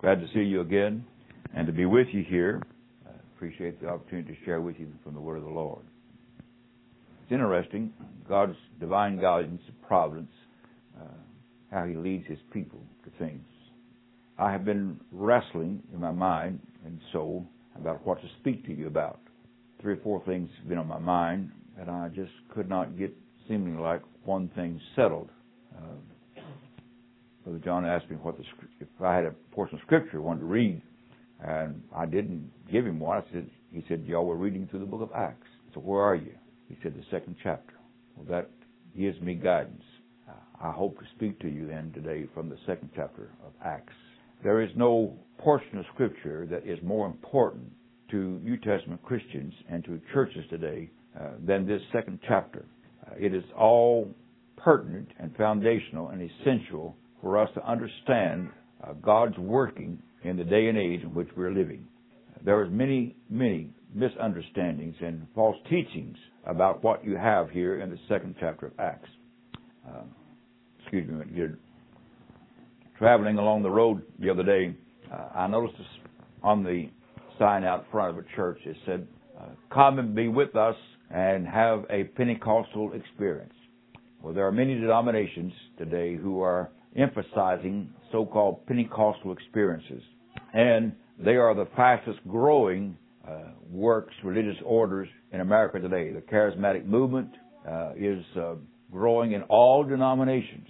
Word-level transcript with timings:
Glad 0.00 0.20
to 0.20 0.28
see 0.32 0.44
you 0.44 0.60
again 0.60 1.04
and 1.56 1.66
to 1.66 1.72
be 1.72 1.84
with 1.84 2.06
you 2.12 2.22
here. 2.22 2.62
I 3.04 3.10
appreciate 3.34 3.80
the 3.80 3.88
opportunity 3.88 4.32
to 4.32 4.44
share 4.44 4.60
with 4.60 4.76
you 4.78 4.86
from 5.02 5.14
the 5.14 5.20
Word 5.20 5.38
of 5.38 5.42
the 5.42 5.50
Lord. 5.50 5.82
It's 7.22 7.32
interesting, 7.32 7.92
God's 8.28 8.54
divine 8.78 9.20
guidance, 9.20 9.60
providence, 9.88 10.30
uh, 11.00 11.04
how 11.72 11.84
He 11.84 11.96
leads 11.96 12.24
His 12.28 12.38
people 12.52 12.78
to 13.04 13.10
things. 13.18 13.42
I 14.38 14.52
have 14.52 14.64
been 14.64 15.00
wrestling 15.10 15.82
in 15.92 15.98
my 15.98 16.12
mind 16.12 16.60
and 16.86 17.00
soul 17.12 17.44
about 17.74 18.06
what 18.06 18.20
to 18.20 18.28
speak 18.40 18.64
to 18.66 18.72
you 18.72 18.86
about. 18.86 19.18
Three 19.82 19.94
or 19.94 20.00
four 20.04 20.22
things 20.24 20.48
have 20.60 20.68
been 20.68 20.78
on 20.78 20.86
my 20.86 21.00
mind, 21.00 21.50
and 21.76 21.90
I 21.90 22.08
just 22.08 22.30
could 22.54 22.68
not 22.68 22.96
get 22.96 23.12
seemingly 23.48 23.82
like 23.82 24.02
one 24.24 24.48
thing 24.54 24.80
settled. 24.94 25.30
Uh, 25.76 25.96
Brother 27.48 27.64
John 27.64 27.86
asked 27.86 28.10
me 28.10 28.16
what 28.16 28.36
the 28.36 28.44
if 28.78 28.88
I 29.02 29.14
had 29.14 29.24
a 29.24 29.30
portion 29.52 29.78
of 29.78 29.82
scripture 29.86 30.18
I 30.18 30.20
wanted 30.20 30.40
to 30.40 30.46
read, 30.46 30.82
and 31.42 31.82
I 31.96 32.04
didn't 32.04 32.50
give 32.70 32.84
him 32.84 33.00
one. 33.00 33.16
I 33.16 33.32
said, 33.32 33.48
he 33.72 33.82
said, 33.88 34.04
y'all 34.06 34.26
were 34.26 34.36
reading 34.36 34.68
through 34.70 34.80
the 34.80 34.86
book 34.86 35.00
of 35.00 35.08
Acts. 35.16 35.46
So 35.72 35.80
where 35.80 36.02
are 36.02 36.14
you? 36.14 36.34
He 36.68 36.76
said, 36.82 36.92
the 36.94 37.04
second 37.10 37.36
chapter. 37.42 37.72
Well, 38.16 38.26
that 38.28 38.50
gives 38.94 39.18
me 39.22 39.34
guidance. 39.34 39.82
I 40.62 40.72
hope 40.72 40.98
to 40.98 41.06
speak 41.16 41.40
to 41.40 41.48
you 41.48 41.66
then 41.68 41.90
today 41.94 42.26
from 42.34 42.50
the 42.50 42.58
second 42.66 42.90
chapter 42.94 43.30
of 43.42 43.52
Acts. 43.64 43.94
There 44.44 44.60
is 44.60 44.70
no 44.76 45.16
portion 45.38 45.78
of 45.78 45.86
scripture 45.94 46.46
that 46.50 46.66
is 46.66 46.78
more 46.82 47.06
important 47.06 47.72
to 48.10 48.40
New 48.40 48.58
Testament 48.58 49.02
Christians 49.02 49.54
and 49.70 49.82
to 49.84 49.98
churches 50.12 50.44
today 50.50 50.90
uh, 51.18 51.28
than 51.46 51.66
this 51.66 51.80
second 51.94 52.18
chapter. 52.28 52.66
Uh, 53.06 53.14
it 53.18 53.32
is 53.32 53.44
all 53.56 54.10
pertinent 54.58 55.08
and 55.18 55.34
foundational 55.34 56.08
and 56.08 56.30
essential 56.30 56.94
for 57.20 57.38
us 57.38 57.48
to 57.54 57.66
understand 57.68 58.50
uh, 58.82 58.92
God's 58.94 59.36
working 59.38 60.00
in 60.22 60.36
the 60.36 60.44
day 60.44 60.68
and 60.68 60.78
age 60.78 61.02
in 61.02 61.14
which 61.14 61.28
we're 61.36 61.52
living. 61.52 61.86
There 62.44 62.62
is 62.64 62.70
many, 62.70 63.16
many 63.28 63.70
misunderstandings 63.94 64.94
and 65.00 65.26
false 65.34 65.56
teachings 65.68 66.16
about 66.46 66.82
what 66.84 67.04
you 67.04 67.16
have 67.16 67.50
here 67.50 67.80
in 67.80 67.90
the 67.90 67.98
second 68.08 68.36
chapter 68.38 68.66
of 68.66 68.72
Acts. 68.78 69.08
Uh, 69.86 70.02
excuse 70.80 71.08
me, 71.08 71.24
you're 71.34 71.58
traveling 72.98 73.38
along 73.38 73.62
the 73.62 73.70
road 73.70 74.02
the 74.18 74.30
other 74.30 74.42
day, 74.42 74.74
uh, 75.12 75.28
I 75.34 75.46
noticed 75.46 75.76
on 76.42 76.62
the 76.62 76.88
sign 77.38 77.64
out 77.64 77.86
front 77.90 78.16
of 78.16 78.24
a 78.24 78.36
church 78.36 78.58
it 78.64 78.76
said, 78.84 79.06
uh, 79.38 79.46
"Come 79.72 79.98
and 79.98 80.14
be 80.14 80.28
with 80.28 80.56
us 80.56 80.76
and 81.10 81.46
have 81.46 81.86
a 81.90 82.04
Pentecostal 82.04 82.92
experience." 82.92 83.54
Well, 84.20 84.34
there 84.34 84.46
are 84.46 84.52
many 84.52 84.74
denominations 84.74 85.52
today 85.78 86.16
who 86.16 86.42
are 86.42 86.70
emphasizing 86.98 87.90
so-called 88.12 88.66
Pentecostal 88.66 89.32
experiences, 89.32 90.02
and 90.52 90.92
they 91.18 91.36
are 91.36 91.54
the 91.54 91.66
fastest 91.76 92.18
growing 92.28 92.96
uh, 93.26 93.50
works, 93.70 94.14
religious 94.24 94.56
orders 94.64 95.08
in 95.32 95.40
America 95.40 95.78
today. 95.78 96.12
The 96.12 96.20
charismatic 96.20 96.86
movement 96.86 97.30
uh, 97.68 97.92
is 97.96 98.24
uh, 98.36 98.54
growing 98.90 99.32
in 99.32 99.42
all 99.42 99.84
denominations. 99.84 100.68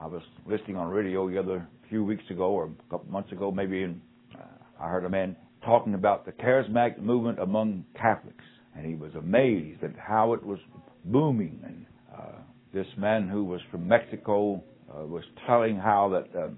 I 0.00 0.06
was 0.06 0.22
listening 0.46 0.76
on 0.76 0.88
radio 0.88 1.28
the 1.30 1.38
other 1.38 1.66
few 1.88 2.02
weeks 2.02 2.24
ago 2.30 2.46
or 2.50 2.64
a 2.64 2.90
couple 2.90 3.10
months 3.12 3.30
ago, 3.32 3.50
maybe, 3.50 3.82
and 3.82 4.00
uh, 4.34 4.82
I 4.82 4.88
heard 4.88 5.04
a 5.04 5.10
man 5.10 5.36
talking 5.64 5.94
about 5.94 6.24
the 6.24 6.32
charismatic 6.32 6.98
movement 6.98 7.38
among 7.38 7.84
Catholics, 7.94 8.44
and 8.74 8.84
he 8.84 8.94
was 8.94 9.12
amazed 9.14 9.84
at 9.84 9.92
how 9.96 10.32
it 10.32 10.44
was 10.44 10.58
booming. 11.04 11.60
And 11.64 11.86
uh, 12.12 12.38
this 12.74 12.86
man 12.96 13.28
who 13.28 13.44
was 13.44 13.60
from 13.70 13.86
Mexico 13.86 14.64
uh, 14.94 15.04
was 15.06 15.24
telling 15.46 15.76
how 15.76 16.08
that 16.10 16.38
uh, 16.38 16.48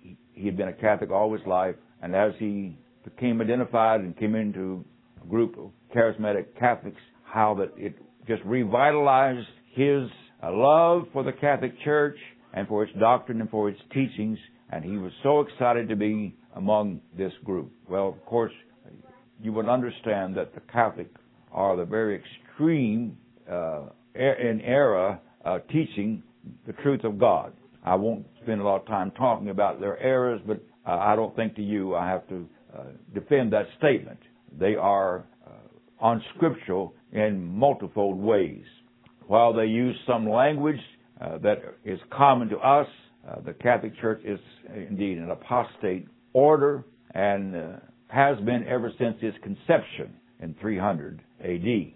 he, 0.00 0.16
he 0.32 0.46
had 0.46 0.56
been 0.56 0.68
a 0.68 0.72
Catholic 0.72 1.10
all 1.10 1.32
his 1.32 1.46
life, 1.46 1.74
and 2.02 2.14
as 2.14 2.32
he 2.38 2.76
became 3.04 3.40
identified 3.40 4.00
and 4.00 4.16
came 4.16 4.34
into 4.34 4.84
a 5.22 5.26
group 5.26 5.56
of 5.58 5.70
charismatic 5.94 6.46
Catholics, 6.58 7.00
how 7.24 7.54
that 7.54 7.72
it 7.76 7.94
just 8.26 8.42
revitalized 8.44 9.46
his 9.72 10.08
uh, 10.42 10.50
love 10.52 11.02
for 11.12 11.22
the 11.22 11.32
Catholic 11.32 11.72
Church 11.84 12.16
and 12.52 12.66
for 12.68 12.84
its 12.84 12.92
doctrine 12.98 13.40
and 13.40 13.50
for 13.50 13.68
its 13.68 13.80
teachings, 13.92 14.38
and 14.70 14.84
he 14.84 14.96
was 14.96 15.12
so 15.22 15.40
excited 15.40 15.88
to 15.88 15.96
be 15.96 16.34
among 16.56 17.00
this 17.16 17.32
group. 17.44 17.70
Well, 17.88 18.08
of 18.08 18.24
course, 18.24 18.52
you 19.42 19.52
would 19.52 19.68
understand 19.68 20.36
that 20.36 20.54
the 20.54 20.60
Catholic 20.72 21.08
are 21.52 21.76
the 21.76 21.84
very 21.84 22.20
extreme 22.20 23.16
uh, 23.50 23.86
in 24.14 24.60
era 24.64 25.20
uh, 25.44 25.58
teaching 25.70 26.22
the 26.66 26.72
truth 26.74 27.04
of 27.04 27.18
God. 27.18 27.52
I 27.84 27.94
won't 27.94 28.26
spend 28.42 28.60
a 28.60 28.64
lot 28.64 28.80
of 28.80 28.86
time 28.86 29.10
talking 29.12 29.50
about 29.50 29.80
their 29.80 29.98
errors, 29.98 30.40
but 30.46 30.62
uh, 30.86 30.96
I 30.98 31.16
don't 31.16 31.34
think 31.36 31.54
to 31.56 31.62
you 31.62 31.94
I 31.94 32.08
have 32.08 32.26
to 32.28 32.46
uh, 32.76 32.82
defend 33.12 33.52
that 33.52 33.66
statement. 33.78 34.18
They 34.58 34.74
are 34.74 35.26
uh, 35.46 36.08
unscriptural 36.08 36.94
in 37.12 37.44
multifold 37.44 38.18
ways. 38.18 38.64
While 39.26 39.52
they 39.52 39.66
use 39.66 39.96
some 40.06 40.28
language 40.28 40.80
uh, 41.20 41.38
that 41.38 41.58
is 41.84 41.98
common 42.10 42.48
to 42.50 42.58
us, 42.58 42.86
uh, 43.28 43.40
the 43.40 43.54
Catholic 43.54 43.98
Church 44.00 44.20
is 44.24 44.38
indeed 44.74 45.18
an 45.18 45.30
apostate 45.30 46.06
order 46.32 46.84
and 47.14 47.56
uh, 47.56 47.68
has 48.08 48.38
been 48.40 48.66
ever 48.68 48.92
since 48.98 49.16
its 49.22 49.36
conception 49.42 50.12
in 50.40 50.54
300 50.60 51.22
AD. 51.42 51.92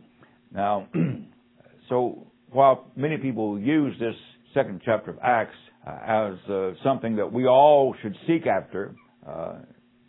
Now, 0.53 0.88
so 1.88 2.26
while 2.50 2.91
many 2.97 3.19
people 3.19 3.59
use 3.59 3.94
this 3.98 4.15
second 4.54 4.81
chapter 4.84 5.10
of 5.10 5.19
Acts 5.22 5.54
uh, 5.86 6.32
as 6.32 6.50
uh, 6.50 6.70
something 6.84 7.16
that 7.16 7.32
we 7.32 7.47
all 7.47 7.94
should 8.03 8.16
seek 8.26 8.47
after, 8.47 8.94
uh, 9.28 9.54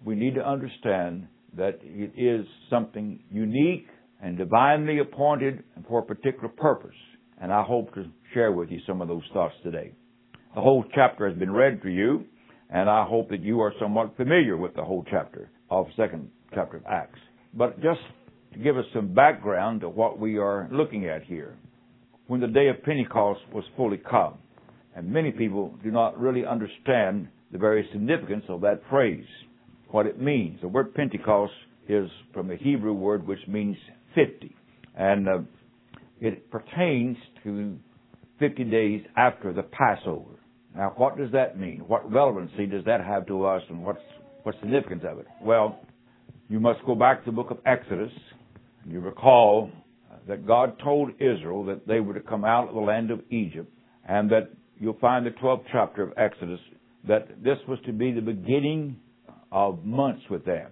we 0.04 0.16
need 0.16 0.36
to 0.36 0.48
understand 0.48 1.28
that 1.56 1.80
it 1.82 2.12
is 2.18 2.46
something 2.70 3.22
unique 3.30 3.88
and 4.22 4.38
divinely 4.38 5.00
appointed 5.00 5.64
for 5.88 6.00
a 6.00 6.04
particular 6.04 6.50
purpose. 6.50 6.96
And 7.42 7.52
I 7.52 7.64
hope 7.64 7.94
to 7.96 8.06
share 8.34 8.52
with 8.52 8.70
you 8.70 8.80
some 8.86 9.02
of 9.02 9.08
those 9.08 9.24
thoughts 9.34 9.56
today. 9.64 9.94
The 10.56 10.62
whole 10.62 10.84
chapter 10.94 11.28
has 11.30 11.38
been 11.38 11.52
read 11.52 11.82
for 11.82 11.90
you, 11.90 12.26
and 12.70 12.90
I 12.90 13.06
hope 13.06 13.30
that 13.30 13.42
you 13.42 13.62
are 13.62 13.74
somewhat 13.80 14.18
familiar 14.18 14.58
with 14.58 14.76
the 14.76 14.84
whole 14.84 15.06
chapter 15.10 15.50
of 15.70 15.86
second 15.96 16.30
chapter 16.54 16.78
of 16.78 16.84
Acts. 16.86 17.20
But 17.54 17.76
just 17.82 18.02
to 18.54 18.60
give 18.60 18.78
us 18.78 18.86
some 18.94 19.14
background 19.14 19.82
to 19.82 19.90
what 19.90 20.20
we 20.20 20.38
are 20.38 20.68
looking 20.72 21.08
at 21.08 21.24
here. 21.24 21.58
When 22.30 22.42
the 22.42 22.48
day 22.48 22.68
of 22.68 22.84
Pentecost 22.84 23.40
was 23.52 23.64
fully 23.76 23.98
come, 23.98 24.36
and 24.96 25.10
many 25.10 25.32
people 25.32 25.74
do 25.84 25.90
not 25.90 26.16
really 26.16 26.46
understand 26.46 27.28
the 27.52 27.58
very 27.58 27.90
significance 27.92 28.44
of 28.50 28.62
that 28.62 28.84
phrase 28.88 29.26
what 29.88 30.06
it 30.06 30.22
means. 30.22 30.62
The 30.62 30.68
word 30.68 30.94
Pentecost 30.94 31.52
is 31.88 32.08
from 32.32 32.48
the 32.48 32.56
Hebrew 32.56 32.94
word 32.94 33.26
which 33.26 33.40
means 33.48 33.76
50. 34.14 34.56
And 34.96 35.28
uh, 35.28 35.40
it 36.22 36.52
pertains 36.52 37.18
to 37.44 37.76
50 38.38 38.64
days 38.66 39.02
after 39.18 39.52
the 39.52 39.64
Passover. 39.64 40.38
Now, 40.76 40.94
what 40.98 41.18
does 41.18 41.32
that 41.32 41.60
mean? 41.60 41.80
What 41.88 42.12
relevancy 42.12 42.68
does 42.68 42.86
that 42.86 43.04
have 43.04 43.26
to 43.26 43.44
us 43.46 43.64
and 43.70 43.84
what's, 43.84 43.98
what's 44.44 44.60
the 44.60 44.68
significance 44.68 45.02
of 45.04 45.18
it? 45.18 45.26
Well, 45.42 45.80
you 46.48 46.60
must 46.60 46.86
go 46.86 46.94
back 46.94 47.26
to 47.26 47.32
the 47.32 47.36
book 47.36 47.50
of 47.50 47.58
Exodus. 47.66 48.12
You 48.86 49.00
recall 49.00 49.72
that 50.30 50.46
God 50.46 50.78
told 50.84 51.10
Israel 51.20 51.66
that 51.66 51.88
they 51.88 52.00
were 52.00 52.14
to 52.14 52.20
come 52.20 52.46
out 52.46 52.70
of 52.70 52.76
the 52.76 52.82
land 52.82 53.10
of 53.10 53.20
Egypt 53.32 53.74
and 54.08 54.30
that 54.30 54.52
you'll 54.80 54.98
find 55.02 55.26
the 55.26 55.32
12th 55.32 55.64
chapter 55.72 56.04
of 56.04 56.14
Exodus 56.18 56.60
that 57.08 57.44
this 57.44 57.58
was 57.68 57.80
to 57.88 57.92
be 57.92 58.12
the 58.12 58.22
beginning 58.22 58.96
of 59.52 59.84
months 59.84 60.22
with 60.30 60.46
them. 60.46 60.70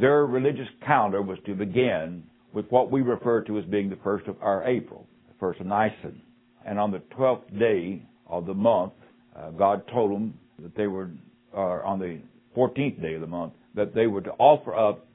Their 0.00 0.26
religious 0.26 0.66
calendar 0.84 1.22
was 1.22 1.38
to 1.46 1.54
begin 1.54 2.24
with 2.52 2.66
what 2.70 2.90
we 2.90 3.02
refer 3.02 3.44
to 3.44 3.56
as 3.56 3.64
being 3.66 3.88
the 3.88 3.98
first 4.02 4.26
of 4.26 4.36
our 4.42 4.66
April, 4.66 5.06
the 5.28 5.34
first 5.38 5.60
of 5.60 5.66
Nisan. 5.66 6.20
And 6.66 6.80
on 6.80 6.90
the 6.90 7.02
12th 7.16 7.56
day 7.56 8.02
of 8.26 8.46
the 8.46 8.54
month, 8.54 8.94
uh, 9.36 9.50
God 9.50 9.82
told 9.92 10.10
them 10.10 10.34
that 10.60 10.74
they 10.74 10.88
were, 10.88 11.10
or 11.52 11.84
on 11.84 12.00
the 12.00 12.18
14th 12.56 13.00
day 13.00 13.14
of 13.14 13.20
the 13.20 13.28
month, 13.28 13.52
that 13.76 13.94
they 13.94 14.08
were 14.08 14.22
to 14.22 14.32
offer 14.32 14.74
up 14.74 15.06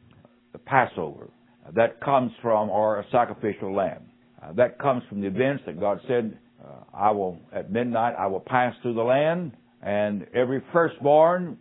the 0.54 0.60
Passover. 0.60 1.28
That 1.74 2.02
comes 2.02 2.32
from, 2.42 2.70
a 2.70 3.04
sacrificial 3.12 3.74
lamb. 3.74 4.04
Uh, 4.42 4.54
that 4.54 4.80
comes 4.80 5.04
from 5.08 5.22
the 5.22 5.28
events 5.28 5.64
that 5.66 5.80
God 5.80 6.00
said, 6.08 6.38
uh, 6.64 6.84
I 6.94 7.12
will, 7.12 7.38
at 7.54 7.72
midnight, 7.72 8.16
I 8.18 8.28
will 8.28 8.40
pass 8.40 8.74
through 8.82 8.96
the 8.96 9.04
land, 9.04 9.52
and 9.82 10.26
every 10.34 10.64
firstborn 10.74 11.58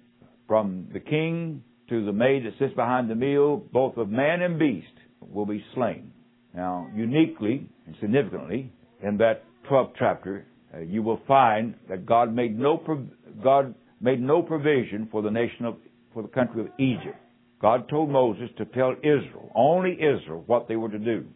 from 0.46 0.88
the 0.92 1.00
king 1.00 1.62
to 1.88 2.04
the 2.04 2.12
maid 2.12 2.44
that 2.46 2.52
sits 2.58 2.74
behind 2.74 3.10
the 3.10 3.14
meal, 3.14 3.56
both 3.72 3.96
of 3.96 4.08
man 4.08 4.42
and 4.42 4.58
beast 4.58 4.86
will 5.20 5.46
be 5.46 5.62
slain. 5.74 6.12
Now, 6.54 6.88
uniquely 6.94 7.68
and 7.86 7.94
significantly, 8.00 8.72
in 9.02 9.16
that 9.18 9.44
12th 9.70 9.92
chapter, 9.98 10.46
uh, 10.74 10.80
you 10.80 11.02
will 11.02 11.20
find 11.26 11.74
that 11.88 12.06
God 12.06 12.34
made 12.34 12.58
no 12.58 12.76
prov- 12.76 13.08
God 13.42 13.74
made 14.00 14.20
no 14.20 14.42
provision 14.42 15.08
for 15.10 15.22
the 15.22 15.30
nation 15.30 15.64
of 15.64 15.76
for 16.12 16.22
the 16.22 16.28
country 16.28 16.62
of 16.62 16.68
Egypt. 16.78 17.16
God 17.60 17.88
told 17.88 18.10
Moses 18.10 18.48
to 18.58 18.64
tell 18.66 18.94
Israel, 19.02 19.50
only 19.54 19.92
Israel, 19.92 20.42
what 20.46 20.66
they 20.68 20.76
were 20.76 20.88
to 20.88 20.98
do, 20.98 21.26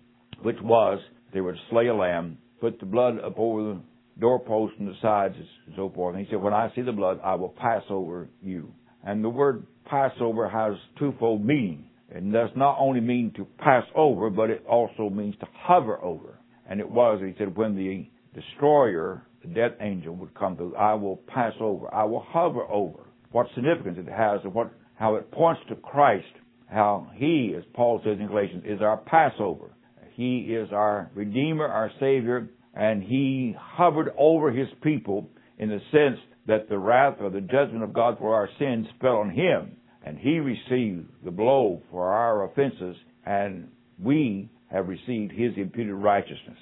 which 0.43 0.56
was 0.62 0.99
they 1.32 1.41
were 1.41 1.53
to 1.53 1.59
slay 1.71 1.88
a 1.88 1.94
lamb, 1.94 2.38
put 2.61 2.81
the 2.81 2.87
blood 2.87 3.19
up 3.21 3.38
over 3.38 3.75
the 3.75 3.81
doorposts 4.19 4.76
and 4.79 4.88
the 4.88 4.94
sides 5.03 5.35
and 5.37 5.75
so 5.76 5.91
forth. 5.94 6.17
And 6.17 6.25
he 6.25 6.31
said, 6.31 6.41
when 6.41 6.55
I 6.55 6.73
see 6.75 6.82
the 6.82 6.93
blood, 6.93 7.21
I 7.23 7.35
will 7.35 7.50
pass 7.50 7.82
over 7.91 8.29
you. 8.43 8.73
And 9.05 9.23
the 9.23 9.29
word 9.29 9.67
Passover 9.85 10.49
has 10.49 10.75
twofold 10.99 11.44
meaning. 11.44 11.85
It 12.09 12.32
does 12.32 12.50
not 12.55 12.77
only 12.79 13.00
mean 13.00 13.32
to 13.37 13.44
pass 13.59 13.85
over, 13.94 14.31
but 14.31 14.50
it 14.50 14.65
also 14.69 15.11
means 15.11 15.35
to 15.41 15.47
hover 15.53 16.03
over. 16.03 16.38
And 16.69 16.81
it 16.81 16.88
was, 16.88 17.20
he 17.23 17.35
said, 17.37 17.56
when 17.56 17.77
the 17.77 18.06
destroyer, 18.41 19.27
the 19.43 19.49
death 19.49 19.73
angel, 19.81 20.15
would 20.17 20.35
come 20.35 20.56
through, 20.56 20.77
I 20.77 20.94
will 20.94 21.17
pass 21.27 21.53
over. 21.61 21.93
I 21.93 22.05
will 22.05 22.25
hover 22.27 22.62
over. 22.62 23.00
What 23.32 23.49
significance 23.55 23.99
it 23.99 24.11
has 24.11 24.41
and 24.44 24.55
what, 24.55 24.73
how 24.94 25.17
it 25.17 25.31
points 25.31 25.61
to 25.69 25.75
Christ, 25.76 26.26
how 26.67 27.11
he, 27.14 27.55
as 27.56 27.64
Paul 27.75 28.00
says 28.05 28.19
in 28.19 28.26
Galatians, 28.26 28.64
is 28.67 28.81
our 28.81 28.99
Passover. 28.99 29.70
He 30.14 30.38
is 30.41 30.69
our 30.73 31.11
Redeemer, 31.14 31.67
our 31.67 31.91
Savior, 31.99 32.49
and 32.75 33.02
he 33.02 33.55
hovered 33.58 34.12
over 34.17 34.50
his 34.50 34.69
people 34.82 35.29
in 35.58 35.69
the 35.69 35.81
sense 35.91 36.19
that 36.46 36.69
the 36.69 36.79
wrath 36.79 37.17
or 37.20 37.31
the 37.31 37.41
judgment 37.41 37.82
of 37.82 37.93
God 37.93 38.19
for 38.19 38.35
our 38.35 38.49
sins 38.58 38.87
fell 39.00 39.17
on 39.17 39.31
him, 39.31 39.76
and 40.05 40.19
he 40.19 40.38
received 40.38 41.06
the 41.25 41.31
blow 41.31 41.82
for 41.91 42.12
our 42.12 42.44
offenses, 42.44 42.96
and 43.25 43.69
we 44.02 44.49
have 44.70 44.88
received 44.88 45.32
his 45.32 45.52
imputed 45.56 45.94
righteousness. 45.94 46.58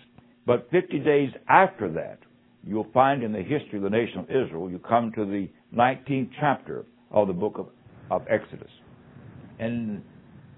But 0.46 0.68
50 0.70 0.98
days 1.00 1.30
after 1.48 1.90
that, 1.92 2.18
you'll 2.64 2.90
find 2.92 3.22
in 3.22 3.32
the 3.32 3.42
history 3.42 3.78
of 3.78 3.82
the 3.82 3.90
nation 3.90 4.18
of 4.20 4.30
Israel, 4.30 4.70
you 4.70 4.78
come 4.78 5.12
to 5.16 5.24
the 5.24 5.48
19th 5.74 6.30
chapter 6.38 6.84
of 7.10 7.26
the 7.26 7.32
book 7.32 7.58
of, 7.58 7.68
of 8.12 8.26
Exodus. 8.28 8.70
And 9.58 10.02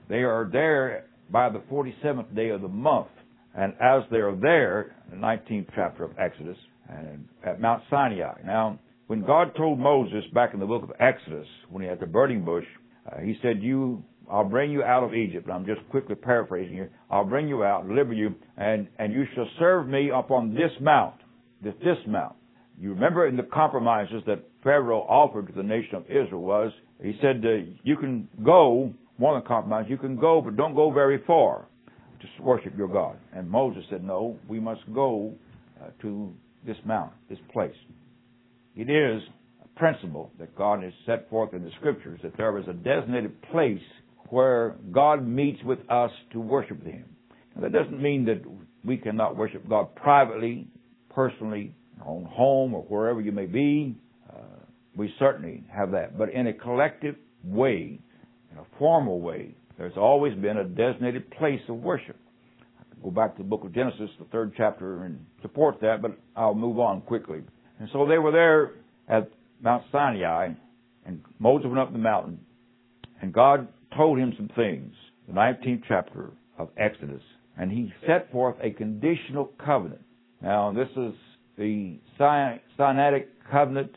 they 0.09 0.23
are 0.23 0.49
there 0.51 1.06
by 1.31 1.49
the 1.49 1.61
47th 1.71 2.35
day 2.35 2.51
of 2.51 2.62
the 2.62 2.69
month. 2.69 3.09
And 3.56 3.73
as 3.81 4.03
they 4.11 4.19
are 4.19 4.35
there, 4.35 4.97
the 5.11 5.17
19th 5.17 5.69
chapter 5.75 6.05
of 6.05 6.11
Exodus, 6.19 6.56
and 6.89 7.27
at 7.47 7.61
Mount 7.61 7.83
Sinai. 7.89 8.35
Now, 8.45 8.79
when 9.06 9.23
God 9.25 9.55
told 9.56 9.79
Moses 9.79 10.25
back 10.35 10.55
in 10.55 10.61
the 10.61 10.67
book 10.67 10.83
of 10.83 10.93
Exodus, 10.99 11.47
when 11.71 11.83
he 11.83 11.89
had 11.89 12.01
the 12.01 12.06
burning 12.06 12.45
bush, 12.45 12.65
uh, 13.11 13.21
he 13.21 13.39
said, 13.43 13.62
"You, 13.62 14.03
I'll 14.31 14.49
bring 14.49 14.71
you 14.71 14.83
out 14.83 15.05
of 15.05 15.15
Egypt." 15.15 15.49
I'm 15.49 15.67
just 15.67 15.87
quickly 15.91 16.15
paraphrasing 16.17 16.75
here. 16.75 16.91
I'll 17.11 17.25
bring 17.25 17.49
you 17.49 17.62
out, 17.62 17.87
deliver 17.87 18.12
you, 18.12 18.35
and 18.57 18.89
and 18.99 19.12
you 19.12 19.25
shall 19.35 19.49
serve 19.59 19.89
me 19.89 20.11
upon 20.11 20.55
this 20.55 20.73
mount, 20.81 21.15
this 21.62 21.75
this 21.85 21.99
mount. 22.07 22.35
You 22.81 22.91
remember 22.91 23.29
in 23.29 23.37
the 23.37 23.45
compromises 23.45 24.23
that 24.27 24.43
Pharaoh 24.62 25.03
offered 25.03 25.47
to 25.47 25.53
the 25.53 25.62
nation 25.62 25.95
of 25.95 26.07
Israel 26.07 26.43
was 26.43 26.73
he 27.02 27.17
said, 27.20 27.44
uh, 27.44 27.73
"You 27.82 27.96
can 27.96 28.29
go." 28.44 28.93
One 29.17 29.37
of 29.37 29.44
the 29.44 29.49
compromises, 29.49 29.91
you 29.91 29.96
can 29.96 30.17
go, 30.17 30.41
but 30.41 30.56
don't 30.56 30.75
go 30.75 30.91
very 30.91 31.19
far 31.25 31.67
to 32.20 32.43
worship 32.43 32.76
your 32.76 32.88
God. 32.88 33.17
And 33.32 33.49
Moses 33.49 33.85
said, 33.88 34.02
"No, 34.02 34.37
we 34.49 34.58
must 34.58 34.81
go 34.93 35.35
uh, 35.81 35.91
to 36.02 36.32
this 36.67 36.76
mount, 36.85 37.12
this 37.29 37.38
place." 37.52 37.76
It 38.75 38.91
is 38.91 39.23
a 39.62 39.79
principle 39.79 40.32
that 40.38 40.56
God 40.56 40.82
has 40.82 40.93
set 41.06 41.31
forth 41.31 41.55
in 41.55 41.62
the 41.62 41.70
scriptures 41.79 42.20
that 42.23 42.37
there 42.37 42.58
is 42.58 42.67
a 42.67 42.73
designated 42.73 43.40
place 43.52 43.82
where 44.31 44.76
God 44.90 45.26
meets 45.26 45.62
with 45.62 45.79
us 45.88 46.11
to 46.32 46.40
worship 46.40 46.85
Him. 46.85 47.05
Now, 47.55 47.62
that 47.62 47.73
doesn't 47.73 48.02
mean 48.02 48.25
that 48.25 48.43
we 48.85 48.97
cannot 48.97 49.37
worship 49.37 49.69
God 49.69 49.94
privately, 49.94 50.67
personally, 51.11 51.75
in 51.97 52.02
our 52.02 52.08
own 52.08 52.25
home 52.25 52.75
or 52.75 52.82
wherever 52.82 53.20
you 53.20 53.32
may 53.32 53.47
be. 53.47 53.97
We 54.96 55.12
certainly 55.19 55.64
have 55.73 55.91
that. 55.93 56.17
But 56.17 56.31
in 56.31 56.46
a 56.46 56.52
collective 56.52 57.17
way, 57.43 58.00
in 58.52 58.58
a 58.58 58.64
formal 58.79 59.20
way, 59.20 59.55
there's 59.76 59.96
always 59.96 60.35
been 60.35 60.58
a 60.58 60.64
designated 60.64 61.31
place 61.32 61.61
of 61.69 61.76
worship. 61.76 62.17
I 62.81 63.02
go 63.02 63.11
back 63.11 63.37
to 63.37 63.43
the 63.43 63.49
book 63.49 63.64
of 63.64 63.75
Genesis, 63.75 64.11
the 64.19 64.25
third 64.26 64.52
chapter, 64.56 65.05
and 65.05 65.25
support 65.43 65.81
that, 65.81 66.00
but 66.00 66.17
I'll 66.37 66.55
move 66.55 66.79
on 66.79 67.00
quickly. 67.00 67.41
And 67.81 67.88
so 67.93 68.06
they 68.06 68.19
were 68.19 68.31
there 68.31 68.75
at 69.08 69.31
Mount 69.61 69.82
Sinai, 69.91 70.50
and 71.05 71.20
Moses 71.38 71.67
went 71.67 71.81
up 71.81 71.93
the 71.93 71.99
mountain, 71.99 72.38
and 73.20 73.32
God 73.32 73.69
told 73.97 74.19
him 74.19 74.32
some 74.37 74.49
things. 74.55 74.94
The 75.26 75.32
19th 75.35 75.82
chapter 75.88 76.31
of 76.58 76.69
Exodus. 76.76 77.23
And 77.56 77.70
he 77.70 77.93
set 78.06 78.31
forth 78.31 78.56
a 78.62 78.70
conditional 78.70 79.50
covenant. 79.64 80.02
Now, 80.43 80.73
this 80.73 80.88
is 80.97 81.14
the 81.56 81.99
Sinaitic 82.19 83.26
covenant 83.50 83.97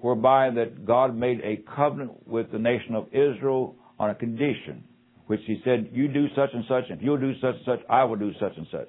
whereby 0.00 0.50
that 0.50 0.86
God 0.86 1.16
made 1.16 1.40
a 1.42 1.62
covenant 1.76 2.26
with 2.26 2.50
the 2.52 2.58
nation 2.58 2.94
of 2.94 3.06
Israel 3.08 3.76
on 3.98 4.10
a 4.10 4.14
condition, 4.14 4.84
which 5.26 5.40
he 5.46 5.60
said, 5.64 5.90
you 5.92 6.08
do 6.08 6.26
such 6.34 6.50
and 6.52 6.64
such, 6.68 6.84
and 6.88 6.98
if 6.98 7.04
you'll 7.04 7.18
do 7.18 7.34
such 7.40 7.54
and 7.54 7.64
such, 7.64 7.80
I 7.88 8.04
will 8.04 8.16
do 8.16 8.32
such 8.40 8.52
and 8.56 8.66
such. 8.70 8.88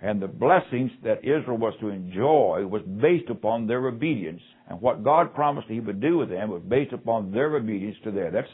And 0.00 0.22
the 0.22 0.28
blessings 0.28 0.90
that 1.02 1.24
Israel 1.24 1.58
was 1.58 1.74
to 1.80 1.88
enjoy 1.88 2.64
was 2.66 2.82
based 3.00 3.30
upon 3.30 3.66
their 3.66 3.84
obedience. 3.86 4.42
And 4.68 4.80
what 4.80 5.02
God 5.02 5.34
promised 5.34 5.68
he 5.68 5.80
would 5.80 6.00
do 6.00 6.18
with 6.18 6.28
them 6.28 6.50
was 6.50 6.62
based 6.68 6.92
upon 6.92 7.32
their 7.32 7.56
obedience 7.56 7.96
to 8.04 8.12
their. 8.12 8.30
That's, 8.30 8.46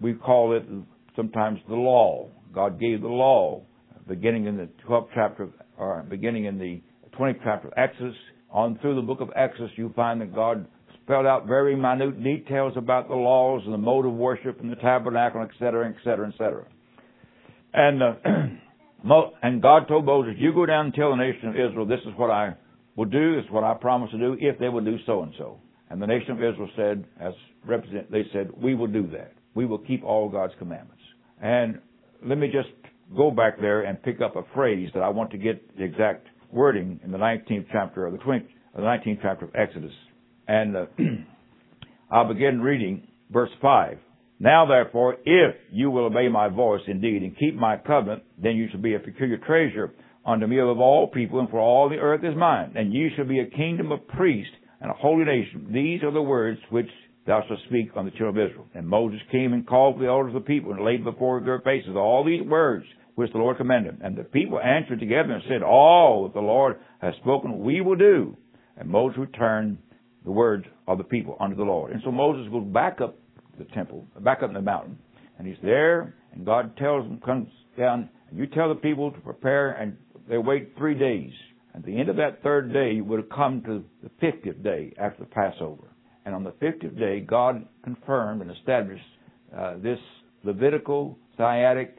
we 0.00 0.14
call 0.14 0.56
it 0.56 0.64
sometimes 1.14 1.58
the 1.68 1.74
law. 1.74 2.30
God 2.54 2.80
gave 2.80 3.02
the 3.02 3.08
law, 3.08 3.62
beginning 4.08 4.46
in 4.46 4.56
the 4.56 4.68
12th 4.88 5.08
chapter, 5.14 5.48
or 5.76 6.02
beginning 6.08 6.46
in 6.46 6.58
the 6.58 6.80
20th 7.18 7.40
chapter 7.44 7.68
of 7.68 7.74
Exodus, 7.76 8.14
on 8.50 8.78
through 8.78 8.94
the 8.94 9.02
book 9.02 9.20
of 9.20 9.28
Exodus, 9.36 9.70
you 9.76 9.92
find 9.94 10.20
that 10.20 10.34
God 10.34 10.66
spelled 11.06 11.24
out 11.24 11.46
very 11.46 11.76
minute 11.76 12.22
details 12.22 12.72
about 12.76 13.08
the 13.08 13.14
laws 13.14 13.62
and 13.64 13.72
the 13.72 13.78
mode 13.78 14.04
of 14.04 14.12
worship 14.12 14.60
and 14.60 14.70
the 14.70 14.76
tabernacle, 14.76 15.40
et 15.40 15.50
cetera, 15.58 15.88
et 15.88 15.94
cetera, 16.02 16.28
et 16.28 16.34
cetera. 16.36 16.66
And, 17.72 18.02
uh, 18.02 18.14
And 19.42 19.62
God 19.62 19.86
told 19.86 20.04
Moses, 20.04 20.34
You 20.38 20.52
go 20.52 20.66
down 20.66 20.86
and 20.86 20.94
tell 20.94 21.10
the 21.10 21.16
nation 21.16 21.48
of 21.48 21.54
Israel, 21.54 21.86
this 21.86 22.00
is 22.00 22.12
what 22.16 22.30
I 22.30 22.54
will 22.96 23.04
do, 23.04 23.36
this 23.36 23.44
is 23.44 23.50
what 23.52 23.62
I 23.62 23.74
promise 23.74 24.10
to 24.10 24.18
do, 24.18 24.36
if 24.40 24.58
they 24.58 24.68
will 24.68 24.84
do 24.84 24.96
so 25.06 25.22
and 25.22 25.32
so. 25.38 25.60
And 25.90 26.02
the 26.02 26.06
nation 26.06 26.32
of 26.32 26.38
Israel 26.38 26.68
said, 26.74 27.04
as 27.20 27.32
represent, 27.64 28.10
they 28.10 28.24
said, 28.32 28.50
We 28.56 28.74
will 28.74 28.88
do 28.88 29.06
that. 29.12 29.34
We 29.54 29.64
will 29.64 29.78
keep 29.78 30.02
all 30.02 30.28
God's 30.28 30.54
commandments. 30.58 31.02
And 31.40 31.78
let 32.24 32.36
me 32.38 32.48
just 32.48 32.70
go 33.16 33.30
back 33.30 33.60
there 33.60 33.82
and 33.82 34.02
pick 34.02 34.20
up 34.20 34.34
a 34.34 34.42
phrase 34.54 34.90
that 34.94 35.04
I 35.04 35.08
want 35.10 35.30
to 35.30 35.38
get 35.38 35.76
the 35.76 35.84
exact 35.84 36.26
wording 36.50 36.98
in 37.04 37.12
the 37.12 37.18
19th 37.18 37.66
chapter 37.70 38.06
of 38.06 38.12
the 38.12 38.18
20th, 38.18 38.48
the 38.74 38.82
19th 38.82 39.18
chapter 39.22 39.44
of 39.44 39.54
Exodus. 39.54 39.92
And 40.48 40.76
uh, 40.76 40.86
I'll 42.10 42.28
begin 42.28 42.60
reading 42.60 43.06
verse 43.30 43.50
5. 43.60 43.98
Now 44.38 44.66
therefore, 44.66 45.16
if 45.24 45.56
you 45.70 45.90
will 45.90 46.06
obey 46.06 46.28
my 46.28 46.48
voice 46.48 46.82
indeed 46.86 47.22
and 47.22 47.36
keep 47.38 47.54
my 47.54 47.76
covenant, 47.78 48.22
then 48.40 48.56
you 48.56 48.68
shall 48.70 48.80
be 48.80 48.94
a 48.94 48.98
peculiar 48.98 49.38
treasure 49.38 49.94
unto 50.24 50.46
me 50.46 50.58
of 50.58 50.78
all 50.78 51.08
people, 51.08 51.38
and 51.40 51.48
for 51.48 51.60
all 51.60 51.88
the 51.88 51.96
earth 51.96 52.24
is 52.24 52.36
mine. 52.36 52.72
And 52.74 52.92
you 52.92 53.08
shall 53.16 53.24
be 53.24 53.40
a 53.40 53.46
kingdom 53.46 53.92
of 53.92 54.06
priests 54.08 54.52
and 54.80 54.90
a 54.90 54.94
holy 54.94 55.24
nation. 55.24 55.70
These 55.72 56.02
are 56.02 56.12
the 56.12 56.22
words 56.22 56.60
which 56.70 56.88
thou 57.26 57.42
shalt 57.46 57.60
speak 57.68 57.90
on 57.96 58.04
the 58.04 58.10
children 58.12 58.44
of 58.44 58.50
Israel. 58.50 58.66
And 58.74 58.86
Moses 58.86 59.20
came 59.30 59.52
and 59.52 59.66
called 59.66 59.96
for 59.96 60.02
the 60.02 60.08
elders 60.08 60.34
of 60.34 60.42
the 60.42 60.46
people 60.46 60.72
and 60.72 60.84
laid 60.84 61.04
before 61.04 61.40
their 61.40 61.60
faces 61.60 61.96
all 61.96 62.24
these 62.24 62.46
words 62.46 62.84
which 63.14 63.32
the 63.32 63.38
Lord 63.38 63.56
commanded. 63.56 63.98
And 64.02 64.16
the 64.16 64.24
people 64.24 64.60
answered 64.60 65.00
together 65.00 65.32
and 65.32 65.42
said, 65.48 65.62
All 65.62 66.24
that 66.24 66.34
the 66.34 66.40
Lord 66.40 66.76
has 67.00 67.14
spoken 67.22 67.64
we 67.64 67.80
will 67.80 67.96
do. 67.96 68.36
And 68.76 68.90
Moses 68.90 69.18
returned 69.18 69.78
the 70.26 70.32
words 70.32 70.66
of 70.86 70.98
the 70.98 71.04
people 71.04 71.36
unto 71.40 71.56
the 71.56 71.62
Lord. 71.62 71.92
And 71.92 72.02
so 72.04 72.10
Moses 72.10 72.52
goes 72.52 72.66
back 72.66 73.00
up 73.00 73.16
the 73.58 73.64
temple, 73.66 74.04
back 74.20 74.42
up 74.42 74.52
the 74.52 74.60
mountain. 74.60 74.98
And 75.38 75.46
he's 75.46 75.56
there, 75.62 76.14
and 76.32 76.44
God 76.44 76.76
tells 76.76 77.06
him, 77.06 77.20
comes 77.24 77.48
down, 77.78 78.10
and 78.28 78.38
you 78.38 78.46
tell 78.46 78.68
the 78.68 78.74
people 78.74 79.12
to 79.12 79.20
prepare, 79.20 79.72
and 79.72 79.96
they 80.28 80.36
wait 80.36 80.72
three 80.76 80.98
days. 80.98 81.30
At 81.74 81.84
the 81.84 81.98
end 81.98 82.08
of 82.08 82.16
that 82.16 82.42
third 82.42 82.72
day, 82.72 82.94
you 82.94 83.04
would 83.04 83.20
have 83.20 83.28
come 83.28 83.62
to 83.62 83.84
the 84.02 84.26
50th 84.26 84.62
day 84.64 84.92
after 84.98 85.20
the 85.20 85.30
Passover. 85.30 85.88
And 86.24 86.34
on 86.34 86.42
the 86.42 86.52
50th 86.52 86.98
day, 86.98 87.20
God 87.20 87.64
confirmed 87.84 88.42
and 88.42 88.50
established 88.50 89.04
uh, 89.56 89.74
this 89.78 89.98
Levitical, 90.42 91.18
Sinaitic 91.38 91.90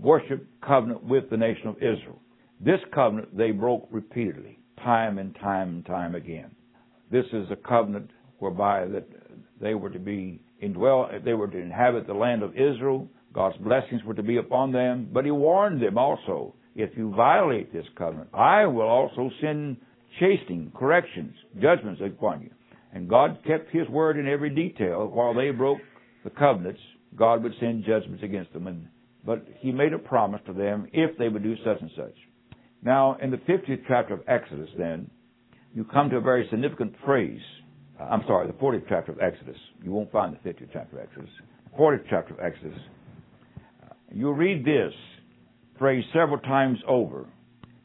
worship 0.00 0.46
covenant 0.66 1.04
with 1.04 1.28
the 1.30 1.36
nation 1.36 1.66
of 1.66 1.76
Israel. 1.76 2.20
This 2.60 2.80
covenant 2.94 3.36
they 3.36 3.50
broke 3.50 3.88
repeatedly, 3.90 4.58
time 4.82 5.18
and 5.18 5.34
time 5.34 5.68
and 5.68 5.86
time 5.86 6.14
again. 6.14 6.54
This 7.10 7.26
is 7.32 7.46
a 7.50 7.56
covenant 7.56 8.10
whereby 8.38 8.86
that 8.86 9.06
they 9.60 9.74
were 9.74 9.90
to 9.90 9.98
be 9.98 10.40
indwell, 10.62 11.24
they 11.24 11.34
were 11.34 11.48
to 11.48 11.58
inhabit 11.58 12.06
the 12.06 12.14
land 12.14 12.42
of 12.42 12.52
Israel. 12.52 13.08
God's 13.32 13.56
blessings 13.58 14.02
were 14.04 14.14
to 14.14 14.22
be 14.22 14.36
upon 14.36 14.72
them. 14.72 15.08
But 15.12 15.24
he 15.24 15.30
warned 15.30 15.82
them 15.82 15.98
also, 15.98 16.54
if 16.74 16.90
you 16.96 17.14
violate 17.14 17.72
this 17.72 17.86
covenant, 17.96 18.30
I 18.32 18.66
will 18.66 18.88
also 18.88 19.30
send 19.40 19.76
chastening, 20.20 20.72
corrections, 20.76 21.34
judgments 21.60 22.00
upon 22.04 22.42
you. 22.42 22.50
And 22.92 23.08
God 23.08 23.38
kept 23.46 23.70
his 23.70 23.88
word 23.88 24.18
in 24.18 24.28
every 24.28 24.50
detail. 24.50 25.06
While 25.06 25.34
they 25.34 25.50
broke 25.50 25.80
the 26.22 26.30
covenants, 26.30 26.80
God 27.16 27.42
would 27.42 27.54
send 27.60 27.84
judgments 27.84 28.22
against 28.22 28.52
them. 28.52 28.66
And, 28.66 28.88
but 29.24 29.44
he 29.58 29.72
made 29.72 29.92
a 29.92 29.98
promise 29.98 30.40
to 30.46 30.52
them 30.52 30.88
if 30.92 31.16
they 31.18 31.28
would 31.28 31.42
do 31.42 31.56
such 31.64 31.80
and 31.80 31.90
such. 31.96 32.14
Now, 32.82 33.16
in 33.20 33.30
the 33.30 33.38
50th 33.38 33.82
chapter 33.88 34.14
of 34.14 34.20
Exodus, 34.28 34.68
then, 34.78 35.10
you 35.74 35.84
come 35.84 36.10
to 36.10 36.16
a 36.16 36.20
very 36.20 36.46
significant 36.50 36.94
phrase 37.04 37.40
uh, 38.00 38.04
I'm 38.04 38.22
sorry, 38.26 38.46
the 38.46 38.52
40th 38.54 38.84
chapter 38.88 39.12
of 39.12 39.20
Exodus. 39.20 39.56
You 39.82 39.92
won't 39.92 40.10
find 40.10 40.34
the 40.34 40.48
50th 40.48 40.68
chapter 40.72 40.98
of 40.98 41.04
Exodus. 41.04 41.30
40th 41.78 42.04
chapter 42.10 42.34
of 42.34 42.40
Exodus. 42.40 42.78
Uh, 43.82 43.94
you'll 44.12 44.34
read 44.34 44.64
this 44.64 44.92
phrase 45.78 46.04
several 46.12 46.38
times 46.38 46.78
over, 46.88 47.26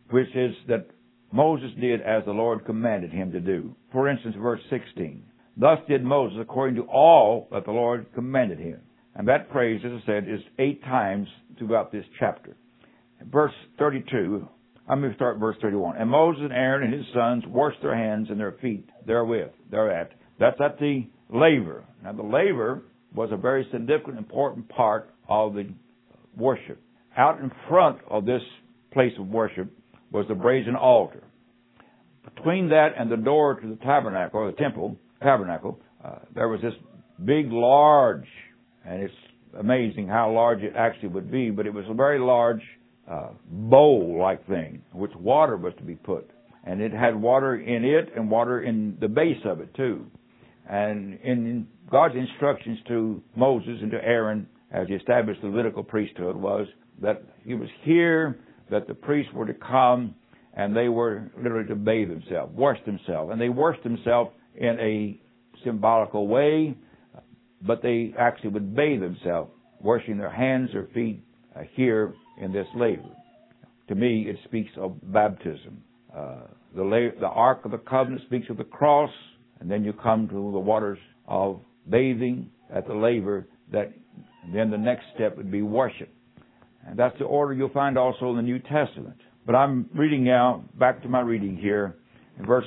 which 0.09 0.27
is 0.35 0.55
that 0.67 0.87
Moses 1.31 1.69
did 1.79 2.01
as 2.01 2.23
the 2.25 2.31
Lord 2.31 2.65
commanded 2.65 3.11
him 3.11 3.31
to 3.31 3.39
do. 3.39 3.75
For 3.91 4.09
instance, 4.09 4.35
verse 4.39 4.61
16. 4.69 5.23
Thus 5.57 5.79
did 5.87 6.03
Moses 6.03 6.39
according 6.41 6.75
to 6.77 6.83
all 6.83 7.47
that 7.51 7.65
the 7.65 7.71
Lord 7.71 8.07
commanded 8.15 8.59
him. 8.59 8.79
And 9.15 9.27
that 9.27 9.51
phrase, 9.51 9.81
as 9.83 9.91
I 9.91 10.05
said, 10.05 10.27
is 10.27 10.39
eight 10.57 10.83
times 10.83 11.27
throughout 11.57 11.91
this 11.91 12.05
chapter. 12.19 12.55
Verse 13.29 13.53
32, 13.77 14.47
I'm 14.89 15.01
going 15.01 15.11
to 15.11 15.17
start 15.17 15.37
verse 15.37 15.55
31. 15.61 15.97
And 15.97 16.09
Moses 16.09 16.41
and 16.43 16.51
Aaron 16.51 16.83
and 16.83 16.93
his 16.93 17.05
sons 17.13 17.43
washed 17.47 17.77
their 17.83 17.95
hands 17.95 18.27
and 18.31 18.39
their 18.39 18.53
feet 18.53 18.89
therewith, 19.05 19.51
thereat. 19.69 20.11
That's 20.39 20.59
at 20.59 20.79
the 20.79 21.07
laver. 21.31 21.85
Now 22.03 22.13
the 22.13 22.23
laver 22.23 22.81
was 23.13 23.29
a 23.31 23.37
very 23.37 23.67
significant, 23.71 24.17
important 24.17 24.67
part 24.69 25.13
of 25.27 25.53
the 25.53 25.69
worship. 26.35 26.81
Out 27.15 27.39
in 27.39 27.51
front 27.67 27.99
of 28.09 28.25
this 28.25 28.41
place 28.91 29.13
of 29.19 29.27
worship 29.27 29.71
was 30.11 30.25
the 30.27 30.33
brazen 30.33 30.75
altar. 30.75 31.23
Between 32.35 32.69
that 32.69 32.89
and 32.97 33.11
the 33.11 33.17
door 33.17 33.59
to 33.59 33.67
the 33.67 33.75
tabernacle, 33.75 34.39
or 34.39 34.51
the 34.51 34.57
temple, 34.57 34.97
tabernacle, 35.21 35.79
uh, 36.03 36.15
there 36.33 36.47
was 36.47 36.61
this 36.61 36.73
big, 37.23 37.51
large, 37.51 38.27
and 38.85 39.03
it's 39.03 39.13
amazing 39.59 40.07
how 40.07 40.31
large 40.31 40.61
it 40.61 40.73
actually 40.75 41.09
would 41.09 41.31
be, 41.31 41.51
but 41.51 41.67
it 41.67 41.73
was 41.73 41.85
a 41.89 41.93
very 41.93 42.19
large 42.19 42.61
uh, 43.09 43.29
bowl-like 43.49 44.47
thing, 44.47 44.81
which 44.93 45.11
water 45.15 45.57
was 45.57 45.73
to 45.77 45.83
be 45.83 45.95
put. 45.95 46.29
And 46.63 46.81
it 46.81 46.91
had 46.91 47.15
water 47.15 47.55
in 47.55 47.83
it 47.83 48.11
and 48.15 48.29
water 48.29 48.61
in 48.61 48.97
the 48.99 49.07
base 49.07 49.41
of 49.45 49.61
it 49.61 49.73
too. 49.73 50.05
And 50.69 51.19
in 51.23 51.67
God's 51.89 52.15
instructions 52.15 52.77
to 52.87 53.23
Moses 53.35 53.79
and 53.81 53.89
to 53.91 53.97
Aaron 54.03 54.47
as 54.71 54.87
he 54.87 54.93
established 54.93 55.41
the 55.41 55.47
Levitical 55.47 55.83
priesthood 55.83 56.35
was 56.35 56.67
that 57.01 57.23
he 57.43 57.55
was 57.55 57.69
here, 57.81 58.39
that 58.69 58.87
the 58.87 58.93
priests 58.93 59.33
were 59.33 59.47
to 59.47 59.53
come, 59.53 60.13
and 60.53 60.75
they 60.75 60.89
were 60.89 61.31
literally 61.37 61.67
to 61.69 61.75
bathe 61.75 62.09
themselves, 62.09 62.53
wash 62.55 62.77
themselves. 62.85 63.31
And 63.31 63.41
they 63.41 63.49
washed 63.49 63.81
themselves 63.83 64.31
in 64.55 64.77
a 64.79 65.19
symbolical 65.63 66.27
way, 66.27 66.77
but 67.65 67.81
they 67.81 68.13
actually 68.19 68.49
would 68.49 68.75
bathe 68.75 69.01
themselves, 69.01 69.49
washing 69.79 70.17
their 70.17 70.29
hands 70.29 70.69
or 70.75 70.87
feet 70.93 71.23
uh, 71.55 71.61
here 71.73 72.13
in 72.39 72.51
this 72.51 72.67
laver. 72.75 73.03
To 73.89 73.95
me, 73.95 74.25
it 74.27 74.37
speaks 74.45 74.71
of 74.77 74.93
baptism. 75.11 75.81
Uh, 76.15 76.41
the, 76.75 76.83
la- 76.83 77.19
the 77.19 77.27
Ark 77.27 77.65
of 77.65 77.71
the 77.71 77.77
Covenant 77.77 78.21
speaks 78.27 78.49
of 78.49 78.57
the 78.57 78.63
cross, 78.63 79.11
and 79.59 79.69
then 79.69 79.83
you 79.83 79.93
come 79.93 80.27
to 80.27 80.33
the 80.33 80.59
waters 80.59 80.99
of 81.27 81.59
bathing 81.89 82.49
at 82.73 82.87
the 82.87 82.93
laver. 82.93 83.47
That 83.71 83.93
then 84.53 84.71
the 84.71 84.77
next 84.77 85.05
step 85.15 85.37
would 85.37 85.51
be 85.51 85.61
worship, 85.61 86.09
and 86.87 86.97
that's 86.97 87.17
the 87.19 87.25
order 87.25 87.53
you'll 87.53 87.69
find 87.69 87.97
also 87.97 88.29
in 88.31 88.35
the 88.37 88.41
New 88.41 88.59
Testament. 88.59 89.17
But 89.45 89.55
I'm 89.55 89.89
reading 89.95 90.23
now 90.23 90.63
back 90.79 91.01
to 91.03 91.09
my 91.09 91.21
reading 91.21 91.57
here 91.57 91.95
in 92.37 92.45
verse 92.45 92.65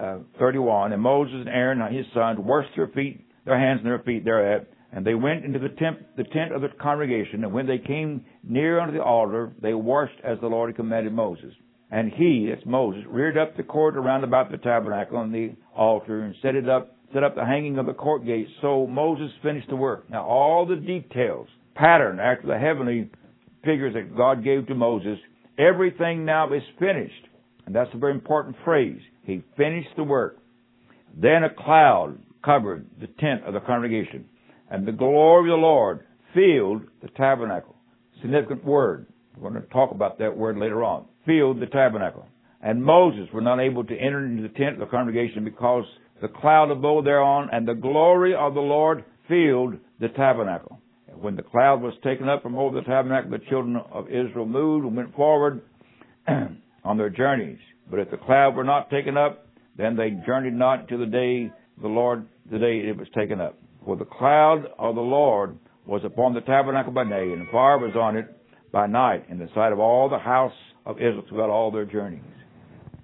uh, 0.00 0.18
31. 0.38 0.92
And 0.92 1.02
Moses 1.02 1.34
and 1.34 1.48
Aaron 1.48 1.80
and 1.80 1.94
his 1.94 2.06
sons 2.14 2.38
washed 2.40 2.70
their 2.76 2.88
feet, 2.88 3.26
their 3.44 3.58
hands 3.58 3.80
and 3.82 3.86
their 3.86 3.98
feet 4.00 4.24
thereat, 4.24 4.68
and 4.92 5.06
they 5.06 5.14
went 5.14 5.44
into 5.44 5.58
the 5.58 5.70
tent, 5.70 6.16
the 6.16 6.24
tent 6.24 6.52
of 6.52 6.60
the 6.60 6.68
congregation, 6.68 7.44
and 7.44 7.52
when 7.52 7.66
they 7.66 7.78
came 7.78 8.24
near 8.42 8.78
unto 8.78 8.92
the 8.92 9.02
altar, 9.02 9.52
they 9.60 9.72
washed 9.72 10.20
as 10.22 10.38
the 10.40 10.46
Lord 10.46 10.76
commanded 10.76 11.14
Moses. 11.14 11.54
And 11.90 12.12
he, 12.12 12.48
that's 12.50 12.66
Moses, 12.66 13.02
reared 13.08 13.38
up 13.38 13.56
the 13.56 13.62
court 13.62 13.96
around 13.96 14.24
about 14.24 14.50
the 14.50 14.58
tabernacle 14.58 15.20
and 15.20 15.34
the 15.34 15.54
altar, 15.74 16.22
and 16.22 16.34
set 16.42 16.54
it 16.54 16.68
up, 16.68 16.94
set 17.14 17.24
up 17.24 17.34
the 17.34 17.44
hanging 17.44 17.78
of 17.78 17.86
the 17.86 17.94
court 17.94 18.26
gate. 18.26 18.48
So 18.60 18.86
Moses 18.86 19.30
finished 19.42 19.68
the 19.68 19.76
work. 19.76 20.08
Now 20.10 20.26
all 20.26 20.66
the 20.66 20.76
details, 20.76 21.48
pattern 21.74 22.20
after 22.20 22.46
the 22.46 22.58
heavenly 22.58 23.10
figures 23.64 23.94
that 23.94 24.14
God 24.14 24.44
gave 24.44 24.66
to 24.66 24.74
Moses, 24.74 25.18
everything 25.58 26.26
now 26.26 26.52
is 26.52 26.62
finished. 26.78 27.28
And 27.64 27.74
that's 27.74 27.90
a 27.94 27.98
very 27.98 28.12
important 28.12 28.56
phrase. 28.64 29.00
He 29.24 29.42
finished 29.56 29.90
the 29.96 30.04
work. 30.04 30.38
Then 31.16 31.44
a 31.44 31.50
cloud 31.50 32.18
covered 32.44 32.86
the 33.00 33.06
tent 33.06 33.44
of 33.46 33.54
the 33.54 33.60
congregation 33.60 34.26
and 34.72 34.88
the 34.88 34.92
glory 34.92 35.50
of 35.50 35.58
the 35.58 35.60
Lord 35.60 36.00
filled 36.32 36.82
the 37.02 37.08
tabernacle. 37.14 37.76
Significant 38.22 38.64
word. 38.64 39.06
We're 39.36 39.50
going 39.50 39.62
to 39.62 39.68
talk 39.68 39.90
about 39.90 40.18
that 40.18 40.34
word 40.34 40.56
later 40.56 40.82
on. 40.82 41.04
Filled 41.26 41.60
the 41.60 41.66
tabernacle. 41.66 42.26
And 42.62 42.82
Moses 42.82 43.28
was 43.34 43.44
not 43.44 43.60
able 43.60 43.84
to 43.84 43.94
enter 43.94 44.24
into 44.24 44.42
the 44.42 44.48
tent 44.48 44.74
of 44.74 44.78
the 44.78 44.86
congregation 44.86 45.44
because 45.44 45.84
the 46.22 46.28
cloud 46.28 46.70
abode 46.70 47.04
thereon 47.04 47.50
and 47.52 47.68
the 47.68 47.74
glory 47.74 48.34
of 48.34 48.54
the 48.54 48.60
Lord 48.60 49.04
filled 49.28 49.74
the 50.00 50.08
tabernacle. 50.08 50.80
And 51.06 51.20
when 51.20 51.36
the 51.36 51.42
cloud 51.42 51.82
was 51.82 51.92
taken 52.02 52.30
up 52.30 52.42
from 52.42 52.56
over 52.56 52.80
the 52.80 52.86
tabernacle, 52.86 53.30
the 53.30 53.44
children 53.50 53.76
of 53.92 54.08
Israel 54.08 54.46
moved 54.46 54.86
and 54.86 54.96
went 54.96 55.14
forward 55.14 55.60
on 56.28 56.96
their 56.96 57.10
journeys. 57.10 57.58
But 57.90 58.00
if 58.00 58.10
the 58.10 58.16
cloud 58.16 58.56
were 58.56 58.64
not 58.64 58.88
taken 58.88 59.18
up, 59.18 59.48
then 59.76 59.96
they 59.96 60.16
journeyed 60.24 60.54
not 60.54 60.88
to 60.88 60.96
the 60.96 61.04
day 61.04 61.52
the 61.80 61.88
Lord, 61.88 62.26
the 62.50 62.58
day 62.58 62.78
it 62.88 62.96
was 62.96 63.08
taken 63.14 63.38
up. 63.38 63.58
For 63.84 63.96
the 63.96 64.04
cloud 64.04 64.66
of 64.78 64.94
the 64.94 65.00
Lord 65.00 65.58
was 65.86 66.02
upon 66.04 66.34
the 66.34 66.40
tabernacle 66.40 66.92
by 66.92 67.04
day, 67.04 67.32
and 67.32 67.48
fire 67.50 67.78
was 67.78 67.96
on 67.96 68.16
it 68.16 68.26
by 68.70 68.86
night, 68.86 69.26
in 69.28 69.38
the 69.38 69.48
sight 69.54 69.72
of 69.72 69.80
all 69.80 70.08
the 70.08 70.18
house 70.18 70.52
of 70.86 70.96
Israel 70.96 71.24
throughout 71.28 71.50
all 71.50 71.70
their 71.70 71.84
journeys. 71.84 72.22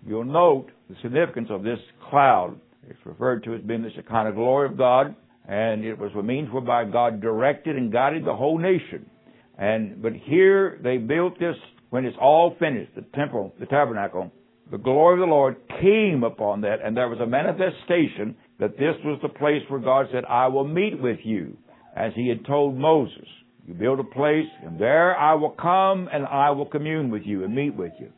You'll 0.06 0.24
note 0.24 0.70
the 0.88 0.96
significance 1.02 1.48
of 1.50 1.62
this 1.62 1.78
cloud. 2.08 2.58
It's 2.88 2.98
referred 3.04 3.44
to 3.44 3.54
as 3.54 3.60
being 3.62 3.82
the 3.82 3.90
Shekinah 3.90 4.32
glory 4.32 4.68
of 4.68 4.78
God, 4.78 5.14
and 5.48 5.84
it 5.84 5.98
was 5.98 6.12
a 6.16 6.22
means 6.22 6.50
whereby 6.52 6.84
God 6.84 7.20
directed 7.20 7.76
and 7.76 7.92
guided 7.92 8.24
the 8.24 8.34
whole 8.34 8.58
nation. 8.58 9.10
And 9.58 10.00
but 10.00 10.12
here 10.12 10.78
they 10.82 10.98
built 10.98 11.38
this 11.38 11.56
when 11.90 12.04
it's 12.04 12.16
all 12.20 12.54
finished, 12.58 12.94
the 12.94 13.04
temple, 13.14 13.52
the 13.58 13.66
tabernacle, 13.66 14.30
the 14.70 14.78
glory 14.78 15.14
of 15.14 15.26
the 15.26 15.34
Lord 15.34 15.56
came 15.80 16.22
upon 16.22 16.60
that, 16.60 16.80
and 16.84 16.96
there 16.96 17.08
was 17.08 17.18
a 17.20 17.26
manifestation 17.26 18.36
that 18.58 18.72
this 18.72 18.94
was 19.04 19.18
the 19.22 19.28
place 19.28 19.62
where 19.68 19.80
God 19.80 20.06
said, 20.12 20.24
I 20.24 20.48
will 20.48 20.66
meet 20.66 21.00
with 21.00 21.18
you, 21.22 21.56
as 21.96 22.12
he 22.14 22.28
had 22.28 22.44
told 22.44 22.76
Moses. 22.76 23.26
You 23.66 23.74
build 23.74 24.00
a 24.00 24.04
place, 24.04 24.46
and 24.64 24.80
there 24.80 25.16
I 25.16 25.34
will 25.34 25.50
come 25.50 26.08
and 26.12 26.24
I 26.26 26.50
will 26.50 26.66
commune 26.66 27.10
with 27.10 27.22
you 27.24 27.44
and 27.44 27.54
meet 27.54 27.74
with 27.74 27.92
you. 28.00 28.10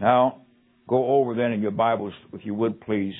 Now, 0.00 0.42
go 0.88 1.06
over 1.06 1.34
then 1.34 1.52
in 1.52 1.62
your 1.62 1.70
Bibles, 1.70 2.12
if 2.32 2.44
you 2.44 2.54
would 2.54 2.80
please, 2.80 3.14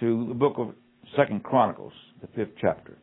to 0.00 0.26
the 0.28 0.34
book 0.34 0.54
of 0.56 0.74
Second 1.16 1.42
Chronicles, 1.42 1.92
the 2.20 2.28
fifth 2.28 2.54
chapter. 2.60 2.96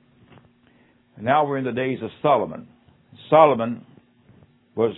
And 1.17 1.25
now 1.25 1.45
we're 1.45 1.57
in 1.57 1.65
the 1.65 1.71
days 1.71 1.99
of 2.01 2.09
Solomon. 2.21 2.67
Solomon 3.29 3.85
was 4.75 4.95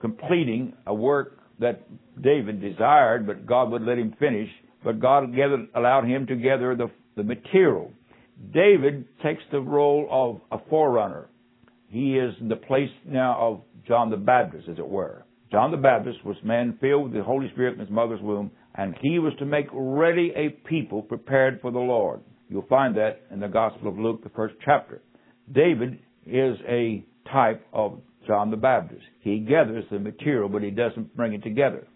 completing 0.00 0.74
a 0.86 0.94
work 0.94 1.38
that 1.60 1.86
David 2.20 2.60
desired, 2.60 3.26
but 3.26 3.46
God 3.46 3.70
would 3.70 3.82
let 3.82 3.98
him 3.98 4.14
finish. 4.18 4.48
But 4.84 5.00
God 5.00 5.34
gathered, 5.34 5.68
allowed 5.74 6.04
him 6.04 6.26
to 6.26 6.36
gather 6.36 6.76
the 6.76 6.90
the 7.18 7.24
material. 7.24 7.92
David 8.54 9.04
takes 9.22 9.42
the 9.52 9.60
role 9.60 10.08
of 10.10 10.58
a 10.58 10.64
forerunner. 10.70 11.28
He 11.88 12.16
is 12.16 12.34
in 12.40 12.48
the 12.48 12.56
place 12.56 12.90
now 13.06 13.36
of 13.38 13.60
John 13.86 14.10
the 14.10 14.16
Baptist, 14.16 14.68
as 14.70 14.78
it 14.78 14.88
were. 14.88 15.24
John 15.50 15.70
the 15.70 15.76
Baptist 15.76 16.24
was 16.24 16.36
man 16.44 16.78
filled 16.80 17.04
with 17.04 17.12
the 17.14 17.22
Holy 17.22 17.50
Spirit 17.52 17.74
in 17.74 17.80
his 17.80 17.90
mother's 17.90 18.20
womb, 18.22 18.50
and 18.74 18.94
he 19.02 19.18
was 19.18 19.32
to 19.38 19.46
make 19.46 19.66
ready 19.72 20.32
a 20.36 20.50
people 20.68 21.02
prepared 21.02 21.60
for 21.60 21.70
the 21.70 21.78
Lord. 21.78 22.20
You'll 22.48 22.66
find 22.68 22.96
that 22.96 23.22
in 23.30 23.40
the 23.40 23.48
Gospel 23.48 23.88
of 23.88 23.98
Luke, 23.98 24.22
the 24.22 24.30
first 24.30 24.54
chapter. 24.64 25.02
David 25.52 25.98
is 26.26 26.56
a 26.68 27.04
type 27.32 27.66
of 27.72 27.98
John 28.26 28.50
the 28.50 28.56
Baptist. 28.56 29.02
He 29.20 29.40
gathers 29.40 29.84
the 29.90 29.98
material, 29.98 30.48
but 30.48 30.62
he 30.62 30.70
doesn't 30.70 31.16
bring 31.16 31.32
it 31.32 31.42
together. 31.42 31.88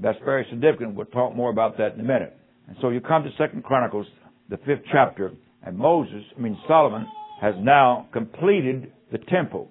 That's 0.00 0.18
very 0.24 0.46
significant. 0.50 0.94
We'll 0.94 1.06
talk 1.06 1.34
more 1.34 1.50
about 1.50 1.78
that 1.78 1.94
in 1.94 2.00
a 2.00 2.04
minute. 2.04 2.36
And 2.66 2.76
so 2.80 2.90
you 2.90 3.00
come 3.00 3.22
to 3.22 3.30
Second 3.38 3.64
Chronicles 3.64 4.06
the 4.48 4.56
fifth 4.58 4.82
chapter, 4.90 5.32
and 5.62 5.76
Moses, 5.76 6.22
I 6.36 6.40
mean 6.40 6.58
Solomon, 6.66 7.06
has 7.40 7.54
now 7.58 8.08
completed 8.12 8.92
the 9.12 9.18
temple. 9.18 9.70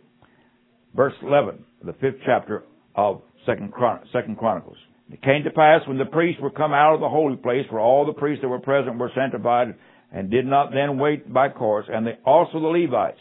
Verse 0.95 1.13
11, 1.21 1.63
the 1.83 1.93
fifth 1.93 2.17
chapter 2.25 2.63
of 2.95 3.21
Second, 3.45 3.71
Chron- 3.71 4.01
Second 4.11 4.37
Chronicles. 4.37 4.77
It 5.11 5.21
came 5.21 5.43
to 5.43 5.51
pass 5.51 5.87
when 5.87 5.97
the 5.97 6.05
priests 6.05 6.41
were 6.41 6.49
come 6.49 6.73
out 6.73 6.93
of 6.93 6.99
the 6.99 7.09
holy 7.09 7.37
place, 7.37 7.65
for 7.69 7.79
all 7.79 8.05
the 8.05 8.13
priests 8.13 8.41
that 8.41 8.49
were 8.49 8.59
present 8.59 8.97
were 8.97 9.11
sanctified, 9.15 9.75
and 10.11 10.29
did 10.29 10.45
not 10.45 10.71
then 10.71 10.97
wait 10.99 11.31
by 11.31 11.49
course, 11.49 11.85
and 11.89 12.05
they, 12.05 12.17
also 12.25 12.59
the 12.59 12.67
Levites, 12.67 13.19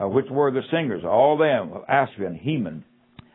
uh, 0.00 0.08
which 0.08 0.26
were 0.30 0.50
the 0.50 0.62
singers, 0.70 1.04
all 1.04 1.36
them 1.36 1.72
of 1.72 1.82
Asaph, 1.88 2.40
Heman, 2.40 2.84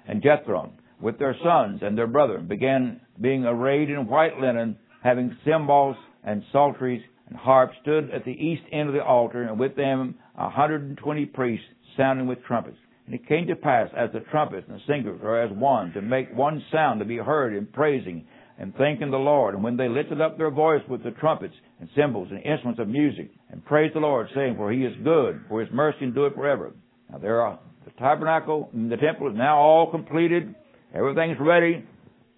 and 0.08 0.22
Jethro, 0.22 0.72
with 1.02 1.20
their 1.20 1.36
sons 1.44 1.80
and 1.82 1.98
their 1.98 2.08
brethren, 2.08 2.48
began 2.48 3.00
being 3.20 3.46
arrayed 3.46 3.90
in 3.90 4.08
white 4.08 4.40
linen, 4.40 4.78
having 5.04 5.38
cymbals 5.46 5.96
and 6.24 6.44
psalteries 6.52 7.04
and 7.28 7.38
harps 7.38 7.76
stood 7.82 8.10
at 8.12 8.26
the 8.26 8.32
east 8.32 8.64
end 8.72 8.90
of 8.90 8.96
the 8.96 9.04
altar, 9.04 9.44
and 9.44 9.60
with 9.60 9.76
them 9.76 10.16
a 10.38 10.50
hundred 10.50 10.84
and 10.84 10.98
twenty 10.98 11.26
priests 11.26 11.66
sounding 11.96 12.28
with 12.28 12.44
trumpets. 12.46 12.78
And 13.06 13.16
it 13.16 13.28
came 13.28 13.48
to 13.48 13.56
pass, 13.56 13.90
as 13.98 14.10
the 14.12 14.20
trumpets 14.32 14.66
and 14.68 14.78
the 14.78 14.84
singers 14.88 15.22
were 15.22 15.42
as 15.42 15.52
one, 15.52 15.94
to 15.94 16.02
make 16.02 16.34
one 16.36 16.64
sound 16.72 17.00
to 17.00 17.06
be 17.06 17.18
heard 17.18 17.56
in 17.56 17.66
praising 17.68 18.28
and 18.60 18.76
thanking 18.76 19.12
the 19.12 19.18
Lord. 19.18 19.56
And 19.56 19.64
when 19.64 19.78
they 19.78 19.88
lifted 19.88 20.20
up 20.20 20.38
their 20.38 20.52
voice 20.52 20.82
with 20.90 21.04
the 21.04 21.12
trumpets 21.12 21.54
and 21.80 21.90
cymbals 21.96 22.28
and 22.32 22.44
instruments 22.44 22.82
of 22.82 22.88
music, 22.88 23.32
and 23.50 23.64
praised 23.64 23.96
the 23.96 24.00
Lord, 24.00 24.28
saying, 24.36 24.56
For 24.58 24.72
he 24.72 24.84
is 24.84 24.94
good, 25.04 25.42
for 25.48 25.62
his 25.62 25.70
mercy 25.72 26.00
endureth 26.04 26.36
forever. 26.36 26.74
Now 27.10 27.20
there 27.20 27.42
are 27.42 27.60
the 27.86 27.92
tabernacle 27.92 28.70
and 28.74 28.92
the 28.92 28.98
temple 28.98 29.30
is 29.30 29.38
now 29.38 29.58
all 29.58 29.90
completed. 29.90 30.54
Everything's 30.94 31.38
ready 31.40 31.86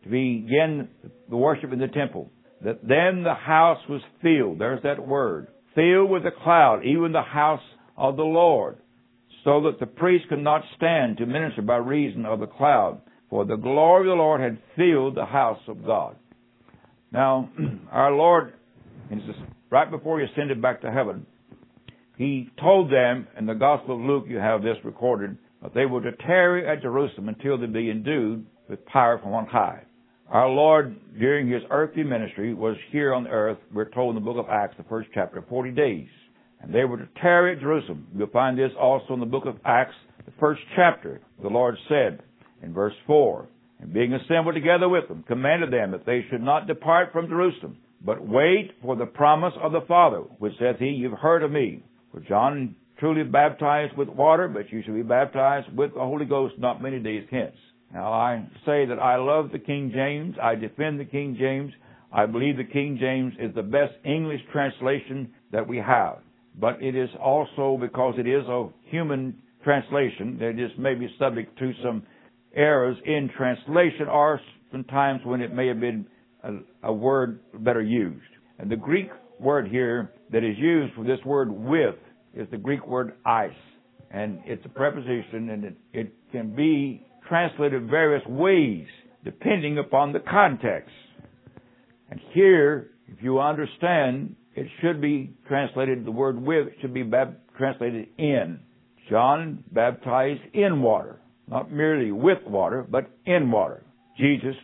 to 0.04 0.10
begin 0.10 0.88
the 1.30 1.38
worship 1.38 1.74
in 1.74 1.80
the 1.80 1.88
temple 1.88 2.30
that 2.64 2.82
then 2.82 3.24
the 3.24 3.34
house 3.34 3.80
was 3.88 4.02
filled. 4.22 4.60
There's 4.60 4.84
that 4.84 5.06
word, 5.06 5.48
filled 5.76 6.10
with 6.10 6.26
a 6.26 6.32
cloud, 6.44 6.86
even 6.86 7.12
the 7.12 7.22
house 7.22 7.62
of 7.98 8.18
the 8.18 8.24
Lord, 8.24 8.78
so 9.44 9.62
that 9.64 9.80
the 9.80 9.86
priest 9.86 10.26
could 10.30 10.44
not 10.44 10.64
stand 10.76 11.18
to 11.18 11.26
minister 11.26 11.62
by 11.62 11.78
reason 11.78 12.26
of 12.26 12.40
the 12.40 12.48
cloud, 12.48 13.02
for 13.30 13.46
the 13.46 13.56
glory 13.56 14.10
of 14.10 14.18
the 14.18 14.22
Lord 14.22 14.42
had 14.42 14.58
filled 14.76 15.16
the 15.16 15.26
house 15.26 15.62
of 15.68 15.86
God. 15.86 16.16
Now, 17.12 17.50
our 17.92 18.12
Lord, 18.12 18.54
right 19.70 19.90
before 19.90 20.20
he 20.20 20.26
ascended 20.26 20.62
back 20.62 20.82
to 20.82 20.92
heaven, 20.92 21.26
he 22.18 22.50
told 22.60 22.92
them, 22.92 23.28
in 23.38 23.46
the 23.46 23.54
Gospel 23.54 23.96
of 23.96 24.02
Luke, 24.02 24.26
you 24.28 24.38
have 24.38 24.62
this 24.62 24.76
recorded, 24.84 25.38
that 25.62 25.74
they 25.74 25.86
were 25.86 26.02
to 26.02 26.12
tarry 26.28 26.68
at 26.68 26.82
Jerusalem 26.82 27.30
until 27.30 27.58
they 27.58 27.66
be 27.66 27.90
endued 27.90 28.46
with 28.68 28.86
power 28.86 29.20
from 29.20 29.34
on 29.34 29.46
high. 29.46 29.84
Our 30.32 30.48
Lord, 30.48 30.96
during 31.18 31.50
his 31.50 31.64
earthly 31.72 32.04
ministry, 32.04 32.54
was 32.54 32.78
here 32.92 33.16
on 33.16 33.24
the 33.24 33.32
earth, 33.32 33.58
we're 33.74 33.90
told 33.90 34.16
in 34.16 34.24
the 34.24 34.32
book 34.32 34.38
of 34.38 34.48
Acts, 34.48 34.76
the 34.78 34.84
first 34.84 35.10
chapter, 35.12 35.44
40 35.50 35.72
days. 35.72 36.08
And 36.62 36.72
they 36.72 36.84
were 36.84 36.98
to 36.98 37.10
tarry 37.20 37.56
at 37.56 37.62
Jerusalem. 37.62 38.06
You'll 38.16 38.28
find 38.28 38.56
this 38.56 38.72
also 38.80 39.16
in 39.16 39.22
the 39.22 39.26
book 39.26 39.48
of 39.48 39.56
Acts, 39.66 39.96
the 40.28 40.34
first 40.40 40.62
chapter. 40.76 41.20
The 41.42 41.48
Lord 41.48 41.76
said 41.88 42.22
in 42.62 42.74
verse 42.74 42.94
4, 43.08 43.48
And 43.80 43.92
being 43.92 44.14
assembled 44.14 44.54
together 44.54 44.88
with 44.88 45.08
them, 45.08 45.24
commanded 45.28 45.74
them 45.74 45.92
that 45.92 46.06
they 46.06 46.24
should 46.30 46.44
not 46.44 46.68
depart 46.68 47.12
from 47.12 47.28
Jerusalem, 47.28 47.78
but 48.06 48.24
wait 48.24 48.74
for 48.84 48.96
the 48.96 49.08
promise 49.08 49.54
of 49.60 49.72
the 49.72 49.86
Father, 49.88 50.20
which 50.38 50.54
saith 50.60 50.78
he, 50.78 50.90
You've 50.90 51.18
heard 51.18 51.42
of 51.42 51.52
me. 51.52 51.84
For 52.12 52.20
John 52.20 52.76
truly 53.00 53.24
baptized 53.24 53.98
with 53.98 54.10
water, 54.10 54.48
but 54.48 54.72
you 54.72 54.84
shall 54.86 54.94
be 54.94 55.02
baptized 55.02 55.76
with 55.76 55.96
the 55.96 56.02
Holy 56.02 56.26
Ghost 56.26 56.54
not 56.60 56.84
many 56.84 57.00
days 57.00 57.26
hence. 57.32 57.56
Now 57.94 58.12
I 58.12 58.46
say 58.66 58.86
that 58.86 59.00
I 59.00 59.18
love 59.18 59.52
the 59.52 59.60
King 59.60 59.92
James. 59.94 60.36
I 60.42 60.56
defend 60.56 61.00
the 61.00 61.06
King 61.06 61.36
James. 61.40 61.74
I 62.12 62.26
believe 62.26 62.58
the 62.58 62.64
King 62.64 62.98
James 63.00 63.34
is 63.40 63.54
the 63.56 63.64
best 63.64 63.94
English 64.04 64.42
translation 64.52 65.34
that 65.52 65.68
we 65.68 65.78
have. 65.78 66.20
But 66.60 66.82
it 66.82 66.96
is 66.96 67.10
also 67.22 67.78
because 67.80 68.16
it 68.18 68.28
is 68.28 68.46
a 68.48 68.68
human 68.86 69.36
translation 69.64 70.38
that 70.40 70.60
is 70.60 70.72
maybe 70.78 71.14
subject 71.20 71.58
to 71.60 71.72
some 71.84 72.04
errors 72.56 72.98
in 73.06 73.30
translation 73.38 74.08
or 74.08 74.40
sometimes 74.72 75.22
when 75.24 75.42
it 75.42 75.54
may 75.54 75.68
have 75.68 75.80
been 75.80 76.06
a, 76.44 76.54
a 76.84 76.94
word 76.94 77.40
better 77.60 77.82
used. 77.82 78.22
And 78.58 78.70
the 78.70 78.76
Greek 78.76 79.10
word 79.40 79.68
here 79.68 80.12
that 80.32 80.44
is 80.44 80.58
used 80.58 80.94
for 80.96 81.04
this 81.04 81.20
word 81.26 81.52
with 81.52 81.96
is 82.34 82.48
the 82.52 82.58
Greek 82.58 82.86
word 82.88 83.14
eis. 83.26 83.52
And 84.12 84.40
it's 84.46 84.66
a 84.66 84.70
preposition 84.70 85.50
and 85.50 85.64
it, 85.66 85.76
it 85.94 86.14
can 86.32 86.56
be 86.56 87.06
translated 87.30 87.90
various 87.90 88.26
ways 88.28 88.88
depending 89.24 89.78
upon 89.78 90.12
the 90.12 90.20
context. 90.20 90.92
And 92.10 92.20
here, 92.34 92.92
if 93.08 93.22
you 93.22 93.40
understand, 93.40 94.36
it 94.56 94.68
should 94.82 95.00
be 95.00 95.34
translated, 95.48 96.06
the 96.06 96.12
word 96.12 96.42
with 96.42 96.68
should 96.82 96.94
be 96.94 97.10
translated 97.58 98.08
in. 98.18 98.60
John 99.10 99.64
baptized 99.72 100.42
in 100.54 100.82
water, 100.82 101.20
not 101.48 101.72
merely 101.72 102.12
with 102.12 102.40
water, 102.46 102.86
but 102.90 103.10
in 103.26 103.52
water. 103.52 103.84
Jesus 104.18 104.56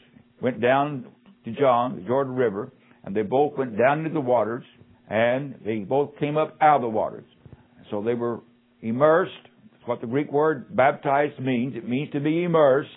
went 0.42 0.62
down 0.62 1.06
to 1.46 1.52
John, 1.52 1.96
the 1.96 2.02
Jordan 2.02 2.36
River, 2.36 2.72
and 3.04 3.16
they 3.16 3.22
both 3.22 3.58
went 3.58 3.78
down 3.78 4.00
into 4.00 4.12
the 4.12 4.20
waters, 4.20 4.64
and 5.10 5.56
they 5.64 5.80
both 5.80 6.18
came 6.20 6.38
up 6.38 6.58
out 6.62 6.78
of 6.78 6.82
the 6.82 6.90
waters. 6.90 7.26
So 7.92 8.02
they 8.02 8.16
were 8.16 8.42
immersed 8.82 9.32
what 9.88 10.02
the 10.02 10.08
Greek 10.08 10.32
word 10.32 10.76
baptized 10.76 11.40
means. 11.40 11.76
It 11.76 11.88
means 11.88 12.12
to 12.12 12.20
be 12.20 12.44
immersed. 12.44 12.90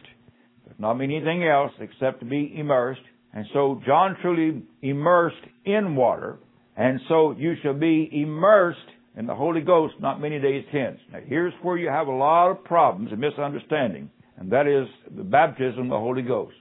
Does 0.66 0.76
not 0.78 0.94
mean 0.94 1.10
anything 1.10 1.44
else 1.44 1.72
except 1.80 2.20
to 2.20 2.26
be 2.26 2.54
immersed. 2.56 3.00
And 3.32 3.46
so 3.52 3.80
John 3.86 4.16
truly 4.22 4.62
immersed 4.82 5.36
in 5.64 5.96
water. 5.96 6.38
And 6.76 7.00
so 7.08 7.34
you 7.36 7.54
shall 7.62 7.74
be 7.74 8.08
immersed 8.12 8.78
in 9.16 9.26
the 9.26 9.34
Holy 9.34 9.60
Ghost 9.60 9.94
not 10.00 10.20
many 10.20 10.38
days 10.38 10.64
hence. 10.70 10.98
Now 11.12 11.18
here's 11.26 11.52
where 11.62 11.76
you 11.76 11.88
have 11.88 12.06
a 12.06 12.12
lot 12.12 12.50
of 12.50 12.64
problems 12.64 13.10
and 13.10 13.20
misunderstanding. 13.20 14.10
And 14.36 14.52
that 14.52 14.66
is 14.66 14.88
the 15.16 15.24
baptism 15.24 15.84
of 15.84 15.90
the 15.90 15.98
Holy 15.98 16.22
Ghost. 16.22 16.54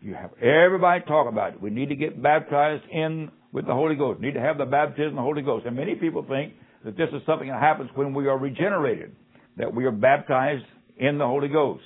You 0.00 0.14
have 0.14 0.30
everybody 0.40 1.02
talk 1.04 1.28
about 1.28 1.54
it. 1.54 1.62
We 1.62 1.70
need 1.70 1.88
to 1.88 1.96
get 1.96 2.22
baptized 2.22 2.84
in 2.92 3.30
with 3.52 3.66
the 3.66 3.72
Holy 3.72 3.96
Ghost. 3.96 4.20
We 4.20 4.26
need 4.26 4.34
to 4.34 4.40
have 4.40 4.58
the 4.58 4.66
baptism 4.66 5.10
of 5.10 5.16
the 5.16 5.22
Holy 5.22 5.42
Ghost. 5.42 5.66
And 5.66 5.74
many 5.74 5.94
people 5.94 6.24
think 6.28 6.52
that 6.84 6.96
this 6.96 7.08
is 7.12 7.22
something 7.26 7.48
that 7.48 7.60
happens 7.60 7.90
when 7.94 8.14
we 8.14 8.28
are 8.28 8.38
regenerated 8.38 9.16
that 9.56 9.74
we 9.74 9.84
are 9.84 9.92
baptized 9.92 10.64
in 10.96 11.18
the 11.18 11.26
Holy 11.26 11.48
Ghost. 11.48 11.84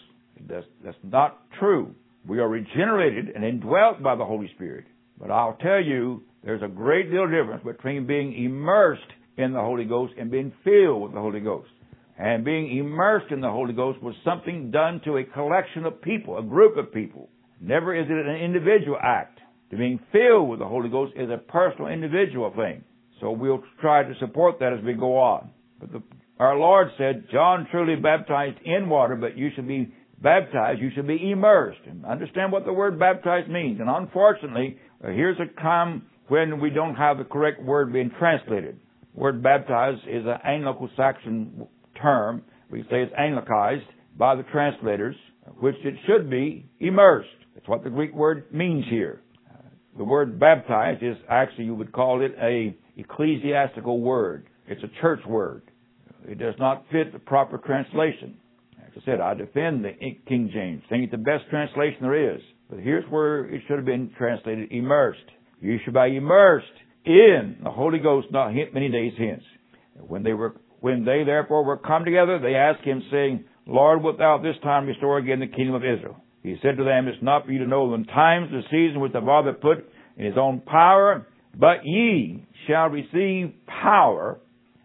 That's, 0.49 0.67
that's 0.85 0.97
not 1.03 1.41
true. 1.59 1.95
We 2.27 2.39
are 2.41 2.49
regenerated 2.49 3.31
and 3.35 3.45
indwelt 3.45 4.03
by 4.03 4.17
the 4.17 4.25
Holy 4.25 4.51
Spirit. 4.55 4.85
But 5.19 5.31
I'll 5.31 5.57
tell 5.61 5.83
you, 5.83 6.23
there's 6.45 6.63
a 6.63 6.69
great 6.69 7.11
deal 7.11 7.25
of 7.25 7.31
difference 7.31 7.65
between 7.65 8.07
being 8.07 8.33
immersed 8.45 9.03
in 9.37 9.53
the 9.53 9.61
Holy 9.61 9.85
Ghost 9.85 10.15
and 10.19 10.31
being 10.31 10.53
filled 10.65 11.03
with 11.03 11.13
the 11.13 11.21
Holy 11.21 11.41
Ghost. 11.41 11.71
And 12.19 12.45
being 12.45 12.77
immersed 12.77 13.31
in 13.31 13.41
the 13.41 13.51
Holy 13.51 13.73
Ghost 13.73 14.03
was 14.03 14.15
something 14.25 14.71
done 14.71 15.01
to 15.05 15.19
a 15.19 15.25
collection 15.25 15.87
of 15.87 16.03
people, 16.03 16.37
a 16.39 16.43
group 16.43 16.77
of 16.77 16.93
people. 16.93 17.29
Never 17.61 17.95
is 17.95 18.07
it 18.09 18.27
an 18.27 18.37
individual 18.37 18.99
act. 19.01 19.41
To 19.71 19.77
being 19.77 20.01
filled 20.13 20.49
with 20.49 20.59
the 20.59 20.67
Holy 20.67 20.89
Ghost 20.89 21.13
is 21.17 21.31
a 21.31 21.39
personal, 21.39 21.89
individual 21.89 22.53
thing. 22.57 22.83
So 23.21 23.31
we'll 23.31 23.63
try 23.81 24.03
to 24.03 24.15
support 24.19 24.59
that 24.61 24.73
as 24.73 24.85
we 24.85 24.95
go 24.95 25.19
on. 25.19 25.51
But 25.79 25.93
the 25.93 26.03
our 26.39 26.57
Lord 26.57 26.89
said, 26.97 27.27
John 27.33 27.67
truly 27.71 27.97
baptized 27.97 28.59
in 28.65 28.89
water, 28.89 29.17
but 29.17 29.37
you 29.37 29.51
should 29.55 29.67
be 29.67 29.93
baptized, 30.23 30.81
you 30.81 30.91
should 30.95 31.07
be 31.07 31.31
immersed. 31.31 31.81
And 31.87 32.05
understand 32.05 32.53
what 32.53 32.65
the 32.65 32.73
word 32.73 32.99
baptized 32.99 33.49
means. 33.49 33.81
And 33.81 33.89
unfortunately, 33.89 34.79
here's 35.03 35.39
a 35.41 35.61
time 35.61 36.07
when 36.29 36.61
we 36.61 36.71
don't 36.71 36.95
have 36.95 37.19
the 37.19 37.25
correct 37.25 37.63
word 37.63 37.93
being 37.93 38.11
translated. 38.19 38.79
The 39.15 39.21
word 39.21 39.43
baptized 39.43 40.03
is 40.09 40.25
an 40.27 40.39
Anglo-Saxon 40.45 41.67
term. 42.01 42.43
We 42.71 42.83
say 42.83 43.03
it's 43.03 43.13
anglicized 43.19 43.87
by 44.17 44.37
the 44.37 44.45
translators, 44.45 45.17
which 45.59 45.77
it 45.85 45.95
should 46.07 46.29
be 46.29 46.67
immersed. 46.81 47.29
That's 47.55 47.67
what 47.69 47.83
the 47.83 47.91
Greek 47.91 48.15
word 48.15 48.53
means 48.53 48.85
here. 48.91 49.23
The 49.97 50.05
word 50.05 50.39
baptized 50.39 51.03
is 51.03 51.17
actually, 51.29 51.65
you 51.65 51.75
would 51.75 51.91
call 51.91 52.25
it 52.25 52.33
a 52.41 52.77
ecclesiastical 52.97 54.01
word. 54.01 54.47
It's 54.69 54.83
a 54.85 55.01
church 55.01 55.21
word. 55.27 55.63
It 56.27 56.39
does 56.39 56.55
not 56.59 56.85
fit 56.91 57.13
the 57.13 57.19
proper 57.19 57.59
translation. 57.59 58.37
As 58.79 58.93
I 58.97 59.05
said, 59.05 59.21
I 59.21 59.35
defend 59.35 59.85
the 59.85 59.93
King 60.27 60.51
James, 60.53 60.83
think 60.89 61.05
it's 61.05 61.13
the 61.13 61.19
best 61.19 61.45
translation 61.51 61.99
there 62.03 62.35
is. 62.35 62.41
But 62.71 62.81
here's 62.81 63.05
where 63.11 63.45
it 63.47 63.63
should 63.67 63.77
have 63.77 63.87
been 63.87 64.11
translated 64.17 64.71
immersed. 64.73 65.21
You 65.61 65.79
should 65.85 65.95
be 65.95 66.17
immersed 66.17 66.67
in 67.05 67.59
the 67.63 67.71
Holy 67.71 67.99
Ghost 67.99 68.29
not 68.31 68.53
many 68.53 68.91
days 68.91 69.13
hence. 69.19 69.43
When 70.07 70.23
they 70.23 70.33
were 70.33 70.57
when 70.81 71.05
they 71.05 71.25
therefore 71.25 71.65
were 71.65 71.77
come 71.77 72.05
together, 72.05 72.39
they 72.39 72.55
asked 72.55 72.85
him, 72.85 73.03
saying, 73.11 73.45
Lord, 73.67 74.03
wilt 74.03 74.19
thou 74.19 74.39
this 74.39 74.55
time 74.63 74.87
restore 74.87 75.19
again 75.19 75.41
the 75.41 75.49
kingdom 75.49 75.75
of 75.75 75.83
Israel? 75.83 76.23
He 76.43 76.57
said 76.63 76.77
to 76.77 76.85
them, 76.85 77.09
It's 77.09 77.23
not 77.23 77.47
for 77.47 77.53
you 77.53 77.59
to 77.61 77.67
know 77.67 77.91
the 77.91 78.05
times, 78.05 78.51
the 78.51 78.63
season 78.71 79.01
which 79.01 79.13
the 79.13 79.21
Father 79.21 79.53
put 79.53 79.79
in 80.17 80.25
his 80.25 80.37
own 80.39 80.61
power, 80.61 81.27
but 81.55 81.85
ye 81.85 82.47
shall 82.67 82.89
receive 82.89 83.53
power 83.67 84.39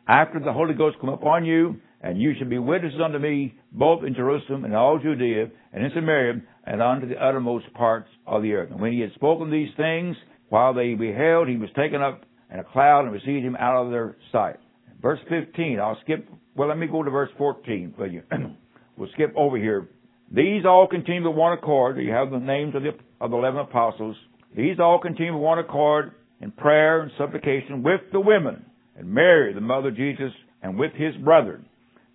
after 0.07 0.39
the 0.39 0.53
Holy 0.53 0.73
Ghost 0.73 0.97
come 0.99 1.09
upon 1.09 1.45
you, 1.45 1.77
and 2.01 2.19
you 2.19 2.33
shall 2.37 2.49
be 2.49 2.59
witnesses 2.59 2.99
unto 3.03 3.17
me 3.17 3.55
both 3.71 4.03
in 4.03 4.13
Jerusalem 4.13 4.65
and 4.65 4.75
all 4.75 4.99
Judea 4.99 5.47
and 5.71 5.85
in 5.85 5.91
Samaria 5.95 6.41
and 6.65 6.81
unto 6.81 7.07
the 7.07 7.15
uttermost 7.15 7.73
parts 7.73 8.09
of 8.27 8.41
the 8.41 8.53
earth. 8.53 8.71
And 8.71 8.81
when 8.81 8.91
he 8.91 8.99
had 8.99 9.13
spoken 9.13 9.49
these 9.49 9.69
things, 9.77 10.17
while 10.49 10.73
they 10.73 10.95
beheld, 10.95 11.47
he 11.47 11.55
was 11.55 11.69
taken 11.75 12.01
up 12.01 12.25
in 12.51 12.59
a 12.59 12.63
cloud 12.63 13.05
and 13.05 13.13
received 13.13 13.45
him 13.45 13.55
out 13.55 13.85
of 13.85 13.91
their 13.91 14.17
sight. 14.31 14.57
Verse 15.01 15.19
15, 15.29 15.79
I'll 15.79 15.97
skip, 16.03 16.27
well, 16.55 16.67
let 16.67 16.77
me 16.77 16.87
go 16.87 17.03
to 17.03 17.09
verse 17.09 17.29
14 17.37 17.93
for 17.95 18.05
you. 18.05 18.21
we'll 18.97 19.09
skip 19.13 19.33
over 19.37 19.57
here. 19.57 19.89
These 20.31 20.65
all 20.65 20.87
continue 20.87 21.27
with 21.27 21.37
one 21.37 21.53
accord. 21.53 21.97
You 21.97 22.11
have 22.11 22.31
the 22.31 22.39
names 22.39 22.75
of 22.75 22.83
the, 22.83 22.91
of 23.21 23.31
the 23.31 23.37
eleven 23.37 23.61
apostles. 23.61 24.15
These 24.55 24.79
all 24.79 24.99
continue 24.99 25.33
with 25.33 25.41
one 25.41 25.59
accord 25.59 26.11
in 26.41 26.51
prayer 26.51 27.01
and 27.01 27.11
supplication 27.17 27.83
with 27.83 28.01
the 28.11 28.19
women 28.19 28.65
and 28.95 29.07
Mary, 29.07 29.53
the 29.53 29.61
mother 29.61 29.89
of 29.89 29.95
Jesus, 29.95 30.31
and 30.61 30.77
with 30.77 30.93
his 30.93 31.15
brethren. 31.23 31.65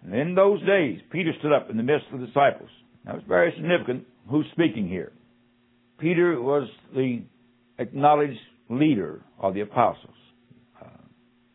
And 0.05 0.14
in 0.14 0.35
those 0.35 0.61
days, 0.64 1.01
Peter 1.11 1.33
stood 1.38 1.53
up 1.53 1.71
in 1.71 1.77
the 1.77 1.83
midst 1.83 2.07
of 2.12 2.21
the 2.21 2.27
disciples. 2.27 2.71
Now 3.05 3.17
it's 3.17 3.27
very 3.27 3.53
significant 3.57 4.07
who's 4.31 4.47
speaking 4.53 4.88
here. 4.88 5.12
Peter 5.99 6.41
was 6.41 6.69
the 6.95 7.23
acknowledged 7.79 8.38
leader 8.69 9.23
of 9.38 9.55
the 9.55 9.61
apostles. 9.61 10.14
Uh, 10.81 10.88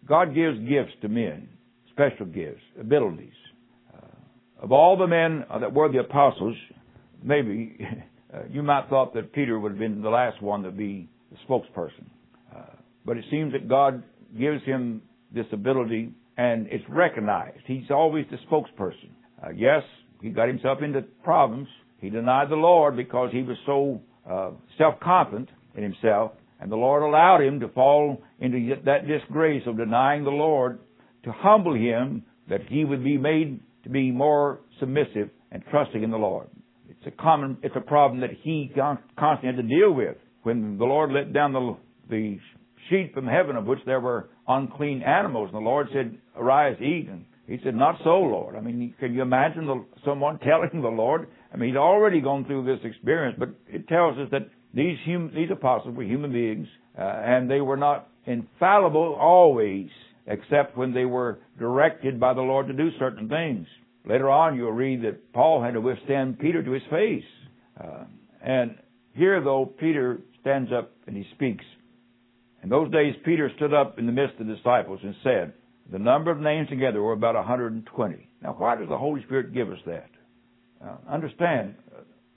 God 0.05 0.35
gives 0.35 0.57
gifts 0.59 0.91
to 1.01 1.07
men, 1.07 1.47
special 1.91 2.25
gifts, 2.25 2.61
abilities. 2.79 3.33
Uh, 3.93 4.63
of 4.63 4.71
all 4.71 4.97
the 4.97 5.07
men 5.07 5.45
that 5.59 5.73
were 5.73 5.91
the 5.91 5.99
apostles, 5.99 6.55
maybe 7.23 7.77
uh, 8.33 8.39
you 8.49 8.63
might 8.63 8.81
have 8.81 8.89
thought 8.89 9.13
that 9.13 9.31
Peter 9.31 9.57
would 9.59 9.73
have 9.73 9.79
been 9.79 10.01
the 10.01 10.09
last 10.09 10.41
one 10.41 10.63
to 10.63 10.71
be 10.71 11.07
the 11.31 11.37
spokesperson. 11.47 12.05
Uh, 12.53 12.61
but 13.05 13.17
it 13.17 13.25
seems 13.31 13.53
that 13.53 13.69
God 13.69 14.03
gives 14.37 14.63
him 14.63 15.01
this 15.33 15.45
ability 15.51 16.13
and 16.37 16.67
it's 16.67 16.83
recognized. 16.89 17.59
He's 17.65 17.89
always 17.89 18.25
the 18.31 18.37
spokesperson. 18.49 19.09
Uh, 19.43 19.49
yes, 19.55 19.83
he 20.21 20.29
got 20.29 20.47
himself 20.47 20.79
into 20.81 21.01
problems. 21.23 21.67
He 21.99 22.09
denied 22.09 22.49
the 22.49 22.55
Lord 22.55 22.95
because 22.95 23.29
he 23.31 23.43
was 23.43 23.57
so 23.65 24.01
uh, 24.29 24.51
self-confident 24.77 25.49
in 25.75 25.83
himself. 25.83 26.31
And 26.59 26.71
the 26.71 26.75
Lord 26.77 27.03
allowed 27.03 27.41
him 27.41 27.59
to 27.59 27.67
fall 27.69 28.21
into 28.39 28.75
that 28.85 29.07
disgrace 29.07 29.63
of 29.67 29.77
denying 29.77 30.23
the 30.23 30.29
Lord 30.29 30.79
to 31.25 31.31
humble 31.31 31.75
him 31.75 32.23
that 32.49 32.61
he 32.69 32.85
would 32.85 33.03
be 33.03 33.17
made 33.17 33.59
to 33.83 33.89
be 33.89 34.11
more 34.11 34.61
submissive 34.79 35.29
and 35.51 35.63
trusting 35.69 36.03
in 36.03 36.11
the 36.11 36.17
Lord. 36.17 36.47
It's 36.89 37.05
a 37.05 37.21
common, 37.21 37.57
it's 37.63 37.75
a 37.75 37.81
problem 37.81 38.21
that 38.21 38.31
he 38.41 38.71
constantly 38.75 39.47
had 39.47 39.57
to 39.57 39.63
deal 39.63 39.93
with. 39.93 40.15
When 40.43 40.77
the 40.77 40.85
Lord 40.85 41.11
let 41.11 41.33
down 41.33 41.53
the, 41.53 41.77
the 42.09 42.37
sheet 42.89 43.11
from 43.13 43.27
heaven 43.27 43.55
of 43.55 43.65
which 43.65 43.79
there 43.85 43.99
were 43.99 44.29
unclean 44.47 45.01
animals, 45.01 45.49
and 45.53 45.55
the 45.55 45.69
Lord 45.69 45.87
said, 45.93 46.17
arise, 46.35 46.77
eat, 46.81 47.07
and 47.09 47.25
he 47.47 47.59
said, 47.63 47.75
not 47.75 47.95
so, 48.03 48.19
Lord. 48.19 48.55
I 48.55 48.61
mean, 48.61 48.93
can 48.99 49.13
you 49.13 49.21
imagine 49.21 49.65
the, 49.65 49.85
someone 50.05 50.39
telling 50.43 50.81
the 50.81 50.87
Lord? 50.87 51.27
I 51.53 51.57
mean, 51.57 51.69
he'd 51.69 51.77
already 51.77 52.21
gone 52.21 52.45
through 52.45 52.65
this 52.65 52.83
experience, 52.83 53.35
but 53.37 53.49
it 53.67 53.87
tells 53.87 54.17
us 54.17 54.29
that 54.31 54.49
these 54.73 54.97
hum, 55.05 55.31
these 55.35 55.49
apostles 55.51 55.95
were 55.95 56.03
human 56.03 56.31
beings, 56.31 56.67
uh, 56.97 57.01
and 57.01 57.49
they 57.49 57.61
were 57.61 57.77
not 57.77 58.09
infallible 58.25 59.17
always, 59.19 59.89
except 60.25 60.77
when 60.77 60.93
they 60.93 61.05
were 61.05 61.39
directed 61.59 62.19
by 62.19 62.33
the 62.33 62.41
Lord 62.41 62.67
to 62.67 62.73
do 62.73 62.89
certain 62.97 63.29
things. 63.29 63.67
Later 64.05 64.29
on, 64.29 64.57
you'll 64.57 64.71
read 64.71 65.03
that 65.03 65.31
Paul 65.33 65.61
had 65.61 65.75
to 65.75 65.81
withstand 65.81 66.39
Peter 66.39 66.63
to 66.63 66.71
his 66.71 66.83
face. 66.89 67.23
Uh, 67.79 68.05
and 68.41 68.77
here, 69.13 69.41
though, 69.41 69.65
Peter 69.65 70.19
stands 70.41 70.71
up 70.77 70.91
and 71.07 71.15
he 71.15 71.25
speaks. 71.35 71.63
In 72.63 72.69
those 72.69 72.89
days, 72.91 73.13
Peter 73.25 73.51
stood 73.57 73.73
up 73.73 73.99
in 73.99 74.05
the 74.05 74.11
midst 74.11 74.39
of 74.39 74.47
the 74.47 74.55
disciples 74.55 74.99
and 75.03 75.13
said, 75.21 75.53
the 75.91 75.99
number 75.99 76.31
of 76.31 76.39
names 76.39 76.69
together 76.69 77.01
were 77.01 77.11
about 77.11 77.35
120. 77.35 78.29
Now, 78.41 78.55
why 78.57 78.75
does 78.77 78.87
the 78.87 78.97
Holy 78.97 79.21
Spirit 79.23 79.53
give 79.53 79.69
us 79.69 79.79
that? 79.85 80.09
Understand, 81.09 81.75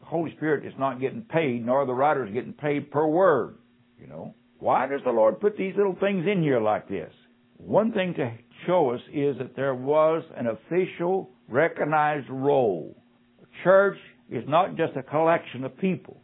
the 0.01 0.07
Holy 0.07 0.33
Spirit 0.37 0.67
is 0.67 0.73
not 0.79 1.01
getting 1.01 1.23
paid, 1.23 1.65
nor 1.65 1.87
the 1.87 1.95
writers 1.95 2.33
getting 2.33 2.53
paid 2.53 2.91
per 2.91 3.07
word. 3.07 3.57
You 4.01 4.09
know, 4.09 4.35
why 4.59 4.87
does 4.87 5.01
the 5.05 5.11
Lord 5.11 5.41
put 5.41 5.57
these 5.57 5.75
little 5.77 5.97
things 6.01 6.27
in 6.31 6.43
here 6.43 6.61
like 6.61 6.89
this? 6.89 7.13
One 7.59 7.93
thing 7.93 8.15
to 8.15 8.33
show 8.67 8.91
us 8.91 9.01
is 9.13 9.39
that 9.39 9.55
there 9.57 9.75
was 9.75 10.25
an 10.37 10.47
official, 10.49 11.31
recognized 11.49 12.29
role. 12.29 12.97
The 13.41 13.47
church 13.63 13.99
is 14.31 14.45
not 14.49 14.77
just 14.77 14.97
a 14.97 15.03
collection 15.03 15.65
of 15.65 15.79
people. 15.79 16.21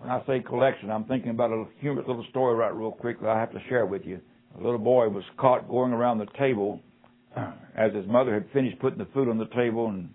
When 0.00 0.08
I 0.08 0.22
say 0.26 0.40
collection, 0.40 0.90
I'm 0.90 1.04
thinking 1.04 1.30
about 1.30 1.52
a 1.52 1.66
humorous 1.78 2.08
little 2.08 2.24
story 2.30 2.54
right 2.54 2.74
real 2.74 2.90
quick 2.90 3.20
that 3.20 3.28
I 3.28 3.38
have 3.38 3.52
to 3.52 3.60
share 3.68 3.84
with 3.84 4.02
you. 4.06 4.18
A 4.58 4.62
little 4.62 4.78
boy 4.78 5.10
was 5.10 5.24
caught 5.36 5.68
going 5.68 5.92
around 5.92 6.18
the 6.18 6.26
table 6.38 6.80
as 7.76 7.92
his 7.92 8.06
mother 8.06 8.32
had 8.32 8.46
finished 8.50 8.78
putting 8.78 8.98
the 8.98 9.08
food 9.12 9.28
on 9.28 9.36
the 9.36 9.48
table 9.54 9.88
and 9.88 10.08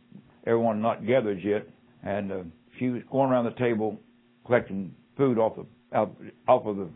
everyone 0.48 0.82
not 0.82 1.06
gathered 1.06 1.40
yet. 1.44 1.68
And 2.02 2.32
uh, 2.32 2.38
she 2.80 2.90
was 2.90 3.04
going 3.12 3.30
around 3.30 3.46
the 3.46 3.60
table 3.60 4.00
collecting 4.48 4.96
food 5.18 5.38
off 5.38 5.56
the 5.56 5.98
off, 5.98 6.10
off 6.48 6.66
of 6.66 6.78
the, 6.78 6.90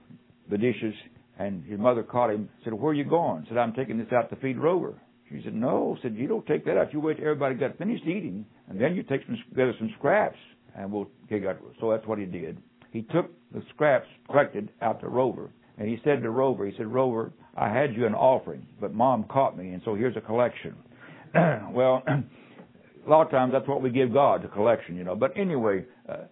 the 0.49 0.57
dishes. 0.57 0.95
And 1.37 1.63
his 1.65 1.79
mother 1.79 2.01
caught 2.01 2.31
him. 2.31 2.49
Said, 2.63 2.73
"Where 2.73 2.91
are 2.91 2.95
you 2.95 3.05
going?" 3.05 3.45
Said, 3.49 3.57
"I'm 3.57 3.73
taking 3.73 3.99
this 3.99 4.11
out 4.11 4.31
to 4.31 4.35
feed 4.37 4.57
Rover." 4.57 4.99
She 5.29 5.41
said, 5.43 5.53
"No." 5.53 5.95
Said, 6.01 6.15
"You 6.15 6.27
don't 6.27 6.45
take 6.47 6.65
that 6.65 6.75
out. 6.75 6.91
You 6.91 6.99
wait 6.99 7.17
till 7.17 7.25
everybody 7.25 7.53
got 7.53 7.77
finished 7.77 8.03
eating, 8.05 8.45
and 8.67 8.81
then 8.81 8.95
you 8.95 9.03
take 9.03 9.21
some 9.25 9.37
together 9.47 9.73
some 9.77 9.93
scraps, 9.97 10.39
and 10.75 10.91
we'll 10.91 11.07
take 11.29 11.45
out." 11.45 11.59
So 11.79 11.91
that's 11.91 12.05
what 12.05 12.17
he 12.17 12.25
did. 12.25 12.57
He 12.91 13.03
took 13.03 13.31
the 13.53 13.61
scraps 13.73 14.07
collected 14.27 14.69
out 14.81 15.01
to 15.01 15.09
Rover, 15.09 15.49
and 15.77 15.87
he 15.87 15.99
said 16.03 16.21
to 16.21 16.29
Rover, 16.29 16.65
he 16.65 16.73
said, 16.77 16.87
Rover, 16.87 17.31
I 17.55 17.69
had 17.69 17.95
you 17.95 18.05
an 18.05 18.15
offering, 18.15 18.65
but 18.79 18.93
mom 18.93 19.25
caught 19.25 19.57
me, 19.57 19.69
and 19.69 19.81
so 19.85 19.95
here's 19.95 20.15
a 20.17 20.21
collection. 20.21 20.75
well, 21.71 22.03
a 22.07 23.09
lot 23.09 23.23
of 23.23 23.31
times 23.31 23.53
that's 23.53 23.67
what 23.67 23.81
we 23.81 23.89
give 23.89 24.13
God, 24.13 24.43
the 24.43 24.47
collection, 24.47 24.95
you 24.95 25.03
know. 25.03 25.15
But 25.15 25.37
anyway, 25.37 25.85
uh, 26.07 26.25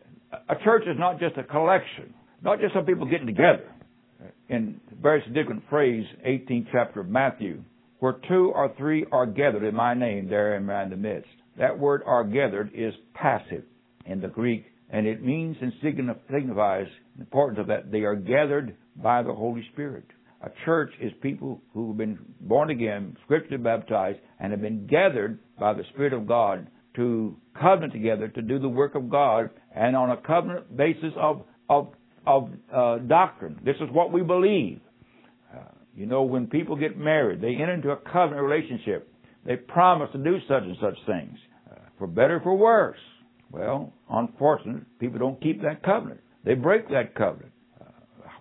a 0.49 0.55
church 0.63 0.83
is 0.87 0.97
not 0.97 1.19
just 1.19 1.37
a 1.37 1.43
collection, 1.43 2.13
not 2.43 2.59
just 2.59 2.73
some 2.73 2.85
people 2.85 3.05
getting 3.05 3.27
together. 3.27 3.71
In 4.49 4.79
very 5.01 5.21
significant 5.25 5.63
phrase, 5.69 6.05
18th 6.25 6.67
chapter 6.71 7.01
of 7.01 7.07
Matthew, 7.07 7.61
where 7.99 8.15
two 8.27 8.51
or 8.55 8.73
three 8.77 9.05
are 9.11 9.25
gathered 9.25 9.63
in 9.63 9.75
my 9.75 9.93
name, 9.93 10.29
there 10.29 10.55
am 10.55 10.69
I 10.69 10.83
in 10.83 10.89
the 10.89 10.97
midst. 10.97 11.29
That 11.57 11.77
word 11.77 12.03
are 12.05 12.23
gathered 12.23 12.71
is 12.73 12.93
passive 13.13 13.63
in 14.05 14.21
the 14.21 14.27
Greek, 14.27 14.65
and 14.89 15.05
it 15.05 15.23
means 15.23 15.57
and 15.61 15.73
signifies 15.81 16.87
the 17.15 17.21
importance 17.21 17.59
of 17.59 17.67
that. 17.67 17.91
They 17.91 18.01
are 18.01 18.15
gathered 18.15 18.75
by 18.95 19.23
the 19.23 19.33
Holy 19.33 19.63
Spirit. 19.73 20.05
A 20.41 20.49
church 20.65 20.91
is 21.01 21.11
people 21.21 21.61
who 21.73 21.89
have 21.89 21.97
been 21.97 22.19
born 22.41 22.69
again, 22.69 23.17
scripturally 23.25 23.61
baptized, 23.63 24.19
and 24.39 24.51
have 24.51 24.61
been 24.61 24.85
gathered 24.87 25.39
by 25.59 25.73
the 25.73 25.83
Spirit 25.93 26.13
of 26.13 26.27
God 26.27 26.67
to 26.95 27.35
covenant 27.59 27.93
together 27.93 28.27
to 28.27 28.41
do 28.41 28.59
the 28.59 28.69
work 28.69 28.95
of 28.95 29.09
God 29.09 29.49
and 29.75 29.95
on 29.95 30.11
a 30.11 30.17
covenant 30.17 30.75
basis 30.75 31.13
of 31.15 31.43
of 31.69 31.89
of 32.25 32.49
uh, 32.73 32.97
doctrine. 32.99 33.59
This 33.63 33.75
is 33.77 33.89
what 33.91 34.11
we 34.11 34.21
believe. 34.21 34.79
Uh, 35.53 35.59
you 35.95 36.05
know, 36.05 36.23
when 36.23 36.47
people 36.47 36.75
get 36.75 36.97
married, 36.97 37.41
they 37.41 37.53
enter 37.55 37.73
into 37.73 37.91
a 37.91 37.97
covenant 37.97 38.41
relationship. 38.41 39.11
They 39.45 39.55
promise 39.55 40.09
to 40.11 40.17
do 40.17 40.37
such 40.47 40.63
and 40.63 40.75
such 40.81 40.97
things, 41.05 41.37
uh, 41.71 41.75
for 41.97 42.05
better, 42.05 42.41
for 42.43 42.55
worse. 42.55 42.99
Well, 43.49 43.93
unfortunately, 44.09 44.83
people 44.99 45.19
don't 45.19 45.41
keep 45.41 45.61
that 45.61 45.83
covenant. 45.83 46.21
They 46.43 46.53
break 46.53 46.89
that 46.89 47.15
covenant 47.15 47.51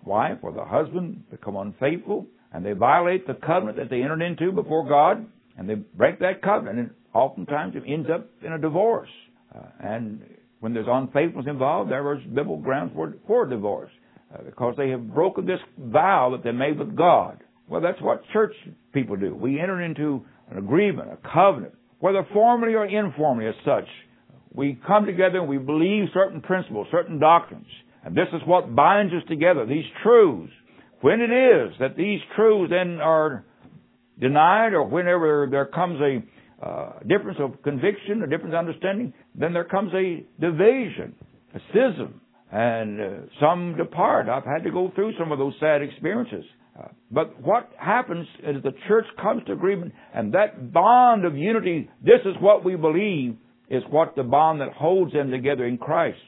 wife 0.06 0.38
or 0.42 0.52
the 0.52 0.64
husband 0.64 1.28
become 1.30 1.56
unfaithful 1.56 2.26
and 2.52 2.64
they 2.64 2.72
violate 2.72 3.26
the 3.26 3.34
covenant 3.34 3.76
that 3.76 3.90
they 3.90 4.02
entered 4.02 4.22
into 4.22 4.52
before 4.52 4.88
God 4.88 5.26
and 5.58 5.68
they 5.68 5.74
break 5.74 6.20
that 6.20 6.40
covenant 6.42 6.78
and 6.78 6.90
oftentimes 7.12 7.74
it 7.74 7.82
ends 7.86 8.08
up 8.12 8.28
in 8.42 8.52
a 8.52 8.58
divorce. 8.58 9.10
Uh, 9.54 9.60
and 9.80 10.22
when 10.60 10.72
there's 10.72 10.86
unfaithfulness 10.88 11.48
involved, 11.48 11.90
there 11.90 12.14
is 12.14 12.22
biblical 12.24 12.58
grounds 12.58 12.92
for, 12.94 13.14
for 13.26 13.46
divorce 13.46 13.90
uh, 14.32 14.42
because 14.44 14.74
they 14.76 14.90
have 14.90 15.12
broken 15.12 15.44
this 15.46 15.60
vow 15.78 16.30
that 16.32 16.44
they 16.44 16.52
made 16.52 16.78
with 16.78 16.96
God. 16.96 17.42
Well, 17.68 17.80
that's 17.80 18.00
what 18.00 18.22
church 18.32 18.54
people 18.92 19.16
do. 19.16 19.34
We 19.34 19.60
enter 19.60 19.82
into 19.82 20.24
an 20.50 20.58
agreement, 20.58 21.10
a 21.10 21.18
covenant, 21.28 21.74
whether 21.98 22.26
formally 22.32 22.74
or 22.74 22.86
informally 22.86 23.48
as 23.48 23.54
such. 23.64 23.86
We 24.56 24.78
come 24.86 25.04
together 25.04 25.38
and 25.38 25.48
we 25.48 25.58
believe 25.58 26.06
certain 26.14 26.40
principles, 26.40 26.86
certain 26.90 27.18
doctrines. 27.18 27.66
And 28.02 28.16
this 28.16 28.28
is 28.32 28.40
what 28.46 28.74
binds 28.74 29.12
us 29.12 29.22
together, 29.28 29.66
these 29.66 29.84
truths. 30.02 30.52
When 31.02 31.20
it 31.20 31.30
is 31.30 31.74
that 31.78 31.94
these 31.96 32.20
truths 32.34 32.70
then 32.70 32.98
are 33.00 33.44
denied 34.18 34.72
or 34.72 34.84
whenever 34.84 35.46
there 35.50 35.66
comes 35.66 36.00
a 36.00 36.66
uh, 36.66 37.00
difference 37.00 37.38
of 37.38 37.62
conviction, 37.62 38.22
a 38.22 38.26
difference 38.26 38.54
of 38.54 38.58
understanding, 38.58 39.12
then 39.34 39.52
there 39.52 39.64
comes 39.64 39.92
a 39.92 40.24
division, 40.40 41.14
a 41.54 41.58
schism, 41.68 42.22
and 42.50 43.00
uh, 43.00 43.04
some 43.38 43.76
depart. 43.76 44.30
I've 44.30 44.44
had 44.44 44.64
to 44.64 44.70
go 44.70 44.90
through 44.94 45.12
some 45.18 45.32
of 45.32 45.38
those 45.38 45.52
sad 45.60 45.82
experiences. 45.82 46.44
Uh, 46.78 46.88
but 47.10 47.42
what 47.42 47.70
happens 47.78 48.26
is 48.42 48.62
the 48.62 48.72
church 48.88 49.04
comes 49.20 49.42
to 49.46 49.52
agreement, 49.52 49.92
and 50.14 50.32
that 50.32 50.72
bond 50.72 51.26
of 51.26 51.36
unity, 51.36 51.90
this 52.02 52.20
is 52.24 52.34
what 52.40 52.64
we 52.64 52.74
believe, 52.74 53.36
is 53.68 53.82
what 53.90 54.14
the 54.16 54.22
bond 54.22 54.60
that 54.60 54.72
holds 54.72 55.12
them 55.12 55.30
together 55.30 55.66
in 55.66 55.78
Christ. 55.78 56.18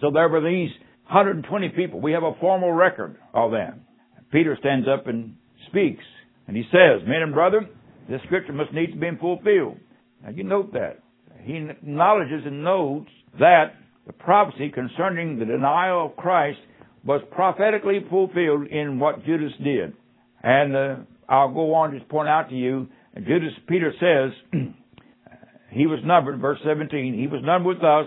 So 0.00 0.10
there 0.10 0.28
were 0.28 0.40
these 0.40 0.70
120 1.06 1.70
people. 1.70 2.00
We 2.00 2.12
have 2.12 2.22
a 2.22 2.34
formal 2.40 2.72
record 2.72 3.16
of 3.34 3.50
them. 3.50 3.82
Peter 4.30 4.56
stands 4.60 4.86
up 4.86 5.06
and 5.06 5.34
speaks, 5.68 6.04
and 6.46 6.56
he 6.56 6.64
says, 6.70 7.06
Men 7.06 7.22
and 7.22 7.34
brethren, 7.34 7.68
this 8.08 8.20
scripture 8.26 8.52
must 8.52 8.72
needs 8.72 8.92
be 8.92 9.10
fulfilled. 9.20 9.78
Now 10.22 10.30
you 10.30 10.44
note 10.44 10.72
that. 10.72 11.00
He 11.42 11.56
acknowledges 11.56 12.42
and 12.44 12.62
notes 12.64 13.10
that 13.38 13.74
the 14.06 14.12
prophecy 14.12 14.70
concerning 14.70 15.38
the 15.38 15.44
denial 15.44 16.06
of 16.06 16.16
Christ 16.16 16.58
was 17.04 17.22
prophetically 17.30 18.00
fulfilled 18.10 18.66
in 18.68 18.98
what 18.98 19.24
Judas 19.24 19.52
did. 19.62 19.94
And 20.42 20.76
uh, 20.76 20.96
I'll 21.28 21.52
go 21.52 21.74
on 21.74 21.92
to 21.92 22.00
point 22.00 22.28
out 22.28 22.48
to 22.50 22.54
you, 22.54 22.88
Judas, 23.16 23.52
Peter 23.66 23.92
says, 23.98 24.60
he 25.70 25.86
was 25.86 26.00
numbered, 26.04 26.40
verse 26.40 26.58
17, 26.64 27.18
he 27.18 27.26
was 27.26 27.42
numbered 27.44 27.76
with 27.76 27.84
us 27.84 28.06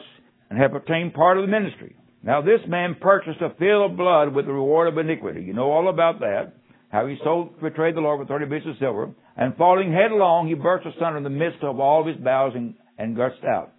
and 0.50 0.60
have 0.60 0.74
obtained 0.74 1.14
part 1.14 1.38
of 1.38 1.46
the 1.46 1.52
ministry. 1.52 1.96
Now 2.24 2.42
this 2.42 2.62
man 2.68 2.96
purchased 3.00 3.42
a 3.42 3.56
field 3.58 3.92
of 3.92 3.98
blood 3.98 4.34
with 4.34 4.46
the 4.46 4.54
reward 4.54 4.88
of 4.88 4.98
iniquity. 4.98 5.42
You 5.42 5.54
know 5.54 5.72
all 5.72 5.90
about 5.90 6.20
that. 6.20 6.54
How 6.90 7.08
he 7.08 7.18
sold, 7.24 7.62
betrayed 7.62 7.96
the 7.96 8.02
Lord 8.02 8.20
with 8.20 8.28
thirty 8.28 8.46
pieces 8.46 8.72
of 8.72 8.76
silver. 8.80 9.12
And 9.38 9.56
falling 9.56 9.94
headlong, 9.94 10.48
he 10.48 10.56
burst 10.56 10.86
asunder 10.86 11.18
in 11.18 11.24
the 11.24 11.30
midst 11.30 11.64
of 11.64 11.80
all 11.80 12.06
his 12.06 12.18
bowels 12.18 12.54
and, 12.54 12.76
and 12.98 13.16
gushed 13.16 13.44
out. 13.46 13.72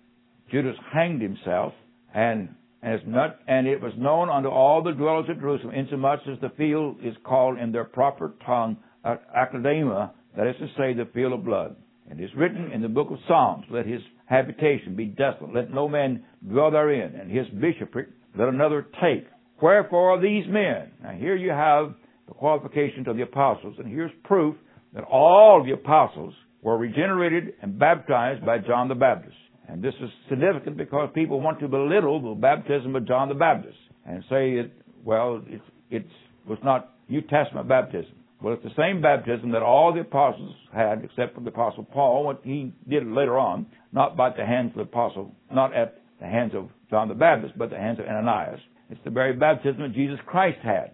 Judas 0.51 0.77
hanged 0.92 1.21
himself, 1.21 1.75
and 2.14 2.49
and, 2.83 3.07
not, 3.07 3.38
and 3.47 3.68
it 3.68 3.81
was 3.81 3.92
known 3.97 4.29
unto 4.29 4.49
all 4.49 4.83
the 4.83 4.90
dwellers 4.90 5.27
of 5.29 5.38
Jerusalem, 5.38 5.75
insomuch 5.75 6.21
as 6.31 6.40
the 6.40 6.51
field 6.57 6.97
is 7.03 7.14
called 7.25 7.59
in 7.59 7.71
their 7.71 7.85
proper 7.85 8.35
tongue 8.45 8.77
uh, 9.05 9.16
Akeldama, 9.37 10.11
that 10.37 10.49
is 10.49 10.57
to 10.59 10.66
say, 10.77 10.92
the 10.92 11.09
field 11.14 11.33
of 11.33 11.45
blood. 11.45 11.77
And 12.12 12.20
it 12.20 12.25
is 12.25 12.31
written 12.37 12.72
in 12.72 12.83
the 12.83 12.90
book 12.90 13.11
of 13.11 13.16
Psalms, 13.27 13.64
let 13.70 13.87
his 13.87 14.03
habitation 14.27 14.94
be 14.94 15.07
desolate, 15.07 15.55
let 15.55 15.72
no 15.72 15.88
man 15.88 16.22
dwell 16.46 16.70
therein, 16.70 17.14
and 17.18 17.31
his 17.31 17.46
bishopric 17.59 18.09
let 18.38 18.48
another 18.48 18.87
take. 19.01 19.27
Wherefore 19.62 20.20
these 20.20 20.44
men, 20.46 20.90
now 21.03 21.12
here 21.12 21.37
you 21.37 21.48
have 21.48 21.94
the 22.29 22.35
qualifications 22.35 23.09
of 23.09 23.16
the 23.16 23.22
apostles, 23.22 23.77
and 23.79 23.88
here's 23.88 24.11
proof 24.25 24.57
that 24.92 25.05
all 25.05 25.64
the 25.64 25.72
apostles 25.72 26.35
were 26.61 26.77
regenerated 26.77 27.55
and 27.62 27.79
baptized 27.79 28.44
by 28.44 28.59
John 28.59 28.88
the 28.88 28.94
Baptist. 28.94 29.37
And 29.66 29.83
this 29.83 29.94
is 30.03 30.11
significant 30.29 30.77
because 30.77 31.09
people 31.14 31.40
want 31.40 31.61
to 31.61 31.68
belittle 31.68 32.35
the 32.35 32.38
baptism 32.38 32.94
of 32.94 33.09
John 33.09 33.31
the 33.31 33.35
Baptist 33.35 33.79
and 34.07 34.22
say 34.29 34.51
it, 34.51 34.70
well, 35.03 35.42
it's, 35.46 35.64
it 35.88 36.05
was 36.46 36.59
not 36.62 36.90
New 37.09 37.22
Testament 37.22 37.70
baptism. 37.70 38.12
Well, 38.43 38.55
it's 38.55 38.65
the 38.65 38.71
same 38.77 39.01
baptism 39.01 39.53
that 39.53 39.63
all 39.63 39.95
the 39.95 40.01
apostles 40.01 40.55
had, 40.75 41.05
except 41.05 41.35
for 41.35 41.43
the 41.43 41.51
apostle 41.51 41.85
Paul. 41.85 42.25
What 42.25 42.41
he 42.43 42.73
did 42.89 43.07
later 43.07 43.39
on, 43.39 43.67
not 43.93 44.17
by 44.17 44.31
the 44.31 44.45
hands 44.45 44.71
of 44.71 44.77
the 44.77 44.83
apostle, 44.83 45.33
not 45.53 45.75
at 45.75 46.03
the 46.21 46.27
hands 46.27 46.53
of 46.55 46.69
John 46.91 47.09
the 47.09 47.15
Baptist, 47.15 47.57
but 47.57 47.71
the 47.71 47.77
hands 47.77 48.01
of 48.01 48.07
Ananias. 48.07 48.59
It's 48.91 49.01
the 49.05 49.11
very 49.11 49.35
baptism 49.35 49.83
that 49.83 49.95
Jesus 49.95 50.19
Christ 50.27 50.59
had. 50.63 50.91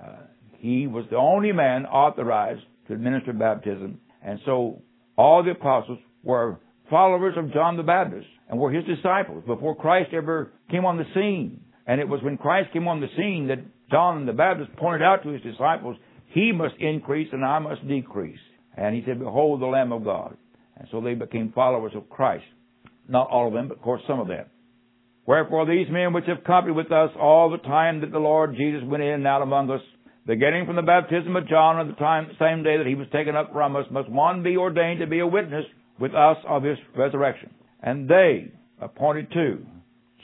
Uh, 0.00 0.22
he 0.58 0.86
was 0.86 1.04
the 1.10 1.16
only 1.16 1.50
man 1.50 1.86
authorized 1.86 2.62
to 2.86 2.94
administer 2.94 3.32
baptism, 3.32 4.00
and 4.24 4.38
so 4.46 4.80
all 5.16 5.42
the 5.42 5.50
apostles 5.50 5.98
were 6.22 6.60
followers 6.88 7.34
of 7.36 7.52
John 7.52 7.76
the 7.76 7.82
Baptist 7.82 8.26
and 8.48 8.60
were 8.60 8.70
his 8.70 8.84
disciples 8.84 9.42
before 9.46 9.74
Christ 9.74 10.10
ever 10.12 10.52
came 10.70 10.84
on 10.84 10.98
the 10.98 11.04
scene. 11.14 11.62
And 11.86 12.00
it 12.00 12.08
was 12.08 12.22
when 12.22 12.38
Christ 12.38 12.72
came 12.72 12.86
on 12.86 13.00
the 13.00 13.08
scene 13.16 13.48
that 13.48 13.58
John 13.90 14.24
the 14.24 14.32
Baptist 14.32 14.76
pointed 14.76 15.02
out 15.02 15.22
to 15.24 15.30
his 15.30 15.42
disciples 15.42 15.96
he 16.32 16.52
must 16.52 16.74
increase 16.80 17.28
and 17.32 17.44
I 17.44 17.58
must 17.58 17.86
decrease. 17.86 18.38
And 18.76 18.94
he 18.94 19.02
said, 19.06 19.18
Behold 19.18 19.60
the 19.60 19.66
Lamb 19.66 19.92
of 19.92 20.04
God. 20.04 20.36
And 20.76 20.88
so 20.90 21.00
they 21.00 21.14
became 21.14 21.52
followers 21.54 21.92
of 21.94 22.08
Christ. 22.08 22.44
Not 23.08 23.28
all 23.30 23.48
of 23.48 23.52
them, 23.52 23.68
but 23.68 23.78
of 23.78 23.82
course 23.82 24.02
some 24.06 24.20
of 24.20 24.28
them. 24.28 24.46
Wherefore 25.26 25.66
these 25.66 25.86
men 25.90 26.12
which 26.12 26.24
have 26.26 26.44
company 26.44 26.74
with 26.74 26.90
us 26.90 27.10
all 27.20 27.50
the 27.50 27.58
time 27.58 28.00
that 28.00 28.10
the 28.10 28.18
Lord 28.18 28.56
Jesus 28.56 28.82
went 28.84 29.02
in 29.02 29.10
and 29.10 29.26
out 29.26 29.42
among 29.42 29.70
us, 29.70 29.80
beginning 30.26 30.66
from 30.66 30.76
the 30.76 30.82
baptism 30.82 31.36
of 31.36 31.48
John 31.48 31.80
and 31.80 31.90
the 31.90 31.96
time, 31.96 32.28
same 32.40 32.62
day 32.62 32.78
that 32.78 32.86
he 32.86 32.94
was 32.94 33.06
taken 33.12 33.36
up 33.36 33.52
from 33.52 33.76
us, 33.76 33.84
must 33.90 34.08
one 34.08 34.42
be 34.42 34.56
ordained 34.56 35.00
to 35.00 35.06
be 35.06 35.20
a 35.20 35.26
witness 35.26 35.64
with 36.00 36.14
us 36.14 36.38
of 36.48 36.62
his 36.62 36.78
resurrection. 36.96 37.50
And 37.82 38.08
they 38.08 38.52
appointed 38.80 39.28
two, 39.32 39.66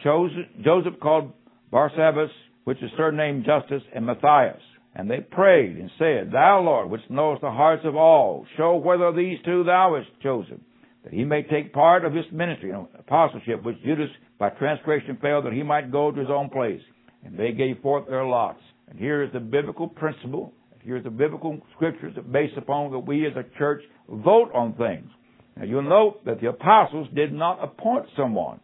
Joseph 0.02 1.00
called 1.00 1.32
Barsabbas, 1.72 2.30
which 2.64 2.78
is 2.82 2.90
surnamed 2.96 3.44
Justus, 3.44 3.82
and 3.94 4.06
Matthias 4.06 4.62
and 4.98 5.08
they 5.08 5.20
prayed 5.20 5.76
and 5.76 5.90
said, 5.96 6.32
Thou, 6.32 6.60
Lord, 6.60 6.90
which 6.90 7.00
knowest 7.08 7.40
the 7.40 7.52
hearts 7.52 7.82
of 7.84 7.94
all, 7.94 8.44
show 8.56 8.74
whether 8.76 9.12
these 9.12 9.38
two 9.44 9.62
thou 9.62 9.94
hast 9.96 10.10
chosen, 10.20 10.60
that 11.04 11.12
he 11.12 11.24
may 11.24 11.44
take 11.44 11.72
part 11.72 12.04
of 12.04 12.12
this 12.12 12.24
ministry, 12.32 12.72
know, 12.72 12.88
apostleship, 12.98 13.62
which 13.62 13.80
Judas 13.84 14.10
by 14.40 14.50
transgression 14.50 15.16
failed, 15.22 15.46
that 15.46 15.52
he 15.52 15.62
might 15.62 15.92
go 15.92 16.10
to 16.10 16.18
his 16.18 16.28
own 16.28 16.50
place. 16.50 16.82
And 17.24 17.38
they 17.38 17.52
gave 17.52 17.80
forth 17.80 18.08
their 18.08 18.24
lots. 18.24 18.58
And 18.88 18.98
here 18.98 19.22
is 19.22 19.32
the 19.32 19.40
biblical 19.40 19.86
principle. 19.86 20.52
Here's 20.82 21.04
the 21.04 21.10
biblical 21.10 21.60
scriptures 21.76 22.14
based 22.32 22.56
upon 22.56 22.90
that 22.90 22.98
we 22.98 23.24
as 23.24 23.34
a 23.36 23.58
church 23.58 23.82
vote 24.08 24.50
on 24.52 24.74
things. 24.74 25.08
Now 25.56 25.64
you'll 25.64 25.82
note 25.82 26.24
that 26.24 26.40
the 26.40 26.48
apostles 26.48 27.08
did 27.14 27.32
not 27.32 27.62
appoint 27.62 28.06
someone. 28.16 28.58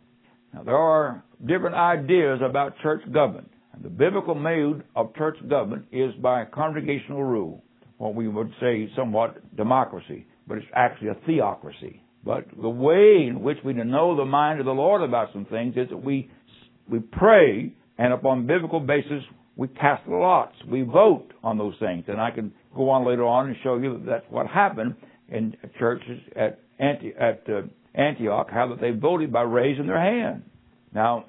Now 0.53 0.65
there 0.65 0.77
are 0.77 1.23
different 1.45 1.77
ideas 1.77 2.41
about 2.43 2.75
church 2.83 3.03
government. 3.13 3.51
The 3.83 3.89
biblical 3.89 4.35
mode 4.35 4.85
of 4.95 5.15
church 5.15 5.37
government 5.49 5.87
is 5.93 6.13
by 6.23 6.45
congregational 6.45 7.25
rule, 7.25 7.63
what 7.99 8.15
we 8.15 8.29
would 8.29 8.51
say 8.61 8.89
somewhat 8.97 9.57
democracy, 9.57 10.27
but 10.47 10.59
it's 10.59 10.67
actually 10.75 11.09
a 11.09 11.17
theocracy. 11.27 12.03
But 12.25 12.47
the 12.61 12.69
way 12.69 13.27
in 13.29 13.43
which 13.43 13.59
we 13.65 13.75
know 13.75 14.17
the 14.17 14.25
mind 14.25 14.61
of 14.61 14.67
the 14.67 14.73
Lord 14.73 15.03
about 15.03 15.29
some 15.33 15.45
things 15.47 15.75
is 15.77 15.89
that 15.91 16.03
we 16.03 16.31
we 16.89 17.01
pray, 17.01 17.73
and 17.99 18.13
upon 18.13 18.47
biblical 18.47 18.81
basis 18.81 19.23
we 19.57 19.69
cast 19.69 20.07
lots. 20.09 20.55
We 20.71 20.83
vote 20.83 21.33
on 21.43 21.59
those 21.59 21.75
things, 21.79 22.05
and 22.09 22.21
I 22.21 22.31
can 22.31 22.53
go 22.75 22.91
on 22.91 23.07
later 23.07 23.25
on 23.25 23.49
and 23.49 23.57
show 23.63 23.77
you 23.77 23.99
that 23.99 24.07
that's 24.07 24.25
what 24.31 24.47
happened 24.47 24.97
in 25.29 25.57
churches 25.79 26.21
at 26.37 26.61
at 26.79 27.43
uh, 27.49 27.63
Antioch, 27.95 28.49
how 28.51 28.69
that 28.69 28.81
they 28.81 28.91
voted 28.91 29.33
by 29.33 29.43
raising 29.43 29.87
their 29.87 30.01
hand. 30.01 30.43
Now, 30.93 31.25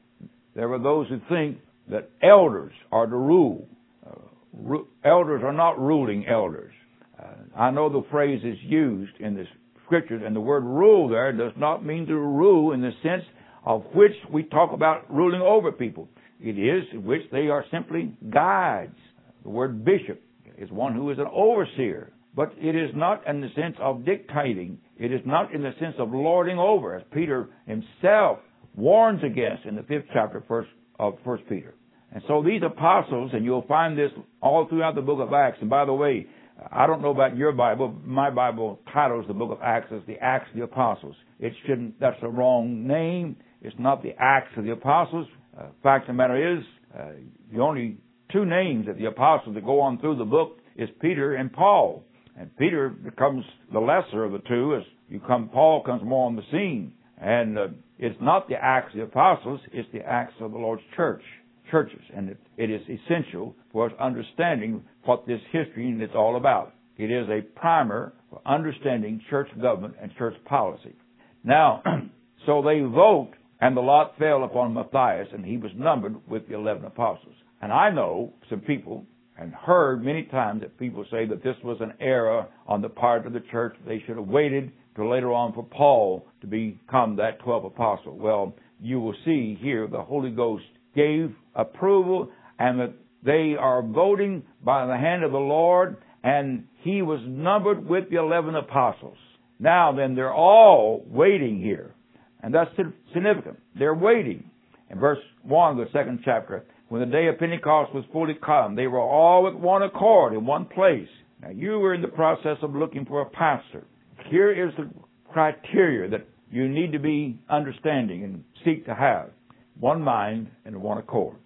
there 0.54 0.68
were 0.68 0.78
those 0.78 1.08
who 1.08 1.20
think 1.28 1.58
that 1.88 2.10
elders 2.22 2.72
are 2.90 3.06
to 3.06 3.16
rule. 3.16 3.68
Uh, 4.06 4.14
ru- 4.52 4.88
elders 5.04 5.42
are 5.44 5.52
not 5.52 5.78
ruling 5.78 6.26
elders. 6.26 6.72
Uh, 7.18 7.26
I 7.56 7.70
know 7.70 7.88
the 7.88 8.06
phrase 8.10 8.42
is 8.44 8.58
used 8.62 9.20
in 9.20 9.34
the 9.34 9.44
scriptures, 9.84 10.22
and 10.24 10.34
the 10.34 10.40
word 10.40 10.64
rule 10.64 11.08
there 11.08 11.32
does 11.32 11.52
not 11.56 11.84
mean 11.84 12.06
to 12.06 12.14
rule 12.14 12.72
in 12.72 12.80
the 12.80 12.92
sense 13.02 13.22
of 13.64 13.84
which 13.94 14.12
we 14.32 14.42
talk 14.42 14.72
about 14.72 15.12
ruling 15.12 15.40
over 15.40 15.72
people. 15.72 16.08
It 16.40 16.58
is 16.58 16.84
in 16.92 17.04
which 17.04 17.22
they 17.32 17.48
are 17.48 17.64
simply 17.70 18.16
guides. 18.32 18.96
The 19.42 19.50
word 19.50 19.84
bishop 19.84 20.22
is 20.58 20.70
one 20.70 20.94
who 20.94 21.10
is 21.10 21.18
an 21.18 21.26
overseer, 21.32 22.12
but 22.34 22.52
it 22.58 22.74
is 22.74 22.90
not 22.94 23.26
in 23.26 23.40
the 23.40 23.48
sense 23.54 23.76
of 23.80 24.04
dictating. 24.04 24.78
It 24.98 25.12
is 25.12 25.20
not 25.24 25.54
in 25.54 25.62
the 25.62 25.72
sense 25.80 25.94
of 25.98 26.12
lording 26.12 26.58
over, 26.58 26.96
as 26.96 27.02
Peter 27.12 27.48
himself 27.66 28.38
warns 28.74 29.22
against 29.22 29.64
in 29.64 29.76
the 29.76 29.82
fifth 29.82 30.06
chapter, 30.12 30.42
first 30.48 30.68
of 30.98 31.18
First 31.24 31.44
Peter. 31.48 31.74
And 32.12 32.22
so 32.28 32.42
these 32.42 32.62
apostles, 32.64 33.30
and 33.32 33.44
you'll 33.44 33.66
find 33.66 33.98
this 33.98 34.10
all 34.40 34.68
throughout 34.68 34.94
the 34.94 35.02
book 35.02 35.18
of 35.20 35.32
Acts. 35.32 35.58
And 35.60 35.68
by 35.68 35.84
the 35.84 35.92
way, 35.92 36.26
I 36.70 36.86
don't 36.86 37.02
know 37.02 37.10
about 37.10 37.36
your 37.36 37.52
Bible. 37.52 37.94
My 38.04 38.30
Bible 38.30 38.78
titles 38.92 39.24
the 39.26 39.34
book 39.34 39.50
of 39.50 39.58
Acts 39.62 39.88
as 39.92 40.02
the 40.06 40.16
Acts 40.20 40.48
of 40.50 40.56
the 40.56 40.64
Apostles. 40.64 41.16
It 41.40 41.52
shouldn't. 41.66 41.98
That's 41.98 42.20
the 42.20 42.28
wrong 42.28 42.86
name. 42.86 43.36
It's 43.60 43.74
not 43.78 44.02
the 44.02 44.12
Acts 44.18 44.52
of 44.56 44.64
the 44.64 44.72
Apostles. 44.72 45.26
Uh, 45.58 45.66
fact 45.82 46.04
of 46.04 46.08
the 46.08 46.12
matter 46.14 46.58
is, 46.58 46.64
uh, 46.96 47.10
the 47.52 47.60
only 47.60 47.98
two 48.32 48.44
names 48.44 48.88
of 48.88 48.98
the 48.98 49.06
apostles 49.06 49.54
that 49.54 49.64
go 49.64 49.80
on 49.80 49.98
through 49.98 50.16
the 50.16 50.24
book 50.24 50.58
is 50.76 50.88
Peter 51.00 51.34
and 51.34 51.52
Paul. 51.52 52.04
And 52.38 52.56
Peter 52.56 52.88
becomes 52.88 53.44
the 53.72 53.78
lesser 53.78 54.24
of 54.24 54.32
the 54.32 54.40
two 54.48 54.76
as 54.76 54.82
you 55.08 55.20
come. 55.20 55.48
Paul 55.48 55.82
comes 55.84 56.02
more 56.04 56.26
on 56.26 56.36
the 56.36 56.42
scene. 56.50 56.94
And 57.20 57.58
uh, 57.58 57.68
it's 57.98 58.20
not 58.20 58.48
the 58.48 58.56
Acts 58.56 58.92
of 58.92 58.98
the 58.98 59.04
Apostles, 59.04 59.60
it's 59.72 59.88
the 59.92 60.00
Acts 60.00 60.34
of 60.40 60.52
the 60.52 60.58
Lord's 60.58 60.82
church, 60.96 61.22
churches. 61.70 62.02
And 62.14 62.30
it, 62.30 62.38
it 62.56 62.70
is 62.70 62.82
essential 62.82 63.54
for 63.72 63.86
us 63.86 63.92
understanding 64.00 64.82
what 65.04 65.26
this 65.26 65.40
history 65.52 65.90
is 65.90 66.10
all 66.14 66.36
about. 66.36 66.74
It 66.96 67.10
is 67.10 67.28
a 67.28 67.42
primer 67.58 68.12
for 68.30 68.40
understanding 68.46 69.20
church 69.30 69.48
government 69.60 69.94
and 70.00 70.14
church 70.16 70.34
policy. 70.44 70.94
Now, 71.42 71.82
so 72.46 72.62
they 72.62 72.80
vote, 72.80 73.30
and 73.60 73.76
the 73.76 73.80
lot 73.80 74.18
fell 74.18 74.44
upon 74.44 74.74
Matthias, 74.74 75.28
and 75.32 75.44
he 75.44 75.56
was 75.56 75.72
numbered 75.76 76.16
with 76.28 76.48
the 76.48 76.54
eleven 76.54 76.84
apostles. 76.84 77.34
And 77.60 77.72
I 77.72 77.90
know 77.90 78.32
some 78.50 78.60
people 78.60 79.06
and 79.36 79.52
heard 79.52 80.04
many 80.04 80.24
times 80.24 80.60
that 80.60 80.78
people 80.78 81.04
say 81.10 81.26
that 81.26 81.42
this 81.42 81.56
was 81.64 81.78
an 81.80 81.92
error 82.00 82.46
on 82.66 82.82
the 82.82 82.88
part 82.88 83.26
of 83.26 83.32
the 83.32 83.42
church. 83.50 83.74
They 83.86 84.02
should 84.06 84.16
have 84.16 84.28
waited 84.28 84.70
till 84.94 85.10
later 85.10 85.32
on 85.32 85.52
for 85.52 85.64
Paul 85.64 86.26
to 86.40 86.46
become 86.46 87.16
that 87.16 87.40
12th 87.40 87.66
apostle. 87.66 88.16
Well, 88.16 88.54
you 88.80 89.00
will 89.00 89.14
see 89.24 89.58
here 89.60 89.86
the 89.86 90.02
Holy 90.02 90.30
Ghost 90.30 90.64
gave 90.94 91.34
approval 91.54 92.30
and 92.58 92.78
that 92.80 92.94
they 93.24 93.54
are 93.58 93.82
voting 93.82 94.42
by 94.62 94.86
the 94.86 94.96
hand 94.96 95.24
of 95.24 95.32
the 95.32 95.38
Lord 95.38 95.96
and 96.22 96.64
he 96.82 97.02
was 97.02 97.20
numbered 97.26 97.86
with 97.86 98.10
the 98.10 98.16
11 98.16 98.54
apostles. 98.54 99.18
Now 99.58 99.92
then, 99.92 100.14
they're 100.14 100.32
all 100.32 101.04
waiting 101.06 101.60
here. 101.60 101.94
And 102.42 102.52
that's 102.52 102.70
significant. 103.12 103.58
They're 103.78 103.94
waiting. 103.94 104.50
In 104.90 104.98
verse 104.98 105.18
1 105.42 105.78
of 105.78 105.86
the 105.86 105.92
second 105.92 106.20
chapter, 106.24 106.64
when 106.88 107.00
the 107.00 107.06
day 107.06 107.26
of 107.28 107.38
Pentecost 107.38 107.94
was 107.94 108.04
fully 108.12 108.34
come, 108.44 108.74
they 108.74 108.86
were 108.86 109.00
all 109.00 109.44
with 109.44 109.54
one 109.54 109.82
accord 109.82 110.34
in 110.34 110.44
one 110.44 110.66
place. 110.66 111.08
Now 111.40 111.50
you 111.50 111.78
were 111.78 111.94
in 111.94 112.02
the 112.02 112.08
process 112.08 112.58
of 112.62 112.74
looking 112.74 113.06
for 113.06 113.22
a 113.22 113.30
pastor. 113.30 113.84
Here 114.30 114.68
is 114.68 114.74
the 114.76 114.90
criteria 115.30 116.08
that 116.10 116.26
you 116.50 116.68
need 116.68 116.92
to 116.92 116.98
be 116.98 117.38
understanding 117.50 118.24
and 118.24 118.44
seek 118.64 118.86
to 118.86 118.94
have. 118.94 119.30
One 119.78 120.00
mind 120.00 120.48
and 120.64 120.80
one 120.80 120.98
accord. 120.98 121.36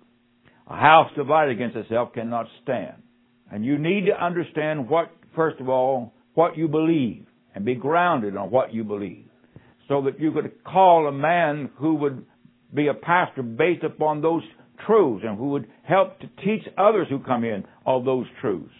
A 0.68 0.76
house 0.76 1.10
divided 1.16 1.52
against 1.52 1.76
itself 1.76 2.12
cannot 2.12 2.46
stand. 2.62 3.02
And 3.50 3.64
you 3.64 3.78
need 3.78 4.06
to 4.06 4.24
understand 4.24 4.88
what, 4.88 5.10
first 5.34 5.60
of 5.60 5.68
all, 5.68 6.12
what 6.34 6.56
you 6.56 6.68
believe 6.68 7.24
and 7.54 7.64
be 7.64 7.74
grounded 7.74 8.36
on 8.36 8.50
what 8.50 8.74
you 8.74 8.84
believe. 8.84 9.24
So 9.88 10.02
that 10.02 10.20
you 10.20 10.30
could 10.30 10.62
call 10.64 11.08
a 11.08 11.12
man 11.12 11.70
who 11.76 11.94
would 11.94 12.26
be 12.74 12.88
a 12.88 12.94
pastor 12.94 13.42
based 13.42 13.82
upon 13.82 14.20
those 14.20 14.42
truths 14.86 15.24
and 15.26 15.38
who 15.38 15.48
would 15.48 15.66
help 15.82 16.20
to 16.20 16.28
teach 16.44 16.62
others 16.76 17.06
who 17.08 17.18
come 17.20 17.44
in 17.44 17.64
of 17.86 18.04
those 18.04 18.26
truths. 18.42 18.74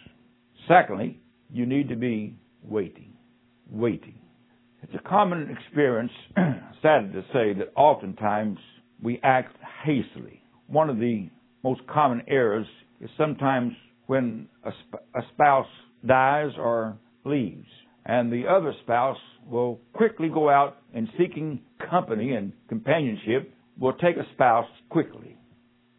Secondly, 0.67 1.19
you 1.51 1.65
need 1.65 1.89
to 1.89 1.95
be 1.95 2.35
waiting 2.63 3.08
waiting. 3.71 4.15
It's 4.83 4.93
a 4.95 5.09
common 5.09 5.49
experience, 5.49 6.11
sad 6.81 7.11
to 7.13 7.23
say, 7.33 7.53
that 7.53 7.71
oftentimes 7.75 8.57
we 9.01 9.19
act 9.23 9.55
hastily. 9.83 10.41
One 10.67 10.89
of 10.89 10.97
the 10.99 11.29
most 11.63 11.81
common 11.87 12.21
errors 12.27 12.67
is 13.01 13.09
sometimes 13.17 13.73
when 14.07 14.47
a, 14.63 14.71
sp- 14.71 15.03
a 15.15 15.21
spouse 15.33 15.67
dies 16.05 16.51
or 16.57 16.97
leaves, 17.25 17.67
and 18.05 18.31
the 18.31 18.47
other 18.47 18.73
spouse 18.83 19.17
will 19.45 19.79
quickly 19.93 20.29
go 20.29 20.49
out 20.49 20.77
and 20.93 21.07
seeking 21.17 21.59
company 21.89 22.33
and 22.33 22.53
companionship 22.67 23.53
will 23.79 23.93
take 23.93 24.17
a 24.17 24.25
spouse 24.33 24.67
quickly. 24.89 25.37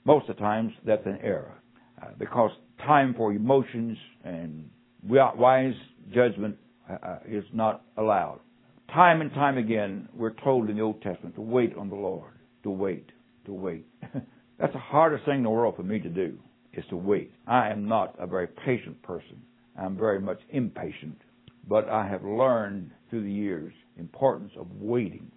Most 0.05 0.29
of 0.29 0.37
the 0.37 0.41
times 0.43 0.73
that's 0.87 1.07
an 1.07 1.19
error 1.23 1.55
uh, 2.03 2.07
because 2.19 2.51
time 2.85 3.15
for 3.17 3.33
emotions 3.33 3.97
and 4.25 4.69
wise 5.07 5.75
judgment 6.15 6.57
is 7.29 7.45
not 7.53 7.83
allowed. 7.97 8.41
Time 8.93 9.21
and 9.21 9.33
time 9.33 9.57
again, 9.57 10.09
we're 10.15 10.35
told 10.43 10.69
in 10.69 10.77
the 10.77 10.83
Old 10.83 11.01
Testament 11.03 11.35
to 11.37 11.41
wait 11.41 11.77
on 11.77 11.89
the 11.89 11.95
Lord, 11.95 12.33
to 12.65 12.71
wait, 12.71 13.11
to 13.47 13.53
wait. 13.53 13.87
That's 14.59 14.73
the 14.73 14.79
hardest 14.79 15.25
thing 15.25 15.39
in 15.39 15.43
the 15.45 15.51
world 15.51 15.77
for 15.77 15.85
me 15.85 16.01
to 16.01 16.09
do. 16.09 16.39
is 16.73 16.85
to 16.91 16.97
wait. 16.97 17.33
I 17.47 17.71
am 17.71 17.87
not 17.89 18.15
a 18.19 18.27
very 18.27 18.49
patient 18.49 19.01
person. 19.03 19.43
I'm 19.81 19.97
very 19.97 20.21
much 20.21 20.41
impatient. 20.51 21.19
But 21.69 21.89
I 21.89 22.07
have 22.09 22.25
learned 22.25 22.91
through 23.09 23.25
the 23.25 23.33
years 23.33 23.73
importance 23.97 24.53
of 24.59 24.67
waiting. 24.81 25.31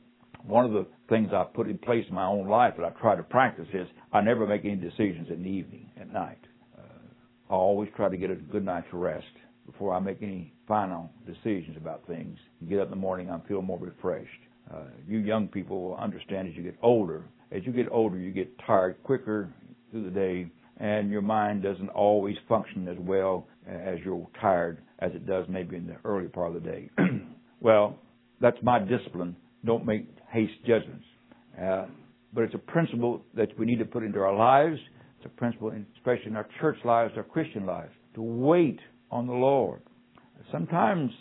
One 0.45 0.65
of 0.65 0.71
the 0.71 0.87
things 1.09 1.29
I 1.33 1.43
put 1.43 1.69
in 1.69 1.77
place 1.77 2.05
in 2.09 2.15
my 2.15 2.25
own 2.25 2.47
life 2.47 2.73
that 2.77 2.85
I 2.85 2.89
try 2.99 3.15
to 3.15 3.23
practice 3.23 3.67
is 3.73 3.87
I 4.11 4.21
never 4.21 4.47
make 4.47 4.65
any 4.65 4.75
decisions 4.75 5.27
in 5.29 5.43
the 5.43 5.49
evening, 5.49 5.89
at 5.99 6.11
night. 6.11 6.39
Uh, 6.77 6.81
I 7.49 7.53
always 7.53 7.89
try 7.95 8.09
to 8.09 8.17
get 8.17 8.31
a 8.31 8.35
good 8.35 8.65
night's 8.65 8.87
rest 8.91 9.25
before 9.65 9.93
I 9.93 9.99
make 9.99 10.21
any 10.21 10.53
final 10.67 11.09
decisions 11.25 11.77
about 11.77 12.05
things. 12.07 12.37
get 12.67 12.79
up 12.79 12.85
in 12.85 12.91
the 12.91 12.95
morning, 12.95 13.29
I 13.29 13.39
feel 13.47 13.61
more 13.61 13.79
refreshed. 13.79 14.29
Uh, 14.73 14.83
you 15.07 15.19
young 15.19 15.47
people 15.47 15.81
will 15.81 15.95
understand 15.95 16.47
as 16.47 16.55
you 16.55 16.63
get 16.63 16.77
older. 16.81 17.25
As 17.51 17.61
you 17.65 17.71
get 17.71 17.87
older, 17.91 18.17
you 18.17 18.31
get 18.31 18.51
tired 18.65 18.95
quicker 19.03 19.53
through 19.91 20.05
the 20.05 20.09
day, 20.09 20.47
and 20.77 21.09
your 21.09 21.21
mind 21.21 21.63
doesn't 21.63 21.89
always 21.89 22.35
function 22.47 22.87
as 22.87 22.97
well 22.99 23.47
as 23.67 23.99
you're 24.03 24.27
tired 24.41 24.79
as 24.99 25.11
it 25.13 25.25
does 25.25 25.45
maybe 25.49 25.75
in 25.75 25.87
the 25.87 25.97
early 26.05 26.27
part 26.27 26.55
of 26.55 26.61
the 26.61 26.69
day. 26.69 26.89
well, 27.61 27.97
that's 28.41 28.57
my 28.63 28.79
discipline. 28.79 29.35
Don't 29.65 29.85
make 29.85 30.07
haste 30.31 30.53
judgments. 30.65 31.05
Uh, 31.61 31.85
but 32.33 32.43
it's 32.43 32.55
a 32.55 32.57
principle 32.57 33.21
that 33.35 33.47
we 33.59 33.65
need 33.65 33.79
to 33.79 33.85
put 33.85 34.03
into 34.03 34.19
our 34.19 34.35
lives. 34.35 34.79
It's 35.17 35.25
a 35.25 35.29
principle, 35.29 35.71
especially 35.97 36.27
in 36.27 36.35
our 36.35 36.47
church 36.59 36.77
lives, 36.83 37.13
our 37.15 37.23
Christian 37.23 37.65
lives, 37.65 37.91
to 38.15 38.21
wait 38.21 38.79
on 39.13 39.27
the 39.27 39.33
Lord. 39.33 39.79
Sometimes 40.51 41.11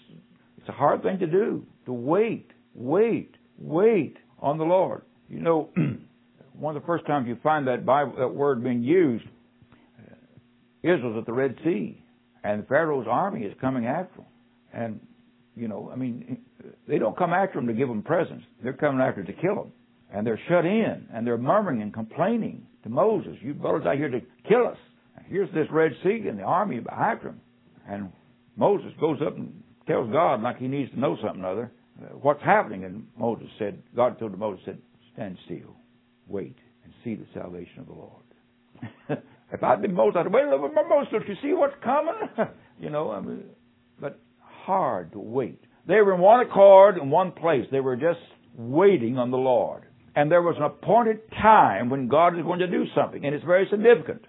it's 0.57 0.69
a 0.69 0.73
hard 0.73 1.03
thing 1.03 1.19
to 1.19 1.27
do, 1.27 1.67
to 1.85 1.93
wait, 1.93 2.51
wait, 2.75 3.35
wait 3.59 4.17
on 4.41 4.57
the 4.57 4.65
Lord. 4.65 5.03
You 5.29 5.41
know, 5.41 5.69
one 6.59 6.75
of 6.75 6.83
the 6.83 6.87
first 6.87 7.07
times 7.07 7.29
you 7.29 7.37
find 7.43 7.69
that 7.69 7.85
Bible, 7.85 8.15
that 8.19 8.35
word 8.35 8.65
being 8.65 8.83
used, 8.83 9.25
uh, 9.99 10.15
Israel's 10.83 11.19
at 11.19 11.27
the 11.27 11.35
Red 11.35 11.55
Sea, 11.63 12.03
and 12.43 12.67
Pharaoh's 12.67 13.07
army 13.09 13.43
is 13.43 13.55
coming 13.61 13.87
after 13.87 14.17
them. 14.17 14.27
And, 14.73 15.01
you 15.55 15.69
know, 15.69 15.91
I 15.93 15.97
mean, 15.97 16.39
they 16.89 16.99
don't 16.99 17.17
come 17.17 17.35
after 17.35 17.59
them 17.59 17.67
to 17.67 17.75
give 17.75 17.89
them 17.89 18.03
presents. 18.03 18.45
They're 18.63 18.73
coming 18.73 19.03
after 19.03 19.23
to 19.23 19.33
kill 19.35 19.55
them. 19.55 19.73
And 20.15 20.27
they're 20.27 20.41
shut 20.49 20.65
in, 20.65 21.09
and 21.13 21.27
they're 21.27 21.39
murmuring 21.39 21.83
and 21.83 21.93
complaining 21.93 22.67
to 22.85 22.89
Moses, 22.89 23.37
you 23.43 23.53
brothers 23.53 23.87
out 23.87 23.97
here 23.97 24.11
to 24.11 24.21
kill 24.49 24.67
us. 24.67 24.79
Here's 25.29 25.53
this 25.55 25.67
Red 25.71 25.93
Sea 26.03 26.25
and 26.29 26.39
the 26.39 26.43
army 26.43 26.81
behind 26.81 27.21
them. 27.21 27.41
And 27.89 28.13
Moses 28.57 28.93
goes 29.01 29.19
up 29.27 29.37
and 29.37 29.63
tells 29.87 30.11
God 30.13 30.43
like 30.43 30.59
he 30.59 30.69
needs 30.69 30.91
to 30.93 31.01
know 31.01 31.17
something 31.23 31.43
or 31.43 31.53
other. 31.53 31.73
Uh, 32.01 32.07
what's 32.19 32.43
happening? 32.43 32.85
And 32.85 33.07
Moses 33.19 33.49
said, 33.59 33.83
God 33.95 34.19
told 34.19 34.39
Moses, 34.39 34.63
said, 34.65 34.79
stand 35.15 35.37
still, 35.45 35.77
wait, 36.27 36.57
and 36.85 36.93
see 37.05 37.15
the 37.15 37.27
salvation 37.35 37.81
of 37.81 37.87
the 37.87 37.93
Lord. 37.93 38.23
if 39.53 39.63
I'd 39.63 39.83
been 39.83 39.95
Moses, 39.95 40.17
I'd 40.21 40.33
wait 40.33 40.45
a 40.45 40.51
little 40.51 40.69
bit 40.69 40.77
Moses, 40.89 41.13
you 41.29 41.35
see 41.43 41.55
what's 41.55 41.75
coming? 41.83 42.15
you 42.81 42.91
know, 42.91 43.11
I 43.11 43.21
mean, 43.21 43.45
but 44.01 44.19
hard 44.39 45.13
to 45.13 45.19
wait. 45.19 45.63
They 45.87 45.97
were 45.97 46.15
in 46.15 46.21
one 46.21 46.47
accord 46.47 46.97
in 46.97 47.11
one 47.11 47.33
place. 47.33 47.67
They 47.71 47.81
were 47.81 47.97
just 47.97 48.21
waiting 48.57 49.19
on 49.19 49.31
the 49.31 49.37
Lord. 49.37 49.85
And 50.15 50.31
there 50.31 50.43
was 50.43 50.57
an 50.57 50.65
appointed 50.65 51.21
time 51.31 51.89
when 51.89 52.09
God 52.09 52.39
is 52.39 52.45
going 52.45 52.59
to 52.61 52.67
do 52.67 52.85
something, 52.95 53.25
and 53.25 53.35
it's 53.35 53.45
very 53.45 53.67
significant. 53.71 54.23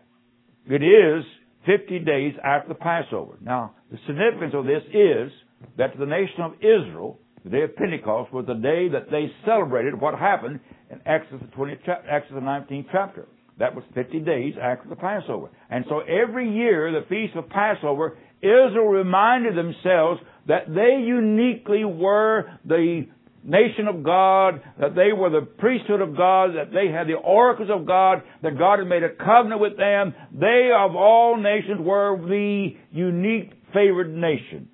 It 0.65 0.81
is 0.81 1.25
50 1.65 1.99
days 1.99 2.33
after 2.43 2.69
the 2.69 2.75
Passover. 2.75 3.37
Now, 3.41 3.73
the 3.91 3.97
significance 4.07 4.53
of 4.53 4.65
this 4.65 4.83
is 4.93 5.31
that 5.77 5.97
the 5.97 6.05
nation 6.05 6.41
of 6.41 6.53
Israel, 6.55 7.19
the 7.43 7.49
day 7.49 7.61
of 7.63 7.75
Pentecost, 7.75 8.33
was 8.33 8.45
the 8.45 8.53
day 8.55 8.89
that 8.89 9.09
they 9.11 9.31
celebrated 9.45 9.99
what 9.99 10.17
happened 10.17 10.59
in 10.89 10.99
Exodus 11.05 11.47
20, 11.55 11.79
Exodus 12.09 12.43
19 12.43 12.85
chapter. 12.91 13.27
That 13.59 13.75
was 13.75 13.83
50 13.93 14.19
days 14.19 14.55
after 14.61 14.89
the 14.89 14.95
Passover. 14.95 15.49
And 15.69 15.85
so 15.87 15.99
every 15.99 16.49
year, 16.49 16.91
the 16.91 17.05
feast 17.07 17.35
of 17.35 17.49
Passover, 17.49 18.17
Israel 18.41 18.87
reminded 18.87 19.55
themselves 19.55 20.19
that 20.47 20.67
they 20.67 21.03
uniquely 21.05 21.85
were 21.85 22.45
the 22.65 23.05
nation 23.43 23.87
of 23.87 24.03
God, 24.03 24.61
that 24.79 24.95
they 24.95 25.11
were 25.13 25.29
the 25.29 25.45
priesthood 25.45 26.01
of 26.01 26.15
God, 26.15 26.51
that 26.55 26.71
they 26.71 26.91
had 26.91 27.07
the 27.07 27.13
oracles 27.13 27.69
of 27.71 27.85
God, 27.85 28.23
that 28.41 28.57
God 28.57 28.79
had 28.79 28.87
made 28.87 29.03
a 29.03 29.09
covenant 29.09 29.61
with 29.61 29.77
them. 29.77 30.13
They 30.33 30.71
of 30.75 30.95
all 30.95 31.37
nations 31.37 31.79
were 31.81 32.17
the 32.17 32.75
unique 32.91 33.51
favored 33.73 34.13
nation. 34.13 34.69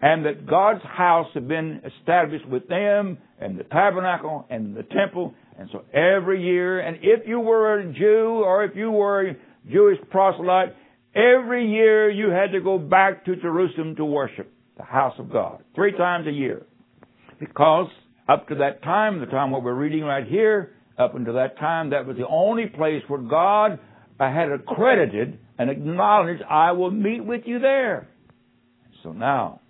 And 0.00 0.26
that 0.26 0.46
God's 0.46 0.82
house 0.82 1.28
had 1.32 1.46
been 1.46 1.80
established 1.84 2.48
with 2.48 2.66
them 2.66 3.18
and 3.40 3.56
the 3.56 3.64
tabernacle 3.64 4.46
and 4.50 4.74
the 4.74 4.82
temple. 4.82 5.34
And 5.56 5.68
so 5.70 5.84
every 5.92 6.42
year, 6.42 6.80
and 6.80 6.98
if 7.02 7.28
you 7.28 7.38
were 7.38 7.78
a 7.78 7.92
Jew 7.92 8.42
or 8.44 8.64
if 8.64 8.74
you 8.74 8.90
were 8.90 9.28
a 9.28 9.36
Jewish 9.70 9.98
proselyte, 10.10 10.74
every 11.14 11.70
year 11.70 12.10
you 12.10 12.30
had 12.30 12.50
to 12.52 12.60
go 12.60 12.78
back 12.78 13.24
to 13.26 13.36
Jerusalem 13.36 13.94
to 13.96 14.04
worship 14.04 14.52
the 14.76 14.82
house 14.82 15.14
of 15.18 15.30
God. 15.30 15.62
Three 15.74 15.92
times 15.92 16.26
a 16.26 16.32
year. 16.32 16.66
Because 17.42 17.88
up 18.28 18.46
to 18.50 18.54
that 18.56 18.84
time, 18.84 19.18
the 19.18 19.26
time 19.26 19.50
what 19.50 19.64
we're 19.64 19.74
reading 19.74 20.04
right 20.04 20.24
here, 20.24 20.76
up 20.96 21.16
until 21.16 21.34
that 21.34 21.58
time, 21.58 21.90
that 21.90 22.06
was 22.06 22.16
the 22.16 22.26
only 22.28 22.66
place 22.66 23.02
where 23.08 23.20
God 23.20 23.80
had 24.20 24.52
accredited 24.52 25.40
and 25.58 25.68
acknowledged, 25.68 26.40
I 26.48 26.70
will 26.70 26.92
meet 26.92 27.24
with 27.24 27.40
you 27.44 27.58
there. 27.58 28.08
So 29.02 29.10
now, 29.10 29.60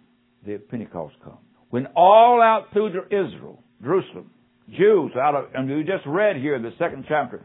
the 0.45 0.59
Pentecost 0.59 1.15
comes. 1.25 1.39
When 1.71 1.87
all 1.97 2.43
out 2.43 2.67
through 2.75 2.89
Israel, 3.07 3.65
Jerusalem, 3.83 4.31
Jews 4.69 5.13
out 5.19 5.35
of, 5.35 5.45
and 5.55 5.71
we 5.71 5.83
just 5.83 6.05
read 6.07 6.37
here 6.37 6.55
in 6.55 6.63
the 6.63 6.75
second 6.79 7.07
chapter, 7.09 7.43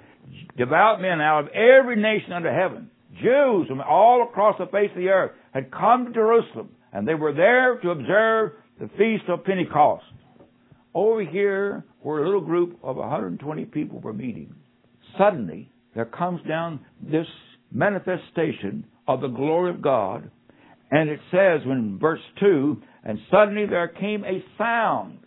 devout 0.58 1.00
men 1.00 1.22
out 1.22 1.46
of 1.46 1.48
every 1.52 1.96
nation 1.96 2.34
under 2.34 2.54
heaven, 2.54 2.92
Jews 3.14 3.68
from 3.70 3.80
all 3.80 4.28
across 4.30 4.58
the 4.60 4.66
face 4.66 4.90
of 4.92 4.98
the 4.98 5.08
earth 5.08 5.32
had 5.54 5.72
come 5.72 6.08
to 6.08 6.12
Jerusalem, 6.12 6.72
and 6.92 7.08
they 7.08 7.16
were 7.16 7.34
there 7.34 7.80
to 7.80 7.92
observe 7.92 8.52
the 8.78 8.90
Feast 8.98 9.24
of 9.30 9.46
Pentecost. 9.46 10.04
Over 10.94 11.24
here, 11.24 11.86
where 12.02 12.24
a 12.24 12.26
little 12.26 12.42
group 12.42 12.80
of 12.84 12.98
120 12.98 13.66
people 13.66 14.00
were 14.00 14.14
meeting, 14.14 14.56
suddenly 15.18 15.72
there 15.96 16.06
comes 16.06 16.42
down 16.48 16.80
this 17.02 17.28
manifestation 17.72 18.86
of 19.08 19.22
the 19.22 19.28
glory 19.28 19.72
of 19.72 19.82
God. 19.82 20.30
And 20.90 21.10
it 21.10 21.20
says 21.32 21.62
in 21.66 21.98
verse 22.00 22.22
2, 22.40 22.82
and 23.04 23.20
suddenly 23.30 23.66
there 23.66 23.88
came 23.88 24.24
a 24.24 24.44
sound 24.58 25.20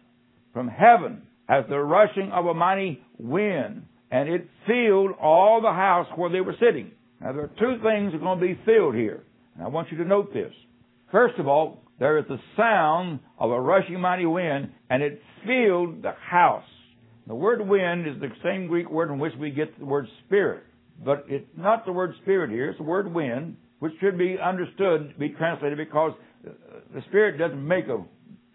from 0.53 0.68
heaven 0.68 1.23
as 1.49 1.64
the 1.68 1.79
rushing 1.79 2.31
of 2.33 2.46
a 2.46 2.55
mighty 2.55 3.03
wind, 3.18 3.85
and 4.11 4.29
it 4.29 4.49
filled 4.66 5.12
all 5.20 5.61
the 5.61 5.73
house 5.73 6.07
where 6.16 6.31
they 6.31 6.40
were 6.40 6.57
sitting. 6.61 6.92
Now 7.20 7.33
there 7.33 7.44
are 7.44 7.51
two 7.59 7.83
things 7.83 8.12
that 8.12 8.16
are 8.16 8.18
going 8.18 8.40
to 8.40 8.46
be 8.46 8.61
filled 8.64 8.94
here. 8.94 9.25
And 9.55 9.64
I 9.64 9.68
want 9.68 9.90
you 9.90 9.99
to 9.99 10.05
note 10.05 10.33
this. 10.33 10.53
First 11.12 11.38
of 11.38 11.46
all, 11.46 11.83
there 12.00 12.18
is 12.18 12.24
the 12.28 12.40
sound 12.56 13.20
of 13.38 13.50
a 13.50 13.60
rushing 13.60 14.00
mighty 14.00 14.26
wind, 14.26 14.72
and 14.88 15.02
it 15.02 15.22
filled 15.46 16.02
the 16.02 16.12
house. 16.12 16.64
The 17.26 17.34
word 17.34 17.60
wind 17.68 18.08
is 18.08 18.18
the 18.20 18.30
same 18.42 18.66
Greek 18.66 18.90
word 18.90 19.08
from 19.08 19.20
which 19.20 19.34
we 19.38 19.50
get 19.50 19.78
the 19.78 19.84
word 19.84 20.08
spirit. 20.26 20.64
But 21.04 21.26
it's 21.28 21.46
not 21.56 21.84
the 21.86 21.92
word 21.92 22.14
spirit 22.22 22.50
here, 22.50 22.70
it's 22.70 22.78
the 22.78 22.84
word 22.84 23.12
wind, 23.14 23.56
which 23.80 23.92
should 24.00 24.18
be 24.18 24.36
understood, 24.42 25.14
be 25.18 25.28
translated, 25.28 25.78
because 25.78 26.12
uh, 26.46 26.50
the 26.94 27.02
Spirit 27.08 27.38
doesn't 27.38 27.66
make 27.66 27.86
a, 27.86 28.02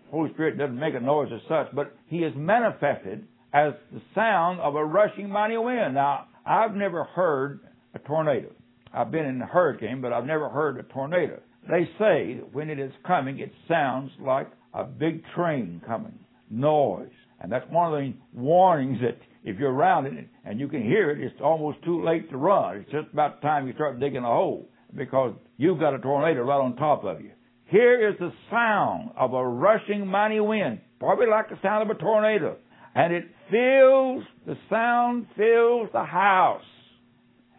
Holy 0.10 0.32
Spirit 0.34 0.58
doesn't 0.58 0.80
make 0.80 0.96
a 0.96 1.00
noise 1.00 1.30
as 1.34 1.42
such, 1.48 1.68
but 1.76 1.96
He 2.08 2.18
is 2.18 2.34
manifested 2.36 3.28
as 3.54 3.74
the 3.94 4.02
sound 4.14 4.60
of 4.60 4.76
a 4.76 4.84
rushing 4.84 5.30
mighty 5.30 5.58
wind. 5.58 5.94
Now, 5.94 6.28
I've 6.46 6.76
never 6.76 7.04
heard 7.04 7.60
a 7.94 8.00
tornado. 8.00 8.52
I've 8.94 9.12
been 9.12 9.26
in 9.26 9.42
a 9.42 9.46
hurricane, 9.46 10.02
but 10.02 10.14
I've 10.14 10.26
never 10.26 10.50
heard 10.50 10.80
a 10.80 10.84
tornado. 10.84 11.42
They 11.70 11.90
say 11.98 12.42
when 12.52 12.70
it 12.70 12.80
is 12.80 12.92
coming, 13.06 13.40
it 13.40 13.52
sounds 13.68 14.12
like 14.20 14.50
a 14.74 14.84
big 14.84 15.24
train 15.36 15.82
coming, 15.86 16.20
noise. 16.50 17.10
And 17.42 17.52
that's 17.52 17.66
one 17.70 17.94
of 17.94 18.00
the 18.00 18.14
warnings 18.34 19.00
that 19.02 19.18
if 19.44 19.60
you're 19.60 19.72
around 19.72 20.06
it 20.06 20.28
and 20.44 20.60
you 20.60 20.68
can 20.68 20.84
hear 20.84 21.12
it, 21.12 21.20
it's 21.22 21.40
almost 21.42 21.84
too 21.84 22.04
late 22.04 22.30
to 22.30 22.38
run. 22.38 22.78
It's 22.78 22.92
just 22.92 23.08
about 23.14 23.42
time 23.42 23.68
you 23.68 23.74
start 23.74 24.00
digging 24.00 24.24
a 24.24 24.28
hole 24.28 24.70
because 24.96 25.34
you've 25.58 25.80
got 25.80 25.94
a 25.94 26.00
tornado 26.00 26.42
right 26.42 26.62
on 26.62 26.76
top 26.76 27.04
of 27.04 27.22
you. 27.22 27.32
Here 27.66 28.10
is 28.10 28.16
the 28.20 28.32
sound 28.52 29.12
of 29.18 29.34
a 29.34 29.48
rushing 29.48 30.06
mighty 30.06 30.40
wind, 30.40 30.82
probably 31.00 31.28
like 31.28 31.50
the 31.50 31.58
sound 31.62 31.90
of 31.90 31.96
a 31.96 32.00
tornado. 32.00 32.58
And 32.94 33.14
it 33.14 33.26
fills, 33.50 34.24
the 34.46 34.56
sound 34.70 35.28
fills 35.36 35.90
the 35.92 36.04
house. 36.04 36.62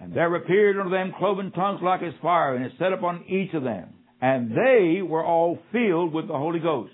And 0.01 0.15
there 0.15 0.35
appeared 0.35 0.79
unto 0.79 0.91
them 0.91 1.13
cloven 1.19 1.51
tongues 1.51 1.81
like 1.83 2.03
as 2.03 2.15
fire, 2.23 2.55
and 2.55 2.65
it 2.65 2.73
set 2.79 2.93
upon 2.93 3.25
each 3.29 3.53
of 3.55 3.63
them. 3.63 3.95
And 4.21 4.53
they 4.53 5.03
were 5.03 5.25
all 5.25 5.59
filled 5.73 6.13
with 6.13 6.29
the 6.29 6.35
Holy 6.35 6.61
Ghost. 6.61 6.93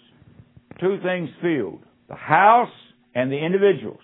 Two 0.81 0.99
things 1.03 1.29
filled 1.41 1.81
the 2.09 2.16
house 2.16 2.68
and 3.14 3.31
the 3.31 3.39
individuals. 3.39 4.01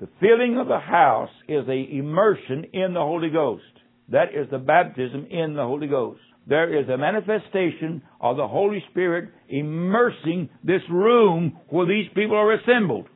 The 0.00 0.08
filling 0.20 0.58
of 0.58 0.68
the 0.68 0.78
house 0.78 1.30
is 1.48 1.66
a 1.68 1.96
immersion 1.96 2.66
in 2.72 2.94
the 2.94 3.00
Holy 3.00 3.30
Ghost. 3.30 3.62
That 4.08 4.34
is 4.34 4.48
the 4.50 4.58
baptism 4.58 5.26
in 5.30 5.54
the 5.54 5.62
Holy 5.62 5.86
Ghost. 5.86 6.20
There 6.46 6.80
is 6.80 6.88
a 6.88 6.98
manifestation 6.98 8.02
of 8.20 8.36
the 8.36 8.48
Holy 8.48 8.82
Spirit 8.90 9.30
immersing 9.48 10.48
this 10.64 10.82
room 10.90 11.58
where 11.68 11.86
these 11.86 12.08
people 12.14 12.36
are 12.36 12.52
assembled. 12.52 13.06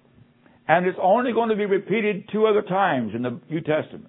And 0.68 0.86
it's 0.86 0.98
only 1.00 1.32
going 1.32 1.48
to 1.48 1.56
be 1.56 1.66
repeated 1.66 2.28
two 2.30 2.46
other 2.46 2.62
times 2.62 3.12
in 3.14 3.22
the 3.22 3.40
New 3.50 3.60
Testament. 3.60 4.08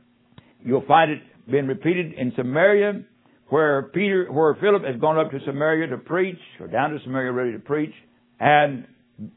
You'll 0.63 0.85
find 0.87 1.11
it 1.11 1.19
being 1.49 1.67
repeated 1.67 2.13
in 2.13 2.33
Samaria, 2.35 3.03
where 3.49 3.83
Peter, 3.83 4.31
where 4.31 4.55
Philip 4.55 4.83
has 4.83 4.99
gone 4.99 5.17
up 5.17 5.31
to 5.31 5.39
Samaria 5.45 5.87
to 5.87 5.97
preach, 5.97 6.39
or 6.59 6.67
down 6.67 6.91
to 6.91 6.99
Samaria 7.03 7.31
ready 7.31 7.53
to 7.53 7.59
preach, 7.59 7.93
and 8.39 8.85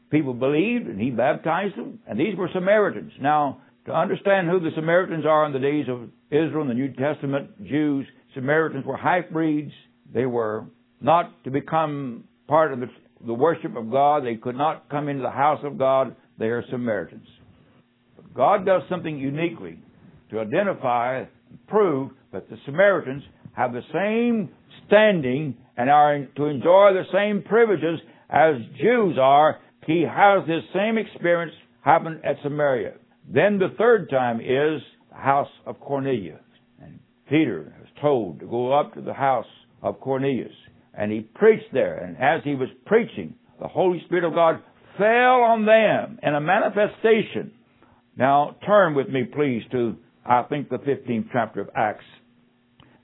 people 0.09 0.33
believed, 0.33 0.87
and 0.87 0.99
he 0.99 1.09
baptized 1.09 1.77
them, 1.77 1.99
and 2.07 2.19
these 2.19 2.35
were 2.37 2.49
Samaritans. 2.53 3.13
Now, 3.19 3.61
to 3.85 3.93
understand 3.93 4.47
who 4.47 4.59
the 4.59 4.69
Samaritans 4.75 5.25
are 5.25 5.45
in 5.45 5.53
the 5.53 5.59
days 5.59 5.85
of 5.89 6.09
Israel 6.29 6.61
in 6.61 6.67
the 6.67 6.73
New 6.73 6.93
Testament, 6.93 7.65
Jews, 7.65 8.05
Samaritans 8.35 8.85
were 8.85 8.97
half 8.97 9.29
breeds. 9.31 9.71
They 10.13 10.25
were 10.25 10.65
not 10.99 11.43
to 11.45 11.51
become 11.51 12.25
part 12.47 12.73
of 12.73 12.79
the, 12.79 12.87
the 13.25 13.33
worship 13.33 13.75
of 13.75 13.89
God. 13.89 14.23
They 14.23 14.35
could 14.35 14.55
not 14.55 14.89
come 14.89 15.07
into 15.07 15.23
the 15.23 15.31
house 15.31 15.61
of 15.63 15.77
God. 15.77 16.15
They 16.37 16.47
are 16.47 16.63
Samaritans. 16.69 17.27
But 18.15 18.33
God 18.33 18.65
does 18.65 18.83
something 18.87 19.17
uniquely 19.17 19.79
to 20.29 20.39
identify 20.39 21.19
and 21.19 21.67
prove 21.67 22.11
that 22.31 22.49
the 22.49 22.57
Samaritans 22.65 23.23
have 23.53 23.73
the 23.73 23.81
same 23.93 24.49
standing 24.87 25.57
and 25.77 25.89
are 25.89 26.25
to 26.35 26.45
enjoy 26.45 26.91
the 26.93 27.03
same 27.13 27.43
privileges 27.43 27.99
as 28.29 28.55
Jews 28.79 29.17
are. 29.19 29.59
He 29.85 30.03
has 30.03 30.45
this 30.47 30.63
same 30.73 30.97
experience 30.97 31.53
happen 31.81 32.21
at 32.23 32.37
Samaria. 32.43 32.93
Then 33.27 33.57
the 33.57 33.73
third 33.77 34.09
time 34.09 34.39
is 34.39 34.81
the 35.09 35.17
house 35.17 35.49
of 35.65 35.79
Cornelius. 35.79 36.39
And 36.81 36.99
Peter 37.29 37.73
was 37.79 37.89
told 38.01 38.39
to 38.39 38.45
go 38.45 38.73
up 38.73 38.93
to 38.93 39.01
the 39.01 39.13
house 39.13 39.45
of 39.81 39.99
Cornelius. 39.99 40.51
And 40.93 41.11
he 41.11 41.21
preached 41.21 41.73
there. 41.73 41.97
And 41.97 42.17
as 42.17 42.43
he 42.43 42.55
was 42.55 42.69
preaching, 42.85 43.35
the 43.59 43.67
Holy 43.67 44.01
Spirit 44.05 44.25
of 44.25 44.33
God 44.33 44.61
fell 44.97 45.41
on 45.41 45.65
them 45.65 46.19
in 46.21 46.35
a 46.35 46.41
manifestation. 46.41 47.51
Now 48.17 48.55
turn 48.65 48.93
with 48.93 49.07
me 49.07 49.23
please 49.23 49.63
to, 49.71 49.95
I 50.25 50.43
think, 50.43 50.69
the 50.69 50.77
15th 50.77 51.29
chapter 51.31 51.61
of 51.61 51.69
Acts. 51.75 52.03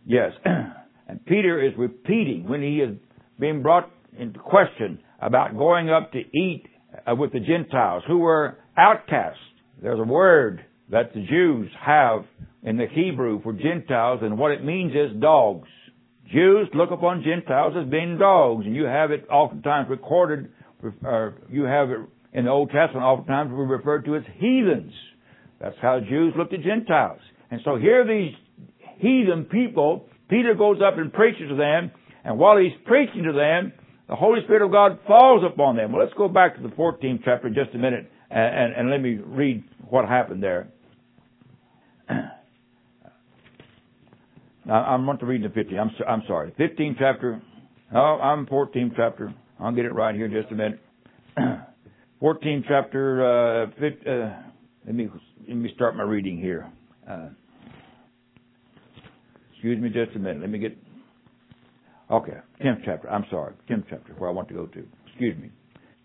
Yes. 0.07 0.31
and 1.07 1.23
Peter 1.25 1.63
is 1.63 1.73
repeating 1.77 2.47
when 2.47 2.61
he 2.61 2.77
is 2.77 2.97
being 3.39 3.61
brought 3.61 3.91
into 4.17 4.39
question 4.39 4.99
about 5.21 5.57
going 5.57 5.89
up 5.89 6.13
to 6.13 6.19
eat 6.19 6.63
uh, 7.05 7.13
with 7.13 7.33
the 7.33 7.41
Gentiles 7.41 8.03
who 8.07 8.19
were 8.19 8.57
outcasts. 8.77 9.39
There's 9.81 9.99
a 9.99 10.03
word 10.03 10.65
that 10.89 11.13
the 11.13 11.25
Jews 11.29 11.69
have 11.85 12.23
in 12.63 12.77
the 12.77 12.87
Hebrew 12.89 13.41
for 13.43 13.53
Gentiles, 13.53 14.21
and 14.23 14.39
what 14.39 14.51
it 14.51 14.63
means 14.63 14.93
is 14.93 15.21
dogs. 15.21 15.67
Jews 16.31 16.67
look 16.73 16.91
upon 16.91 17.23
Gentiles 17.23 17.73
as 17.77 17.89
being 17.89 18.17
dogs, 18.17 18.65
and 18.65 18.75
you 18.75 18.83
have 18.83 19.11
it 19.11 19.27
oftentimes 19.29 19.89
recorded, 19.89 20.49
or 21.03 21.35
you 21.49 21.63
have 21.63 21.89
it 21.91 21.99
in 22.33 22.45
the 22.45 22.51
Old 22.51 22.69
Testament 22.71 23.05
oftentimes 23.05 23.51
we 23.51 23.65
referred 23.65 24.05
to 24.05 24.15
as 24.15 24.23
heathens. 24.35 24.93
That's 25.59 25.75
how 25.81 25.99
Jews 25.99 26.33
looked 26.37 26.53
at 26.53 26.61
Gentiles. 26.61 27.19
And 27.51 27.61
so 27.63 27.77
here 27.77 28.05
these 28.05 28.33
heathen 28.99 29.45
people, 29.45 30.07
Peter 30.29 30.53
goes 30.55 30.77
up 30.85 30.97
and 30.97 31.11
preaches 31.11 31.49
to 31.49 31.55
them, 31.55 31.91
and 32.23 32.37
while 32.37 32.57
he's 32.57 32.73
preaching 32.85 33.23
to 33.23 33.33
them, 33.33 33.73
the 34.09 34.15
Holy 34.15 34.41
Spirit 34.43 34.63
of 34.65 34.71
God 34.71 34.99
falls 35.05 35.43
upon 35.43 35.75
them. 35.75 35.91
Well, 35.91 36.01
let's 36.01 36.17
go 36.17 36.27
back 36.27 36.55
to 36.55 36.61
the 36.61 36.69
14th 36.69 37.21
chapter 37.25 37.47
in 37.47 37.53
just 37.53 37.75
a 37.75 37.77
minute 37.77 38.09
and, 38.29 38.55
and, 38.55 38.73
and 38.73 38.89
let 38.89 39.01
me 39.01 39.19
read 39.25 39.63
what 39.89 40.07
happened 40.07 40.43
there. 40.43 40.69
I, 42.09 42.23
I 44.69 44.97
going 44.97 45.17
to 45.19 45.25
read 45.25 45.43
the 45.43 45.49
15. 45.49 45.77
I'm, 45.77 45.91
I'm 46.07 46.23
sorry. 46.27 46.51
15th 46.59 46.95
chapter. 46.99 47.41
Oh, 47.93 48.19
I'm 48.21 48.45
14th 48.47 48.93
chapter. 48.95 49.33
I'll 49.59 49.71
get 49.73 49.85
it 49.85 49.93
right 49.93 50.13
here 50.13 50.25
in 50.25 50.31
just 50.31 50.51
a 50.51 50.55
minute. 50.55 50.79
14th 52.21 52.63
chapter. 52.67 53.65
Uh, 53.65 53.71
15, 53.79 54.07
uh, 54.07 54.41
let 54.85 54.95
me 54.95 55.09
let 55.47 55.57
me 55.57 55.71
start 55.75 55.95
my 55.95 56.03
reading 56.03 56.37
here. 56.37 56.69
Uh, 57.09 57.29
excuse 59.57 59.81
me 59.81 59.89
just 59.89 60.15
a 60.15 60.19
minute. 60.19 60.41
Let 60.41 60.51
me 60.51 60.59
get. 60.59 60.77
Okay, 62.11 62.37
10th 62.63 62.81
chapter. 62.85 63.09
I'm 63.09 63.25
sorry. 63.31 63.53
10th 63.69 63.85
chapter, 63.89 64.13
where 64.13 64.29
I 64.29 64.33
want 64.33 64.47
to 64.49 64.53
go 64.53 64.67
to. 64.67 64.83
Excuse 65.07 65.35
me. 65.41 65.49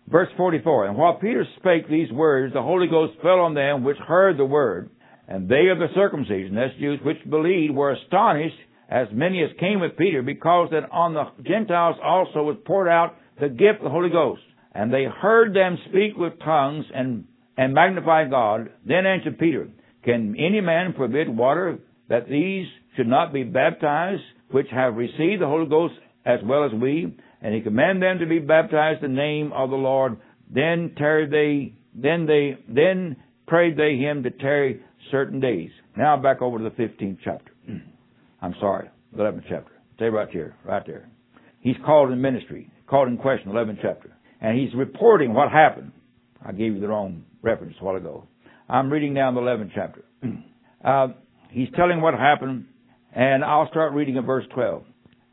Verse 0.07 0.27
44, 0.35 0.87
And 0.87 0.97
while 0.97 1.19
Peter 1.19 1.45
spake 1.59 1.87
these 1.87 2.11
words, 2.11 2.53
the 2.53 2.61
Holy 2.61 2.87
Ghost 2.87 3.13
fell 3.21 3.39
on 3.39 3.53
them 3.53 3.83
which 3.83 3.97
heard 3.97 4.37
the 4.37 4.45
word. 4.45 4.89
And 5.27 5.47
they 5.47 5.69
of 5.71 5.77
the 5.77 5.87
circumcision, 5.95 6.55
that's 6.55 6.77
Jews, 6.79 6.99
which 7.05 7.17
believed, 7.29 7.73
were 7.73 7.93
astonished, 7.93 8.57
as 8.89 9.07
many 9.13 9.41
as 9.43 9.49
came 9.59 9.79
with 9.79 9.95
Peter, 9.95 10.21
because 10.21 10.69
that 10.71 10.91
on 10.91 11.13
the 11.13 11.23
Gentiles 11.47 11.95
also 12.03 12.43
was 12.43 12.57
poured 12.65 12.89
out 12.89 13.15
the 13.39 13.47
gift 13.47 13.77
of 13.77 13.83
the 13.83 13.89
Holy 13.89 14.09
Ghost. 14.09 14.41
And 14.73 14.91
they 14.91 15.05
heard 15.05 15.55
them 15.55 15.77
speak 15.89 16.17
with 16.17 16.33
tongues 16.43 16.85
and, 16.93 17.25
and 17.55 17.73
magnify 17.73 18.27
God. 18.27 18.71
Then 18.85 19.05
answered 19.05 19.39
Peter, 19.39 19.69
Can 20.03 20.35
any 20.37 20.59
man 20.59 20.93
forbid 20.97 21.29
water 21.29 21.79
that 22.09 22.27
these 22.27 22.67
should 22.95 23.07
not 23.07 23.33
be 23.33 23.43
baptized, 23.43 24.21
which 24.51 24.67
have 24.71 24.95
received 24.95 25.41
the 25.41 25.47
Holy 25.47 25.67
Ghost 25.67 25.95
as 26.25 26.39
well 26.43 26.65
as 26.65 26.71
we? 26.71 27.17
And 27.41 27.53
he 27.53 27.61
commanded 27.61 28.03
them 28.03 28.19
to 28.19 28.25
be 28.25 28.39
baptized 28.39 29.03
in 29.03 29.11
the 29.11 29.21
name 29.21 29.51
of 29.53 29.69
the 29.69 29.75
Lord. 29.75 30.17
Then 30.49 30.93
tarried 30.97 31.31
they, 31.31 31.73
then 31.93 32.25
they, 32.25 32.57
then 32.67 33.17
prayed 33.47 33.77
they 33.77 33.97
him 33.97 34.23
to 34.23 34.31
tarry 34.31 34.81
certain 35.11 35.39
days. 35.39 35.69
Now 35.97 36.17
back 36.17 36.41
over 36.41 36.57
to 36.57 36.63
the 36.63 36.69
15th 36.69 37.17
chapter. 37.23 37.51
I'm 38.41 38.55
sorry, 38.59 38.89
11th 39.17 39.43
chapter. 39.49 39.71
Stay 39.95 40.05
right 40.05 40.29
here, 40.29 40.55
right 40.65 40.83
there. 40.85 41.09
He's 41.59 41.75
called 41.85 42.11
in 42.11 42.21
ministry, 42.21 42.69
called 42.87 43.07
in 43.07 43.17
question, 43.17 43.51
11th 43.51 43.79
chapter. 43.81 44.15
And 44.41 44.59
he's 44.59 44.73
reporting 44.75 45.33
what 45.33 45.51
happened. 45.51 45.91
I 46.45 46.51
gave 46.51 46.73
you 46.73 46.79
the 46.79 46.87
wrong 46.87 47.23
reference 47.41 47.75
a 47.79 47.83
while 47.83 47.95
ago. 47.95 48.27
I'm 48.67 48.91
reading 48.91 49.13
now 49.13 49.31
the 49.31 49.39
11th 49.39 49.71
chapter. 49.73 50.05
Uh, 50.83 51.07
he's 51.49 51.69
telling 51.77 52.01
what 52.01 52.13
happened, 52.13 52.65
and 53.15 53.43
I'll 53.43 53.69
start 53.69 53.93
reading 53.93 54.15
in 54.15 54.25
verse 54.25 54.45
12. 54.53 54.83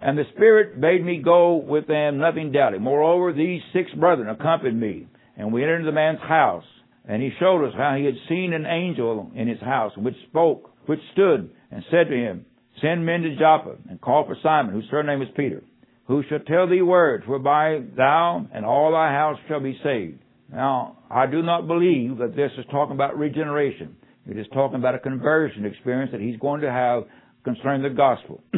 And 0.01 0.16
the 0.16 0.24
Spirit 0.35 0.81
bade 0.81 1.05
me 1.05 1.22
go 1.22 1.57
with 1.57 1.87
them, 1.87 2.18
nothing 2.18 2.53
doubting. 2.53 2.83
Moreover, 2.83 3.33
these 3.33 3.61
six 3.72 3.91
brethren 3.93 4.28
accompanied 4.28 4.78
me, 4.78 5.07
and 5.37 5.53
we 5.53 5.62
entered 5.62 5.81
into 5.81 5.91
the 5.91 5.95
man's 5.95 6.20
house. 6.20 6.64
And 7.07 7.22
he 7.22 7.31
showed 7.39 7.66
us 7.66 7.74
how 7.76 7.97
he 7.97 8.05
had 8.05 8.14
seen 8.28 8.53
an 8.53 8.66
angel 8.66 9.31
in 9.35 9.49
his 9.49 9.61
house, 9.61 9.93
which 9.97 10.14
spoke, 10.28 10.70
which 10.87 11.01
stood, 11.12 11.51
and 11.70 11.85
said 11.91 12.09
to 12.09 12.16
him, 12.16 12.47
Send 12.81 13.05
men 13.05 13.22
to 13.22 13.37
Joppa, 13.37 13.76
and 13.89 14.01
call 14.01 14.26
for 14.26 14.37
Simon, 14.43 14.72
whose 14.72 14.89
surname 14.91 15.20
is 15.20 15.28
Peter, 15.37 15.62
who 16.07 16.22
shall 16.28 16.39
tell 16.41 16.68
thee 16.68 16.83
words 16.83 17.26
whereby 17.26 17.81
thou 17.97 18.47
and 18.55 18.64
all 18.64 18.93
thy 18.93 19.09
house 19.09 19.39
shall 19.49 19.61
be 19.61 19.78
saved. 19.83 20.20
Now, 20.53 20.99
I 21.11 21.26
do 21.26 21.43
not 21.43 21.66
believe 21.66 22.18
that 22.18 22.37
this 22.37 22.53
is 22.59 22.64
talking 22.70 22.95
about 22.95 23.18
regeneration. 23.18 23.97
It 24.26 24.39
is 24.39 24.47
talking 24.53 24.78
about 24.78 24.95
a 24.95 24.99
conversion 24.99 25.64
experience 25.64 26.12
that 26.12 26.20
he's 26.20 26.39
going 26.39 26.61
to 26.62 26.70
have 26.70 27.05
concerning 27.45 27.82
the 27.82 27.91
gospel. 27.91 28.43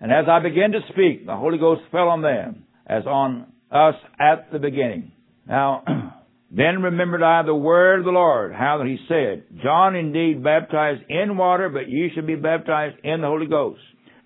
And 0.00 0.12
as 0.12 0.26
I 0.30 0.40
began 0.40 0.72
to 0.72 0.80
speak, 0.92 1.26
the 1.26 1.36
Holy 1.36 1.58
Ghost 1.58 1.82
fell 1.90 2.08
on 2.08 2.22
them 2.22 2.64
as 2.86 3.06
on 3.06 3.46
us 3.70 3.94
at 4.20 4.52
the 4.52 4.58
beginning. 4.58 5.12
Now, 5.48 5.82
then 6.50 6.82
remembered 6.82 7.22
I 7.22 7.42
the 7.42 7.54
word 7.54 8.00
of 8.00 8.04
the 8.04 8.10
Lord, 8.10 8.54
how 8.54 8.78
that 8.78 8.86
he 8.86 8.98
said, 9.08 9.62
John 9.62 9.96
indeed 9.96 10.44
baptized 10.44 11.02
in 11.08 11.36
water, 11.36 11.68
but 11.68 11.88
ye 11.88 12.10
shall 12.14 12.26
be 12.26 12.36
baptized 12.36 12.96
in 13.04 13.20
the 13.20 13.26
Holy 13.26 13.46
Ghost. 13.46 13.80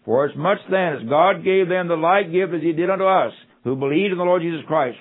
For 0.04 0.28
as 0.28 0.36
much 0.36 0.58
then 0.70 0.94
as 0.94 1.08
God 1.08 1.44
gave 1.44 1.68
them 1.68 1.88
the 1.88 1.94
like 1.94 2.32
gift 2.32 2.54
as 2.54 2.62
he 2.62 2.72
did 2.72 2.90
unto 2.90 3.04
us, 3.04 3.32
who 3.62 3.76
believed 3.76 4.12
in 4.12 4.18
the 4.18 4.24
Lord 4.24 4.42
Jesus 4.42 4.64
Christ, 4.66 4.96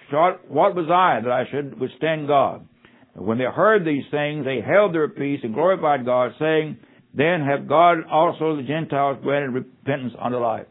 what 0.50 0.76
was 0.76 0.90
I 0.92 1.22
that 1.24 1.32
I 1.32 1.50
should 1.50 1.80
withstand 1.80 2.28
God? 2.28 2.68
When 3.16 3.38
they 3.38 3.46
heard 3.46 3.86
these 3.86 4.04
things, 4.12 4.46
they 4.46 4.60
held 4.62 4.94
their 4.94 5.08
peace 5.08 5.40
and 5.44 5.54
glorified 5.54 6.06
God, 6.06 6.32
saying, 6.38 6.78
then 7.14 7.42
have 7.42 7.68
God 7.68 8.00
also 8.10 8.56
the 8.56 8.64
Gentiles 8.64 9.18
granted 9.24 9.52
repentance 9.52 10.14
unto 10.20 10.38
life. 10.38 10.68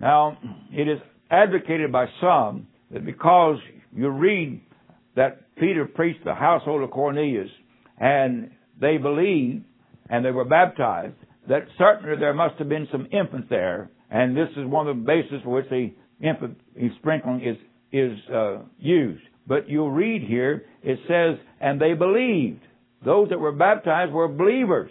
Now, 0.00 0.38
it 0.72 0.88
is 0.88 0.98
advocated 1.30 1.92
by 1.92 2.06
some 2.20 2.66
that 2.90 3.04
because 3.04 3.58
you 3.94 4.08
read 4.08 4.60
that 5.14 5.54
Peter 5.56 5.86
preached 5.86 6.24
the 6.24 6.34
household 6.34 6.82
of 6.82 6.90
Cornelius 6.90 7.50
and 7.98 8.50
they 8.80 8.98
believed 8.98 9.64
and 10.08 10.24
they 10.24 10.30
were 10.30 10.44
baptized, 10.44 11.14
that 11.48 11.66
certainly 11.78 12.16
there 12.18 12.34
must 12.34 12.56
have 12.58 12.68
been 12.68 12.88
some 12.90 13.06
infants 13.12 13.48
there, 13.48 13.90
and 14.10 14.36
this 14.36 14.48
is 14.56 14.66
one 14.66 14.86
of 14.86 14.96
the 14.96 15.02
bases 15.02 15.40
for 15.42 15.50
which 15.50 15.68
the 15.68 15.92
infant 16.20 16.58
sprinkling 16.98 17.42
is 17.42 17.56
is 17.92 18.18
uh, 18.32 18.58
used. 18.78 19.22
But 19.46 19.68
you'll 19.68 19.90
read 19.90 20.22
here, 20.22 20.64
it 20.82 20.98
says, 21.08 21.38
and 21.60 21.80
they 21.80 21.94
believed. 21.94 22.60
Those 23.04 23.28
that 23.30 23.38
were 23.38 23.52
baptized 23.52 24.12
were 24.12 24.28
believers. 24.28 24.90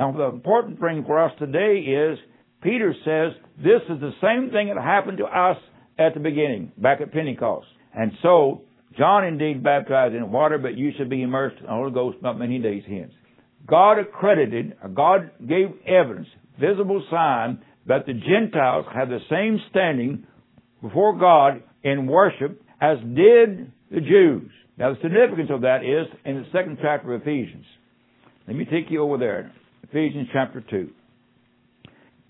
Now, 0.00 0.12
the 0.12 0.34
important 0.34 0.80
thing 0.80 1.04
for 1.06 1.22
us 1.22 1.30
today 1.38 1.80
is 1.80 2.18
Peter 2.62 2.94
says 3.04 3.38
this 3.58 3.82
is 3.90 4.00
the 4.00 4.12
same 4.22 4.50
thing 4.50 4.72
that 4.74 4.82
happened 4.82 5.18
to 5.18 5.24
us 5.24 5.58
at 5.98 6.14
the 6.14 6.20
beginning, 6.20 6.72
back 6.78 7.02
at 7.02 7.12
Pentecost. 7.12 7.66
And 7.94 8.12
so, 8.22 8.62
John 8.96 9.26
indeed 9.26 9.62
baptized 9.62 10.14
in 10.14 10.32
water, 10.32 10.56
but 10.56 10.74
you 10.74 10.92
should 10.96 11.10
be 11.10 11.20
immersed 11.20 11.58
in 11.58 11.66
the 11.66 11.72
Holy 11.72 11.92
Ghost 11.92 12.16
not 12.22 12.38
many 12.38 12.58
days 12.58 12.82
hence. 12.88 13.12
God 13.66 13.98
accredited, 13.98 14.74
God 14.94 15.32
gave 15.46 15.66
evidence, 15.86 16.28
visible 16.58 17.04
sign, 17.10 17.62
that 17.86 18.06
the 18.06 18.14
Gentiles 18.14 18.86
have 18.94 19.10
the 19.10 19.18
same 19.28 19.60
standing 19.68 20.26
before 20.80 21.18
God 21.18 21.62
in 21.82 22.06
worship 22.06 22.62
as 22.80 22.96
did 23.00 23.70
the 23.90 24.00
Jews. 24.00 24.50
Now, 24.78 24.94
the 24.94 25.00
significance 25.02 25.50
of 25.52 25.60
that 25.60 25.84
is 25.84 26.06
in 26.24 26.36
the 26.36 26.46
second 26.52 26.78
chapter 26.80 27.12
of 27.12 27.20
Ephesians. 27.20 27.66
Let 28.46 28.56
me 28.56 28.64
take 28.64 28.90
you 28.90 29.02
over 29.02 29.18
there. 29.18 29.52
Ephesians 29.90 30.28
chapter 30.32 30.62
2. 30.70 30.90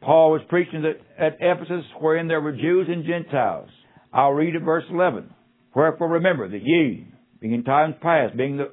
Paul 0.00 0.32
was 0.32 0.40
preaching 0.48 0.84
at 1.18 1.36
Ephesus 1.40 1.84
wherein 2.00 2.26
there 2.26 2.40
were 2.40 2.52
Jews 2.52 2.88
and 2.88 3.04
Gentiles. 3.04 3.68
I'll 4.12 4.32
read 4.32 4.56
at 4.56 4.62
verse 4.62 4.84
11. 4.90 5.32
Wherefore 5.74 6.08
remember 6.08 6.48
that 6.48 6.62
ye, 6.62 7.06
being 7.40 7.54
in 7.54 7.62
times 7.62 7.94
past, 8.02 8.36
being, 8.36 8.56
the, 8.56 8.64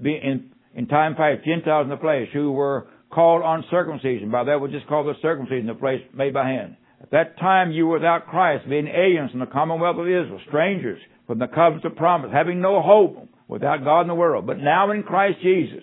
being 0.00 0.22
in, 0.22 0.50
in 0.74 0.86
time 0.86 1.14
past 1.14 1.44
Gentiles 1.44 1.84
in 1.84 1.90
the 1.90 1.98
flesh, 1.98 2.28
who 2.32 2.52
were 2.52 2.86
called 3.10 3.42
on 3.42 3.64
circumcision, 3.70 4.30
by 4.30 4.44
that 4.44 4.60
which 4.60 4.72
is 4.72 4.82
called 4.88 5.06
the 5.06 5.20
circumcision, 5.20 5.66
the 5.66 5.74
place 5.74 6.00
made 6.14 6.32
by 6.32 6.48
hand. 6.48 6.76
At 7.02 7.10
that 7.10 7.38
time 7.38 7.72
you 7.72 7.86
were 7.86 7.94
without 7.94 8.28
Christ, 8.28 8.68
being 8.68 8.86
aliens 8.86 9.30
from 9.30 9.40
the 9.40 9.46
commonwealth 9.46 9.98
of 9.98 10.06
Israel, 10.06 10.40
strangers 10.48 11.00
from 11.26 11.38
the 11.38 11.48
covenants 11.48 11.84
of 11.84 11.96
promise, 11.96 12.30
having 12.32 12.62
no 12.62 12.80
hope, 12.80 13.28
without 13.48 13.84
God 13.84 14.02
in 14.02 14.08
the 14.08 14.14
world. 14.14 14.46
But 14.46 14.58
now 14.58 14.90
in 14.92 15.02
Christ 15.02 15.38
Jesus, 15.42 15.82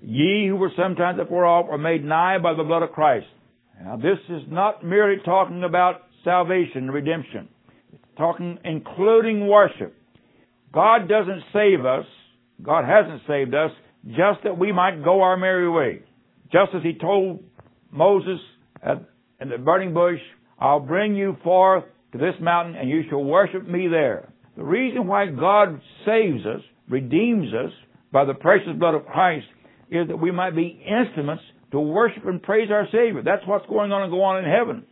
ye 0.00 0.46
who 0.48 0.56
were 0.56 0.72
sometimes 0.76 1.18
afar 1.18 1.46
off 1.46 1.66
are 1.70 1.78
made 1.78 2.04
nigh 2.04 2.38
by 2.38 2.54
the 2.54 2.62
blood 2.62 2.82
of 2.82 2.92
Christ. 2.92 3.26
Now 3.82 3.96
this 3.96 4.18
is 4.28 4.42
not 4.48 4.84
merely 4.84 5.22
talking 5.24 5.64
about 5.64 6.02
salvation 6.24 6.90
redemption. 6.90 7.48
It's 7.92 8.02
talking 8.16 8.58
including 8.64 9.46
worship. 9.46 9.94
God 10.72 11.08
doesn't 11.08 11.42
save 11.52 11.84
us, 11.84 12.04
God 12.62 12.84
hasn't 12.84 13.22
saved 13.26 13.54
us, 13.54 13.70
just 14.06 14.44
that 14.44 14.58
we 14.58 14.72
might 14.72 15.02
go 15.02 15.22
our 15.22 15.36
merry 15.36 15.70
way. 15.70 16.02
Just 16.52 16.74
as 16.74 16.82
he 16.82 16.94
told 16.94 17.42
Moses 17.90 18.38
at, 18.82 19.02
in 19.40 19.48
the 19.48 19.58
burning 19.58 19.94
bush, 19.94 20.18
I'll 20.58 20.80
bring 20.80 21.14
you 21.14 21.36
forth 21.42 21.84
to 22.12 22.18
this 22.18 22.34
mountain 22.40 22.74
and 22.74 22.88
you 22.88 23.02
shall 23.08 23.22
worship 23.22 23.66
me 23.66 23.88
there. 23.88 24.32
The 24.56 24.64
reason 24.64 25.06
why 25.06 25.26
God 25.26 25.80
saves 26.04 26.44
us, 26.44 26.60
redeems 26.88 27.52
us 27.54 27.70
by 28.12 28.24
the 28.24 28.34
precious 28.34 28.72
blood 28.78 28.94
of 28.94 29.06
Christ 29.06 29.46
is 29.90 30.08
that 30.08 30.16
we 30.16 30.30
might 30.30 30.54
be 30.54 30.82
instruments 30.86 31.42
to 31.72 31.80
worship 31.80 32.24
and 32.24 32.42
praise 32.42 32.70
our 32.70 32.86
Savior. 32.86 33.22
That's 33.24 33.46
what's 33.46 33.66
going 33.66 33.92
on 33.92 34.02
and 34.02 34.10
go 34.10 34.22
on 34.22 34.44
in 34.44 34.50
heaven. 34.50 34.84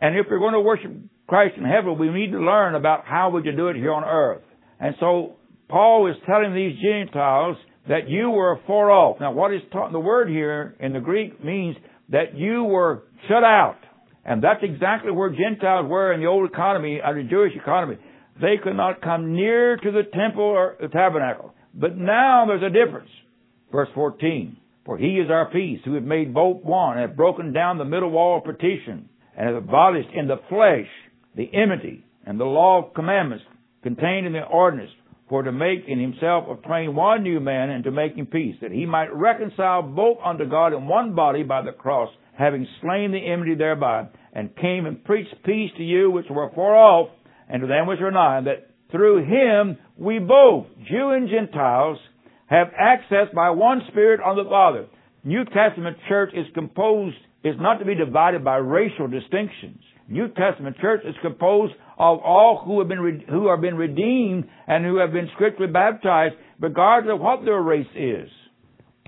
And 0.00 0.16
if 0.16 0.26
we're 0.30 0.38
going 0.38 0.54
to 0.54 0.60
worship 0.60 0.90
Christ 1.26 1.54
in 1.56 1.64
heaven, 1.64 1.98
we 1.98 2.10
need 2.10 2.32
to 2.32 2.38
learn 2.38 2.74
about 2.74 3.04
how 3.06 3.30
we 3.30 3.42
can 3.42 3.56
do 3.56 3.68
it 3.68 3.76
here 3.76 3.92
on 3.92 4.04
earth. 4.04 4.42
And 4.80 4.94
so 5.00 5.36
Paul 5.68 6.10
is 6.10 6.16
telling 6.26 6.54
these 6.54 6.78
Gentiles 6.82 7.56
that 7.88 8.08
you 8.08 8.30
were 8.30 8.60
far 8.66 8.90
off. 8.90 9.18
Now 9.20 9.32
what 9.32 9.52
is 9.52 9.60
taught, 9.72 9.92
the 9.92 10.00
word 10.00 10.28
here 10.28 10.74
in 10.80 10.92
the 10.92 11.00
Greek 11.00 11.42
means 11.44 11.76
that 12.10 12.36
you 12.36 12.64
were 12.64 13.04
shut 13.28 13.44
out. 13.44 13.78
And 14.24 14.42
that's 14.42 14.62
exactly 14.62 15.12
where 15.12 15.30
Gentiles 15.30 15.86
were 15.88 16.12
in 16.12 16.20
the 16.20 16.26
old 16.26 16.50
economy, 16.50 17.00
uh, 17.02 17.12
the 17.12 17.24
Jewish 17.24 17.52
economy. 17.54 17.98
They 18.40 18.56
could 18.62 18.76
not 18.76 19.02
come 19.02 19.34
near 19.34 19.76
to 19.76 19.90
the 19.90 20.02
temple 20.02 20.44
or 20.44 20.76
the 20.80 20.88
tabernacle. 20.88 21.54
But 21.74 21.96
now 21.96 22.44
there's 22.46 22.62
a 22.62 22.70
difference. 22.70 23.10
Verse 23.74 23.88
14. 23.96 24.56
For 24.86 24.96
he 24.96 25.14
is 25.18 25.30
our 25.30 25.50
peace, 25.50 25.80
who 25.84 25.94
hath 25.94 26.04
made 26.04 26.32
both 26.32 26.62
one, 26.62 26.96
and 26.96 27.08
hath 27.08 27.16
broken 27.16 27.52
down 27.52 27.76
the 27.76 27.84
middle 27.84 28.10
wall 28.10 28.38
of 28.38 28.44
partition, 28.44 29.08
and 29.36 29.48
hath 29.48 29.64
abolished 29.64 30.10
in 30.14 30.28
the 30.28 30.36
flesh 30.48 30.86
the 31.34 31.50
enmity 31.52 32.04
and 32.24 32.38
the 32.38 32.44
law 32.44 32.78
of 32.84 32.94
commandments 32.94 33.44
contained 33.82 34.28
in 34.28 34.32
the 34.32 34.44
ordinance, 34.44 34.92
for 35.28 35.42
to 35.42 35.50
make 35.50 35.88
in 35.88 35.98
himself 35.98 36.44
of 36.48 36.62
twain 36.62 36.94
one 36.94 37.24
new 37.24 37.40
man, 37.40 37.70
and 37.70 37.82
to 37.82 37.90
make 37.90 38.14
him 38.14 38.26
peace, 38.26 38.54
that 38.62 38.70
he 38.70 38.86
might 38.86 39.12
reconcile 39.12 39.82
both 39.82 40.18
unto 40.24 40.48
God 40.48 40.72
in 40.72 40.86
one 40.86 41.16
body 41.16 41.42
by 41.42 41.60
the 41.62 41.72
cross, 41.72 42.10
having 42.38 42.68
slain 42.80 43.10
the 43.10 43.26
enmity 43.26 43.56
thereby, 43.56 44.06
and 44.32 44.54
came 44.54 44.86
and 44.86 45.02
preached 45.02 45.34
peace 45.44 45.72
to 45.78 45.82
you 45.82 46.12
which 46.12 46.30
were 46.30 46.52
far 46.54 46.76
off, 46.76 47.08
and 47.48 47.60
to 47.62 47.66
them 47.66 47.88
which 47.88 48.00
are 48.00 48.12
nigh, 48.12 48.40
that 48.42 48.70
through 48.92 49.24
him 49.24 49.78
we 49.96 50.20
both, 50.20 50.66
Jew 50.88 51.10
and 51.10 51.28
Gentiles, 51.28 51.98
have 52.46 52.68
access 52.78 53.28
by 53.34 53.50
one 53.50 53.82
Spirit 53.88 54.20
on 54.20 54.36
the 54.36 54.48
Father. 54.48 54.86
New 55.24 55.44
Testament 55.44 55.96
church 56.08 56.30
is 56.34 56.46
composed, 56.54 57.16
is 57.42 57.54
not 57.58 57.78
to 57.78 57.84
be 57.84 57.94
divided 57.94 58.44
by 58.44 58.56
racial 58.56 59.08
distinctions. 59.08 59.80
New 60.08 60.28
Testament 60.28 60.76
church 60.80 61.00
is 61.06 61.14
composed 61.22 61.72
of 61.98 62.18
all 62.18 62.62
who 62.64 62.78
have 62.80 62.88
been, 62.88 63.24
who 63.28 63.48
have 63.48 63.62
been 63.62 63.76
redeemed 63.76 64.44
and 64.66 64.84
who 64.84 64.98
have 64.98 65.12
been 65.12 65.30
scripturally 65.34 65.72
baptized, 65.72 66.34
regardless 66.60 67.14
of 67.14 67.20
what 67.20 67.44
their 67.44 67.60
race 67.62 67.86
is. 67.96 68.28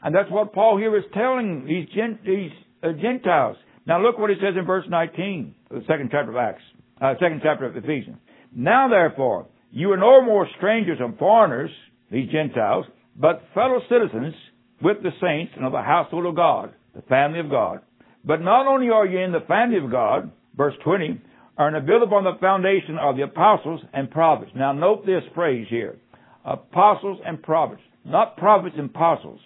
And 0.03 0.15
that's 0.15 0.31
what 0.31 0.55
Paul 0.55 0.79
here 0.79 0.97
is 0.97 1.05
telling 1.13 1.67
these, 1.67 1.87
these 2.25 2.51
uh, 2.83 2.93
Gentiles. 2.93 3.57
Now 3.87 4.01
look 4.01 4.19
what 4.19 4.31
he 4.31 4.37
says 4.37 4.55
in 4.59 4.65
verse 4.65 4.85
19, 4.89 5.55
the 5.71 5.83
second 5.87 6.09
chapter 6.11 6.31
of 6.31 6.37
Acts, 6.37 6.63
uh, 7.01 7.15
second 7.21 7.41
chapter 7.43 7.67
of 7.67 7.77
Ephesians. 7.77 8.17
Now 8.55 8.89
therefore, 8.89 9.47
you 9.71 9.93
are 9.93 9.97
no 9.97 10.23
more 10.23 10.49
strangers 10.57 10.99
and 11.01 11.19
foreigners, 11.19 11.71
these 12.11 12.31
Gentiles, 12.31 12.87
but 13.19 13.43
fellow 13.55 13.81
citizens 13.89 14.35
with 14.83 14.99
the 15.03 15.11
saints 15.21 15.53
and 15.57 15.65
of 15.65 15.73
the 15.73 15.83
household 15.83 16.27
of 16.27 16.37
God, 16.37 16.75
the 16.95 17.03
family 17.03 17.41
of 17.41 17.51
God. 17.51 17.81
But 18.25 18.43
not 18.43 18.67
only 18.67 18.91
are 18.91 19.07
you 19.07 19.21
in 19.21 19.33
the 19.33 19.41
family 19.41 19.79
of 19.79 19.91
God, 19.91 20.31
verse 20.57 20.75
20, 20.85 21.21
are 21.59 21.81
built 21.81 22.03
upon 22.03 22.25
the 22.25 22.39
foundation 22.41 22.99
of 22.99 23.17
the 23.17 23.23
apostles 23.23 23.81
and 23.93 24.11
prophets. 24.11 24.53
Now 24.55 24.73
note 24.73 25.07
this 25.07 25.23
phrase 25.35 25.67
here. 25.71 25.97
Apostles 26.45 27.19
and 27.25 27.43
prophets. 27.43 27.83
Not 28.05 28.37
prophets 28.37 28.77
and 28.77 28.91
apostles. 28.91 29.41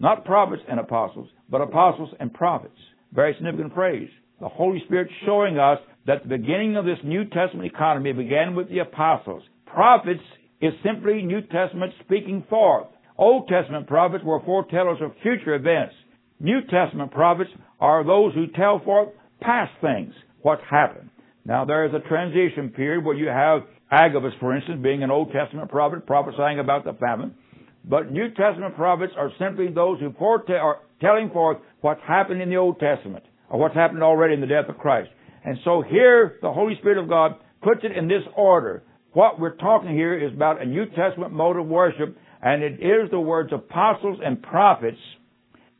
Not 0.00 0.24
prophets 0.24 0.62
and 0.68 0.80
apostles, 0.80 1.28
but 1.48 1.60
apostles 1.60 2.10
and 2.18 2.34
prophets. 2.34 2.76
Very 3.12 3.34
significant 3.34 3.74
phrase. 3.74 4.08
The 4.40 4.48
Holy 4.48 4.82
Spirit 4.86 5.08
showing 5.24 5.58
us 5.58 5.78
that 6.06 6.24
the 6.24 6.28
beginning 6.28 6.76
of 6.76 6.84
this 6.84 6.98
New 7.04 7.24
Testament 7.26 7.72
economy 7.72 8.12
began 8.12 8.56
with 8.56 8.68
the 8.68 8.80
apostles. 8.80 9.44
Prophets 9.66 10.20
is 10.60 10.72
simply 10.84 11.22
New 11.22 11.42
Testament 11.42 11.92
speaking 12.04 12.44
forth. 12.50 12.88
Old 13.22 13.46
Testament 13.46 13.86
prophets 13.86 14.24
were 14.24 14.40
foretellers 14.40 15.00
of 15.00 15.12
future 15.22 15.54
events. 15.54 15.94
New 16.40 16.60
Testament 16.62 17.12
prophets 17.12 17.50
are 17.78 18.04
those 18.04 18.34
who 18.34 18.48
tell 18.48 18.80
forth 18.84 19.10
past 19.40 19.70
things, 19.80 20.12
what's 20.40 20.62
happened. 20.68 21.08
Now 21.44 21.64
there 21.64 21.86
is 21.86 21.92
a 21.94 22.08
transition 22.08 22.70
period 22.70 23.04
where 23.04 23.14
you 23.14 23.28
have 23.28 23.60
Agabus, 23.92 24.32
for 24.40 24.56
instance, 24.56 24.80
being 24.82 25.04
an 25.04 25.12
Old 25.12 25.30
Testament 25.30 25.70
prophet, 25.70 26.04
prophesying 26.04 26.58
about 26.58 26.84
the 26.84 26.94
famine. 26.94 27.36
But 27.84 28.10
New 28.10 28.28
Testament 28.30 28.74
prophets 28.74 29.12
are 29.16 29.30
simply 29.38 29.68
those 29.68 30.00
who 30.00 30.12
foretell, 30.18 30.56
are 30.56 30.78
telling 31.00 31.30
forth 31.30 31.58
what's 31.80 32.02
happened 32.04 32.42
in 32.42 32.50
the 32.50 32.56
Old 32.56 32.80
Testament, 32.80 33.22
or 33.48 33.60
what's 33.60 33.76
happened 33.76 34.02
already 34.02 34.34
in 34.34 34.40
the 34.40 34.48
death 34.48 34.68
of 34.68 34.78
Christ. 34.78 35.10
And 35.44 35.58
so 35.64 35.80
here, 35.88 36.38
the 36.42 36.52
Holy 36.52 36.74
Spirit 36.80 36.98
of 36.98 37.08
God 37.08 37.36
puts 37.62 37.82
it 37.84 37.96
in 37.96 38.08
this 38.08 38.24
order. 38.36 38.82
What 39.12 39.38
we're 39.38 39.54
talking 39.56 39.90
here 39.90 40.18
is 40.18 40.32
about 40.32 40.60
a 40.60 40.64
New 40.64 40.86
Testament 40.86 41.32
mode 41.32 41.56
of 41.56 41.66
worship 41.68 42.16
and 42.42 42.62
it 42.62 42.74
is 42.74 43.10
the 43.10 43.20
words 43.20 43.52
apostles 43.52 44.18
and 44.24 44.42
prophets, 44.42 44.98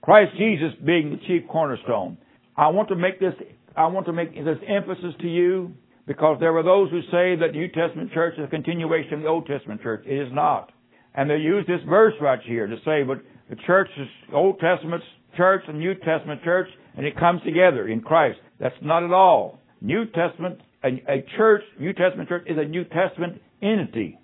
Christ 0.01 0.33
Jesus 0.39 0.73
being 0.85 1.11
the 1.11 1.19
chief 1.27 1.49
cornerstone. 1.49 2.17
I 2.57 2.69
want 2.69 2.89
to 2.89 2.97
make 2.97 3.19
this, 3.19 3.35
I 3.77 3.87
want 3.87 4.07
to 4.07 4.13
make 4.13 4.35
this 4.35 4.59
emphasis 4.69 5.15
to 5.21 5.29
you 5.29 5.73
because 6.07 6.39
there 6.41 6.57
are 6.57 6.63
those 6.63 6.91
who 6.91 7.01
say 7.03 7.37
that 7.37 7.53
the 7.53 7.59
New 7.59 7.69
Testament 7.69 8.13
church 8.13 8.35
is 8.39 8.45
a 8.45 8.49
continuation 8.49 9.15
of 9.15 9.21
the 9.23 9.29
Old 9.29 9.47
Testament 9.47 9.83
church. 9.83 10.05
It 10.07 10.27
is 10.27 10.33
not. 10.33 10.73
And 11.15 11.29
they 11.29 11.37
use 11.37 11.67
this 11.67 11.81
verse 11.89 12.15
right 12.21 12.41
here 12.45 12.67
to 12.67 12.77
say, 12.85 13.03
but 13.03 13.19
the 13.51 13.57
church 13.67 13.89
is 13.99 14.09
Old 14.33 14.59
Testament 14.61 15.03
church 15.37 15.63
and 15.69 15.79
New 15.79 15.95
Testament 15.95 16.43
church, 16.43 16.69
and 16.97 17.07
it 17.07 17.19
comes 17.19 17.43
together 17.43 17.89
in 17.89 18.01
Christ. 18.01 18.39
That's 18.61 18.75
not 18.83 19.03
at 19.03 19.13
all. 19.13 19.59
New 19.81 20.05
Testament, 20.07 20.61
a, 20.85 20.89
a 21.09 21.25
church, 21.37 21.63
New 21.79 21.93
Testament 21.93 22.29
church 22.29 22.45
is 22.47 22.57
a 22.59 22.65
New 22.65 22.85
Testament 22.85 23.41
entity. 23.63 24.19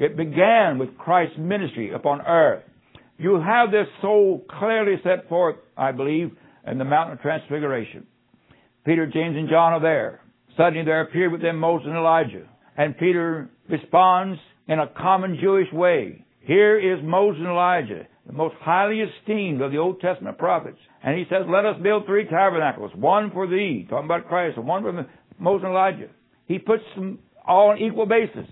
It 0.00 0.16
began 0.16 0.78
with 0.78 0.96
Christ's 0.96 1.36
ministry 1.38 1.92
upon 1.92 2.22
earth. 2.22 2.64
You 3.18 3.38
have 3.38 3.70
this 3.70 3.86
so 4.00 4.42
clearly 4.58 4.94
set 5.04 5.28
forth, 5.28 5.56
I 5.76 5.92
believe, 5.92 6.30
in 6.66 6.78
the 6.78 6.86
Mountain 6.86 7.18
of 7.18 7.22
Transfiguration. 7.22 8.06
Peter, 8.86 9.06
James, 9.06 9.36
and 9.36 9.50
John 9.50 9.74
are 9.74 9.80
there. 9.80 10.22
Suddenly 10.56 10.86
there 10.86 11.02
appeared 11.02 11.32
with 11.32 11.42
them 11.42 11.58
Moses 11.58 11.86
and 11.86 11.98
Elijah. 11.98 12.48
And 12.78 12.96
Peter 12.96 13.50
responds 13.68 14.40
in 14.66 14.78
a 14.78 14.86
common 14.88 15.36
Jewish 15.38 15.70
way. 15.70 16.24
Here 16.40 16.78
is 16.78 17.04
Moses 17.04 17.40
and 17.40 17.48
Elijah, 17.48 18.06
the 18.26 18.32
most 18.32 18.54
highly 18.60 19.02
esteemed 19.02 19.60
of 19.60 19.70
the 19.70 19.76
Old 19.76 20.00
Testament 20.00 20.38
prophets. 20.38 20.78
And 21.02 21.18
he 21.18 21.24
says, 21.24 21.42
let 21.46 21.66
us 21.66 21.76
build 21.82 22.06
three 22.06 22.24
tabernacles, 22.24 22.92
one 22.94 23.30
for 23.32 23.46
thee, 23.46 23.86
talking 23.90 24.06
about 24.06 24.28
Christ, 24.28 24.56
and 24.56 24.66
one 24.66 24.82
for 24.82 25.06
Moses 25.38 25.64
and 25.64 25.72
Elijah. 25.72 26.08
He 26.46 26.58
puts 26.58 26.84
them 26.94 27.18
all 27.46 27.68
on 27.68 27.78
equal 27.78 28.06
basis. 28.06 28.46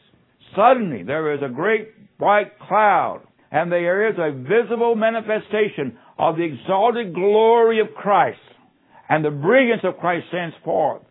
Suddenly 0.57 1.03
there 1.03 1.35
is 1.35 1.41
a 1.43 1.53
great 1.53 1.89
white 2.19 2.59
cloud, 2.59 3.23
and 3.51 3.71
there 3.71 4.09
is 4.09 4.17
a 4.19 4.33
visible 4.33 4.95
manifestation 4.95 5.99
of 6.19 6.37
the 6.37 6.45
exalted 6.45 7.15
glory 7.15 7.81
of 7.81 7.95
Christ, 7.95 8.39
and 9.09 9.25
the 9.25 9.31
brilliance 9.31 9.83
of 9.85 9.99
Christ 9.99 10.27
stands 10.29 10.57
forth. 10.65 11.03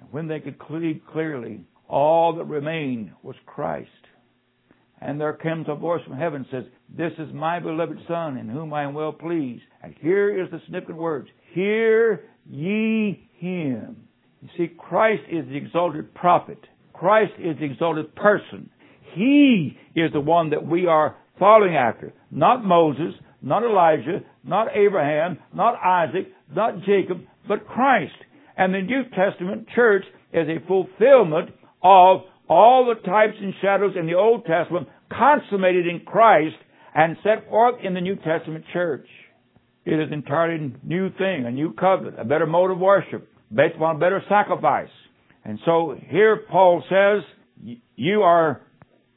And 0.00 0.12
when 0.12 0.28
they 0.28 0.40
could 0.40 0.56
see 0.68 1.02
clearly, 1.12 1.64
all 1.88 2.34
that 2.36 2.44
remained 2.44 3.12
was 3.22 3.36
Christ. 3.46 3.88
And 5.00 5.20
there 5.20 5.32
comes 5.32 5.66
a 5.68 5.74
voice 5.74 6.02
from 6.06 6.16
heaven 6.16 6.46
says, 6.50 6.64
This 6.88 7.12
is 7.18 7.34
my 7.34 7.58
beloved 7.58 7.98
Son, 8.06 8.36
in 8.36 8.48
whom 8.48 8.72
I 8.72 8.84
am 8.84 8.94
well 8.94 9.12
pleased. 9.12 9.64
And 9.82 9.94
here 10.00 10.42
is 10.42 10.50
the 10.50 10.60
significant 10.64 10.98
words. 10.98 11.28
Hear 11.52 12.24
ye 12.48 13.28
him. 13.38 13.96
You 14.40 14.48
see, 14.56 14.72
Christ 14.78 15.22
is 15.30 15.44
the 15.46 15.56
exalted 15.56 16.14
prophet. 16.14 16.58
Christ 16.92 17.32
is 17.38 17.58
the 17.58 17.64
exalted 17.64 18.14
person. 18.14 18.70
He 19.14 19.76
is 19.94 20.12
the 20.12 20.20
one 20.20 20.50
that 20.50 20.66
we 20.66 20.86
are 20.86 21.16
following 21.38 21.76
after. 21.76 22.12
Not 22.30 22.64
Moses, 22.64 23.14
not 23.42 23.64
Elijah, 23.64 24.22
not 24.44 24.68
Abraham, 24.74 25.38
not 25.54 25.74
Isaac, 25.82 26.28
not 26.54 26.80
Jacob, 26.80 27.22
but 27.48 27.66
Christ. 27.66 28.14
And 28.56 28.72
the 28.72 28.80
New 28.80 29.02
Testament 29.14 29.68
church 29.74 30.04
is 30.32 30.48
a 30.48 30.66
fulfillment 30.66 31.50
of 31.82 32.22
all 32.48 32.86
the 32.86 33.00
types 33.06 33.34
and 33.40 33.54
shadows 33.60 33.94
in 33.98 34.06
the 34.06 34.14
Old 34.14 34.44
Testament 34.44 34.88
consummated 35.10 35.86
in 35.86 36.00
Christ 36.00 36.56
and 36.94 37.16
set 37.22 37.48
forth 37.48 37.76
in 37.82 37.94
the 37.94 38.00
New 38.00 38.16
Testament 38.16 38.64
church. 38.72 39.06
It 39.84 39.94
is 39.94 40.12
entirely 40.12 40.56
a 40.56 40.86
new 40.86 41.10
thing, 41.10 41.44
a 41.46 41.50
new 41.50 41.72
covenant, 41.72 42.20
a 42.20 42.24
better 42.24 42.46
mode 42.46 42.70
of 42.70 42.78
worship, 42.78 43.28
based 43.52 43.74
upon 43.74 43.96
a 43.96 43.98
better 43.98 44.22
sacrifice. 44.28 44.88
And 45.44 45.58
so 45.64 45.96
here 46.08 46.44
Paul 46.50 46.82
says, 46.88 47.76
you 47.96 48.22
are 48.22 48.62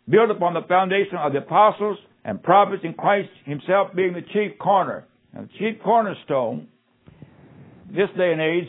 built 0.10 0.30
upon 0.32 0.54
the 0.54 0.62
foundation 0.68 1.18
of 1.18 1.34
the 1.34 1.40
apostles 1.40 1.98
and 2.24 2.42
prophets 2.42 2.84
in 2.84 2.94
Christ 2.94 3.30
himself 3.46 3.90
being 3.96 4.14
the 4.14 4.22
chief 4.22 4.58
corner. 4.60 5.08
Now, 5.34 5.42
the 5.42 5.50
chief 5.60 5.82
cornerstone, 5.84 6.68
this 7.88 8.10
day 8.18 8.32
and 8.32 8.42
age, 8.42 8.68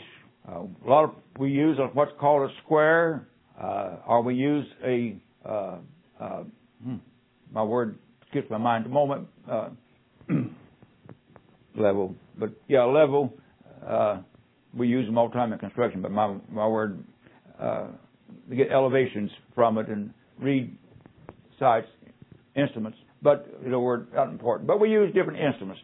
uh, 0.49 0.61
a 0.61 0.89
lot 0.89 1.05
of, 1.05 1.11
we 1.39 1.51
use 1.51 1.79
what's 1.95 2.13
called 2.21 2.51
a 2.51 2.55
square, 2.65 3.29
uh, 3.61 3.97
or 4.07 4.23
we 4.23 4.35
use 4.35 4.67
a, 4.85 5.17
uh, 5.45 5.79
uh 6.21 6.43
hmm, 6.83 6.97
my 7.53 7.63
word 7.63 7.99
skips 8.31 8.51
my 8.51 8.59
mind 8.59 8.85
at 8.85 8.89
the 8.89 8.95
moment, 8.95 9.29
uh, 9.51 9.69
level, 11.77 12.15
but 12.39 12.51
yeah, 12.69 12.85
level, 12.85 13.33
uh, 13.87 14.19
we 14.75 14.89
use 14.89 15.07
them 15.07 15.17
all 15.17 15.29
the 15.29 15.35
time 15.35 15.53
in 15.53 15.59
construction, 15.59 16.03
but 16.03 16.11
my, 16.11 16.37
my 16.51 16.67
word, 16.67 17.03
we 18.49 18.57
get 18.57 18.71
elevations 18.71 19.31
from 19.55 19.79
it 19.79 19.89
and 19.89 20.13
read 20.41 20.77
sights, 21.59 21.89
instruments, 22.55 22.99
but 23.23 23.47
you 23.65 23.71
know, 23.71 23.81
we're 23.81 24.05
not 24.15 24.29
important. 24.29 24.67
But 24.67 24.81
we 24.81 24.91
use 24.91 25.13
different 25.15 25.41
instruments. 25.41 25.81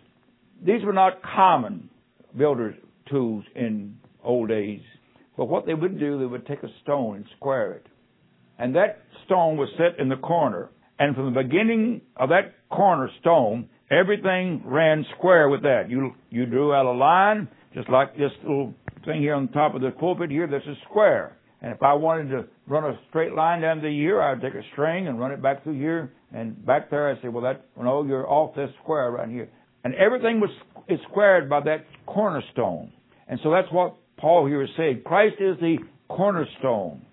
These 0.65 0.85
were 0.85 0.93
not 0.93 1.23
common 1.23 1.89
builders' 2.37 2.75
tools 3.11 3.45
in 3.55 3.97
old 4.23 4.49
days. 4.49 4.81
But 5.37 5.47
what 5.47 5.67
they 5.67 5.75
would 5.75 5.99
do, 5.99 6.19
they 6.19 6.27
would 6.27 6.47
take 6.47 6.63
a 6.63 6.69
stone 6.83 7.17
and 7.17 7.25
square 7.37 7.73
it. 7.73 7.87
And 8.59 8.77
that 8.77 9.03
stone 9.25 9.57
was 9.57 9.69
set 9.77 9.99
in 9.99 10.09
the 10.09 10.17
corner. 10.17 10.71
And 10.99 11.17
from 11.17 11.33
the 11.33 11.43
beginning 11.43 12.03
of 12.17 12.29
that 12.29 12.55
corner 12.71 13.11
stone, 13.21 13.69
everything 13.91 14.63
ran 14.65 15.05
square 15.17 15.49
with 15.49 15.63
that. 15.63 15.85
You, 15.89 16.13
you 16.31 16.47
drew 16.47 16.73
out 16.73 16.87
a 16.87 16.93
line, 16.93 17.49
just 17.75 17.89
like 17.89 18.17
this 18.17 18.31
little 18.43 18.75
thing 19.05 19.21
here 19.21 19.35
on 19.35 19.49
top 19.49 19.75
of 19.75 19.81
the 19.81 19.91
pulpit 19.91 20.31
here, 20.31 20.47
this 20.47 20.63
is 20.67 20.77
square. 20.89 21.37
And 21.63 21.73
if 21.73 21.81
I 21.81 21.95
wanted 21.95 22.31
to 22.31 22.45
run 22.67 22.85
a 22.85 22.99
straight 23.09 23.35
line 23.35 23.61
down 23.63 23.81
the 23.81 23.91
year, 23.91 24.21
I'd 24.21 24.41
take 24.41 24.55
a 24.55 24.63
string 24.73 25.07
and 25.07 25.19
run 25.19 25.31
it 25.31 25.41
back 25.41 25.63
through 25.63 25.79
here 25.79 26.13
and 26.35 26.67
back 26.67 26.91
there. 26.91 27.09
I 27.09 27.23
say, 27.23 27.29
well, 27.29 27.45
that 27.45 27.65
no, 27.81 28.05
you're 28.05 28.29
off 28.29 28.57
this 28.57 28.71
square 28.83 29.13
right 29.13 29.29
here. 29.29 29.49
And 29.85 29.95
everything 29.95 30.41
was 30.41 30.51
is 30.89 30.99
squared 31.09 31.49
by 31.49 31.61
that 31.61 31.87
cornerstone. 32.07 32.93
And 33.29 33.39
so 33.45 33.51
that's 33.53 33.71
what 33.71 33.97
Paul 34.19 34.47
here 34.47 34.63
is 34.63 34.71
saying. 34.77 35.03
Christ 35.05 35.37
is 35.39 35.57
the 35.61 35.79
cornerstone, 36.09 37.07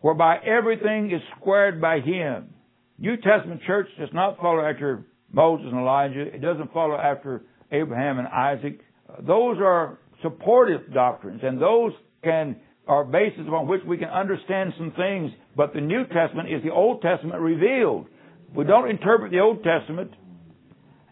whereby 0.00 0.38
everything 0.38 1.10
is 1.10 1.20
squared 1.38 1.78
by 1.80 2.00
Him. 2.00 2.54
New 2.98 3.16
Testament 3.16 3.60
church 3.66 3.88
does 3.98 4.08
not 4.14 4.38
follow 4.38 4.64
after 4.64 5.04
Moses 5.30 5.66
and 5.70 5.80
Elijah. 5.80 6.22
It 6.22 6.40
doesn't 6.40 6.72
follow 6.72 6.96
after 6.96 7.42
Abraham 7.70 8.18
and 8.18 8.28
Isaac. 8.28 8.80
Those 9.20 9.58
are 9.60 9.98
supportive 10.22 10.92
doctrines, 10.92 11.40
and 11.42 11.60
those 11.60 11.92
can 12.24 12.56
are 12.90 13.04
basis 13.04 13.46
upon 13.46 13.68
which 13.68 13.82
we 13.86 13.96
can 13.96 14.08
understand 14.08 14.72
some 14.76 14.92
things, 14.96 15.30
but 15.56 15.72
the 15.72 15.80
New 15.80 16.02
Testament 16.06 16.52
is 16.52 16.60
the 16.64 16.72
Old 16.72 17.00
Testament 17.02 17.40
revealed. 17.40 18.06
We 18.52 18.64
don't 18.64 18.90
interpret 18.90 19.30
the 19.30 19.38
Old 19.38 19.62
Testament 19.62 20.10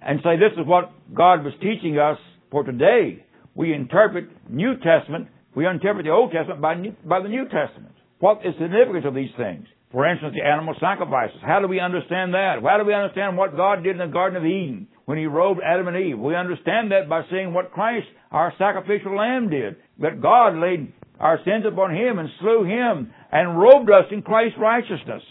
and 0.02 0.18
say 0.24 0.34
this 0.34 0.58
is 0.58 0.66
what 0.66 0.90
God 1.14 1.44
was 1.44 1.54
teaching 1.62 1.96
us 1.96 2.18
for 2.50 2.64
today. 2.64 3.24
We 3.54 3.72
interpret 3.72 4.26
New 4.50 4.74
Testament, 4.82 5.28
we 5.54 5.68
interpret 5.68 6.04
the 6.04 6.10
Old 6.10 6.32
Testament 6.32 6.60
by, 6.60 6.74
by 7.06 7.22
the 7.22 7.28
New 7.28 7.44
Testament. 7.44 7.94
What 8.18 8.38
is 8.38 8.54
the 8.58 8.66
significance 8.66 9.04
of 9.06 9.14
these 9.14 9.30
things? 9.36 9.66
For 9.92 10.04
instance, 10.04 10.34
the 10.34 10.44
animal 10.44 10.74
sacrifices. 10.80 11.38
How 11.46 11.60
do 11.60 11.68
we 11.68 11.78
understand 11.78 12.34
that? 12.34 12.56
How 12.60 12.76
do 12.78 12.84
we 12.84 12.92
understand 12.92 13.36
what 13.36 13.56
God 13.56 13.84
did 13.84 13.92
in 13.92 14.04
the 14.04 14.12
Garden 14.12 14.36
of 14.36 14.44
Eden 14.44 14.88
when 15.06 15.16
He 15.16 15.26
robed 15.26 15.60
Adam 15.64 15.86
and 15.86 15.96
Eve? 15.96 16.18
We 16.18 16.34
understand 16.34 16.90
that 16.90 17.08
by 17.08 17.22
seeing 17.30 17.54
what 17.54 17.70
Christ, 17.70 18.06
our 18.32 18.52
sacrificial 18.58 19.16
lamb, 19.16 19.48
did. 19.48 19.76
That 20.00 20.20
God 20.20 20.58
laid 20.60 20.92
our 21.20 21.38
sins 21.44 21.64
upon 21.66 21.94
him 21.94 22.18
and 22.18 22.28
slew 22.40 22.64
him 22.64 23.12
and 23.32 23.58
robed 23.58 23.90
us 23.90 24.06
in 24.10 24.22
Christ's 24.22 24.58
righteousness. 24.58 25.22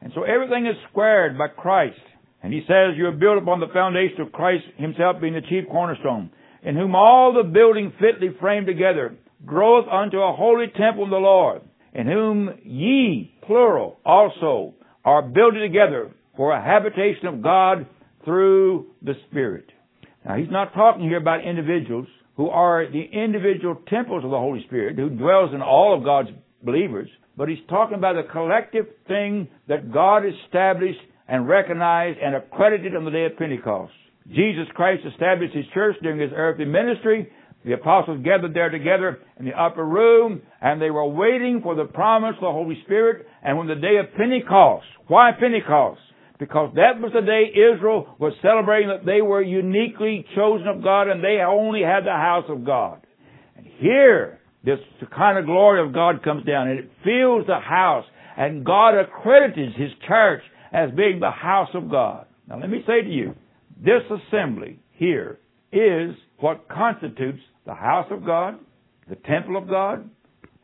And 0.00 0.12
so 0.14 0.22
everything 0.22 0.66
is 0.66 0.76
squared 0.90 1.38
by 1.38 1.48
Christ. 1.48 2.00
And 2.42 2.52
he 2.52 2.60
says 2.66 2.96
you 2.96 3.06
are 3.06 3.12
built 3.12 3.38
upon 3.38 3.60
the 3.60 3.72
foundation 3.72 4.20
of 4.20 4.32
Christ 4.32 4.64
himself 4.76 5.20
being 5.20 5.34
the 5.34 5.40
chief 5.42 5.68
cornerstone, 5.70 6.30
in 6.62 6.76
whom 6.76 6.94
all 6.94 7.32
the 7.32 7.48
building 7.48 7.92
fitly 8.00 8.28
framed 8.40 8.66
together 8.66 9.16
groweth 9.46 9.86
unto 9.88 10.18
a 10.18 10.34
holy 10.34 10.66
temple 10.76 11.04
in 11.04 11.10
the 11.10 11.16
Lord, 11.16 11.62
in 11.94 12.06
whom 12.06 12.50
ye, 12.64 13.34
plural, 13.46 13.98
also 14.04 14.74
are 15.04 15.22
built 15.22 15.54
together 15.54 16.10
for 16.36 16.52
a 16.52 16.62
habitation 16.62 17.26
of 17.26 17.42
God 17.42 17.86
through 18.24 18.86
the 19.02 19.14
Spirit. 19.28 19.66
Now 20.24 20.36
he's 20.36 20.50
not 20.50 20.74
talking 20.74 21.02
here 21.02 21.18
about 21.18 21.44
individuals 21.44 22.06
who 22.36 22.48
are 22.48 22.90
the 22.90 23.04
individual 23.12 23.76
temples 23.88 24.24
of 24.24 24.30
the 24.30 24.38
Holy 24.38 24.64
Spirit, 24.66 24.96
who 24.96 25.10
dwells 25.10 25.54
in 25.54 25.62
all 25.62 25.96
of 25.96 26.04
God's 26.04 26.30
believers, 26.62 27.08
but 27.36 27.48
he's 27.48 27.58
talking 27.68 27.96
about 27.96 28.14
the 28.14 28.30
collective 28.30 28.86
thing 29.08 29.48
that 29.68 29.92
God 29.92 30.22
established 30.24 31.00
and 31.28 31.48
recognized 31.48 32.18
and 32.18 32.34
accredited 32.34 32.94
on 32.94 33.04
the 33.04 33.10
day 33.10 33.24
of 33.24 33.36
Pentecost. 33.36 33.92
Jesus 34.28 34.66
Christ 34.74 35.02
established 35.10 35.54
his 35.54 35.64
church 35.74 35.96
during 36.02 36.20
his 36.20 36.30
earthly 36.34 36.64
ministry. 36.64 37.30
The 37.64 37.72
apostles 37.72 38.20
gathered 38.24 38.54
there 38.54 38.70
together 38.70 39.20
in 39.38 39.44
the 39.44 39.58
upper 39.58 39.84
room 39.84 40.42
and 40.60 40.80
they 40.80 40.90
were 40.90 41.06
waiting 41.06 41.60
for 41.62 41.74
the 41.74 41.84
promise 41.84 42.34
of 42.36 42.42
the 42.42 42.52
Holy 42.52 42.80
Spirit. 42.84 43.26
And 43.42 43.56
when 43.56 43.66
the 43.66 43.74
day 43.74 43.96
of 43.98 44.14
Pentecost, 44.16 44.86
why 45.06 45.30
Pentecost? 45.38 46.00
Because 46.38 46.72
that 46.74 47.00
was 47.00 47.12
the 47.12 47.20
day 47.20 47.52
Israel 47.52 48.14
was 48.18 48.32
celebrating 48.42 48.88
that 48.88 49.06
they 49.06 49.22
were 49.22 49.42
uniquely 49.42 50.26
chosen 50.34 50.66
of 50.66 50.82
God 50.82 51.08
and 51.08 51.22
they 51.22 51.38
only 51.46 51.82
had 51.82 52.04
the 52.04 52.10
house 52.10 52.46
of 52.48 52.64
God. 52.64 53.06
And 53.56 53.66
here, 53.78 54.40
this 54.64 54.78
kind 55.14 55.38
of 55.38 55.46
glory 55.46 55.86
of 55.86 55.92
God 55.92 56.22
comes 56.22 56.44
down 56.44 56.68
and 56.68 56.78
it 56.80 56.90
fills 57.04 57.46
the 57.46 57.58
house 57.58 58.04
and 58.36 58.64
God 58.64 58.98
accredits 58.98 59.76
His 59.76 59.90
church 60.06 60.42
as 60.72 60.90
being 60.92 61.20
the 61.20 61.30
house 61.30 61.68
of 61.74 61.90
God. 61.90 62.26
Now 62.48 62.58
let 62.58 62.70
me 62.70 62.82
say 62.86 63.02
to 63.02 63.10
you, 63.10 63.34
this 63.76 64.02
assembly 64.10 64.78
here 64.92 65.38
is 65.72 66.14
what 66.38 66.68
constitutes 66.68 67.40
the 67.66 67.74
house 67.74 68.06
of 68.10 68.24
God, 68.24 68.58
the 69.08 69.16
temple 69.16 69.56
of 69.56 69.68
God. 69.68 70.08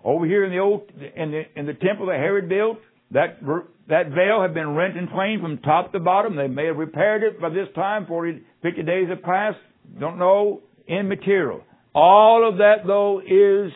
Over 0.05 0.27
here 0.27 0.45
in 0.45 0.53
the 0.53 0.59
old, 0.59 0.91
in 1.17 1.33
the, 1.33 1.43
in 1.57 1.67
the 1.67 1.75
temple 1.75 2.07
that 2.07 2.17
Herod 2.17 2.49
built, 2.49 2.79
that 3.11 3.41
that 3.89 4.11
veil 4.11 4.43
had 4.43 4.53
been 4.53 4.75
rent 4.75 4.97
in 4.97 5.09
twain 5.09 5.41
from 5.41 5.59
top 5.59 5.93
to 5.93 6.01
bottom. 6.01 6.37
They 6.37 6.49
may 6.49 6.67
have 6.67 6.77
repaired 6.77 7.23
it 7.23 7.41
by 7.41 7.49
this 7.49 7.69
time. 7.75 8.07
40, 8.07 8.43
50 8.63 8.83
days 8.83 9.09
have 9.09 9.23
passed. 9.23 9.59
Don't 9.99 10.19
know. 10.19 10.61
Immaterial. 10.87 11.63
All 11.95 12.49
of 12.49 12.59
that, 12.59 12.87
though, 12.87 13.21
is 13.21 13.73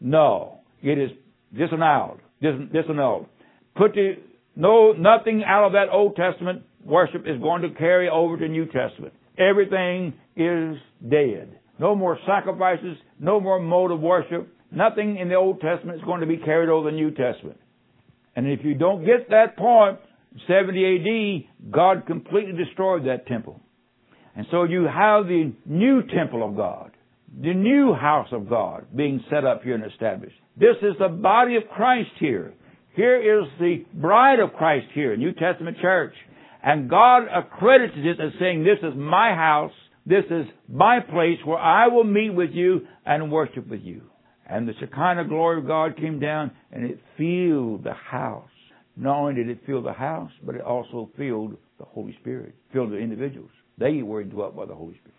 null. 0.00 0.64
It 0.82 0.98
is 0.98 1.10
disannulled. 1.54 2.18
Dis- 2.40 2.68
disannulled. 2.72 3.26
Put 3.76 3.94
to, 3.94 4.16
no, 4.56 4.92
nothing 4.92 5.44
out 5.46 5.66
of 5.66 5.72
that 5.72 5.88
Old 5.90 6.16
Testament 6.16 6.62
worship 6.84 7.22
is 7.26 7.40
going 7.40 7.62
to 7.62 7.70
carry 7.70 8.08
over 8.08 8.36
to 8.38 8.48
New 8.48 8.66
Testament. 8.66 9.12
Everything 9.38 10.14
is 10.36 10.76
dead. 11.08 11.58
No 11.78 11.94
more 11.94 12.18
sacrifices, 12.26 12.96
no 13.18 13.40
more 13.40 13.58
mode 13.58 13.90
of 13.90 14.00
worship. 14.00 14.48
Nothing 14.70 15.16
in 15.18 15.28
the 15.28 15.34
Old 15.34 15.60
Testament 15.60 15.98
is 15.98 16.04
going 16.04 16.20
to 16.20 16.26
be 16.26 16.38
carried 16.38 16.68
over 16.68 16.90
the 16.90 16.96
New 16.96 17.10
Testament. 17.10 17.58
And 18.34 18.46
if 18.46 18.64
you 18.64 18.74
don't 18.74 19.04
get 19.04 19.30
that 19.30 19.56
point, 19.56 19.98
70 20.46 21.46
AD, 21.66 21.70
God 21.70 22.06
completely 22.06 22.52
destroyed 22.52 23.06
that 23.06 23.26
temple. 23.26 23.60
And 24.34 24.46
so 24.50 24.64
you 24.64 24.84
have 24.84 25.26
the 25.26 25.52
new 25.66 26.02
temple 26.06 26.46
of 26.46 26.56
God, 26.56 26.92
the 27.40 27.52
new 27.52 27.92
house 27.92 28.28
of 28.32 28.48
God 28.48 28.86
being 28.96 29.22
set 29.28 29.44
up 29.44 29.62
here 29.62 29.74
and 29.74 29.90
established. 29.90 30.36
This 30.56 30.76
is 30.80 30.94
the 30.98 31.08
body 31.08 31.56
of 31.56 31.64
Christ 31.74 32.10
here. 32.18 32.54
Here 32.94 33.42
is 33.42 33.48
the 33.58 33.84
bride 33.94 34.40
of 34.40 34.52
Christ 34.54 34.86
here, 34.94 35.16
New 35.16 35.32
Testament 35.32 35.78
church. 35.80 36.14
And 36.62 36.88
God 36.88 37.24
accredits 37.34 37.94
it 37.96 38.20
as 38.20 38.32
saying, 38.38 38.64
this 38.64 38.78
is 38.82 38.96
my 38.96 39.34
house, 39.34 39.72
this 40.06 40.24
is 40.30 40.46
my 40.68 41.00
place 41.00 41.38
where 41.44 41.58
I 41.58 41.88
will 41.88 42.04
meet 42.04 42.30
with 42.30 42.50
you 42.52 42.86
and 43.04 43.32
worship 43.32 43.68
with 43.68 43.80
you. 43.82 44.02
And 44.48 44.68
the 44.68 44.74
Shekinah 44.80 45.28
glory 45.28 45.58
of 45.58 45.66
God 45.66 45.96
came 45.96 46.18
down 46.18 46.50
and 46.72 46.84
it 46.84 46.98
filled 47.16 47.84
the 47.84 47.94
house. 47.94 48.48
Not 48.96 49.16
only 49.16 49.34
did 49.34 49.48
it 49.48 49.60
fill 49.66 49.82
the 49.82 49.92
house, 49.92 50.30
but 50.44 50.54
it 50.54 50.60
also 50.60 51.10
filled 51.16 51.56
the 51.78 51.84
Holy 51.84 52.16
Spirit, 52.20 52.54
filled 52.72 52.92
the 52.92 52.98
individuals. 52.98 53.50
They 53.78 54.02
were 54.02 54.20
indwelt 54.20 54.54
by 54.54 54.66
the 54.66 54.74
Holy 54.74 54.94
Spirit. 54.94 55.14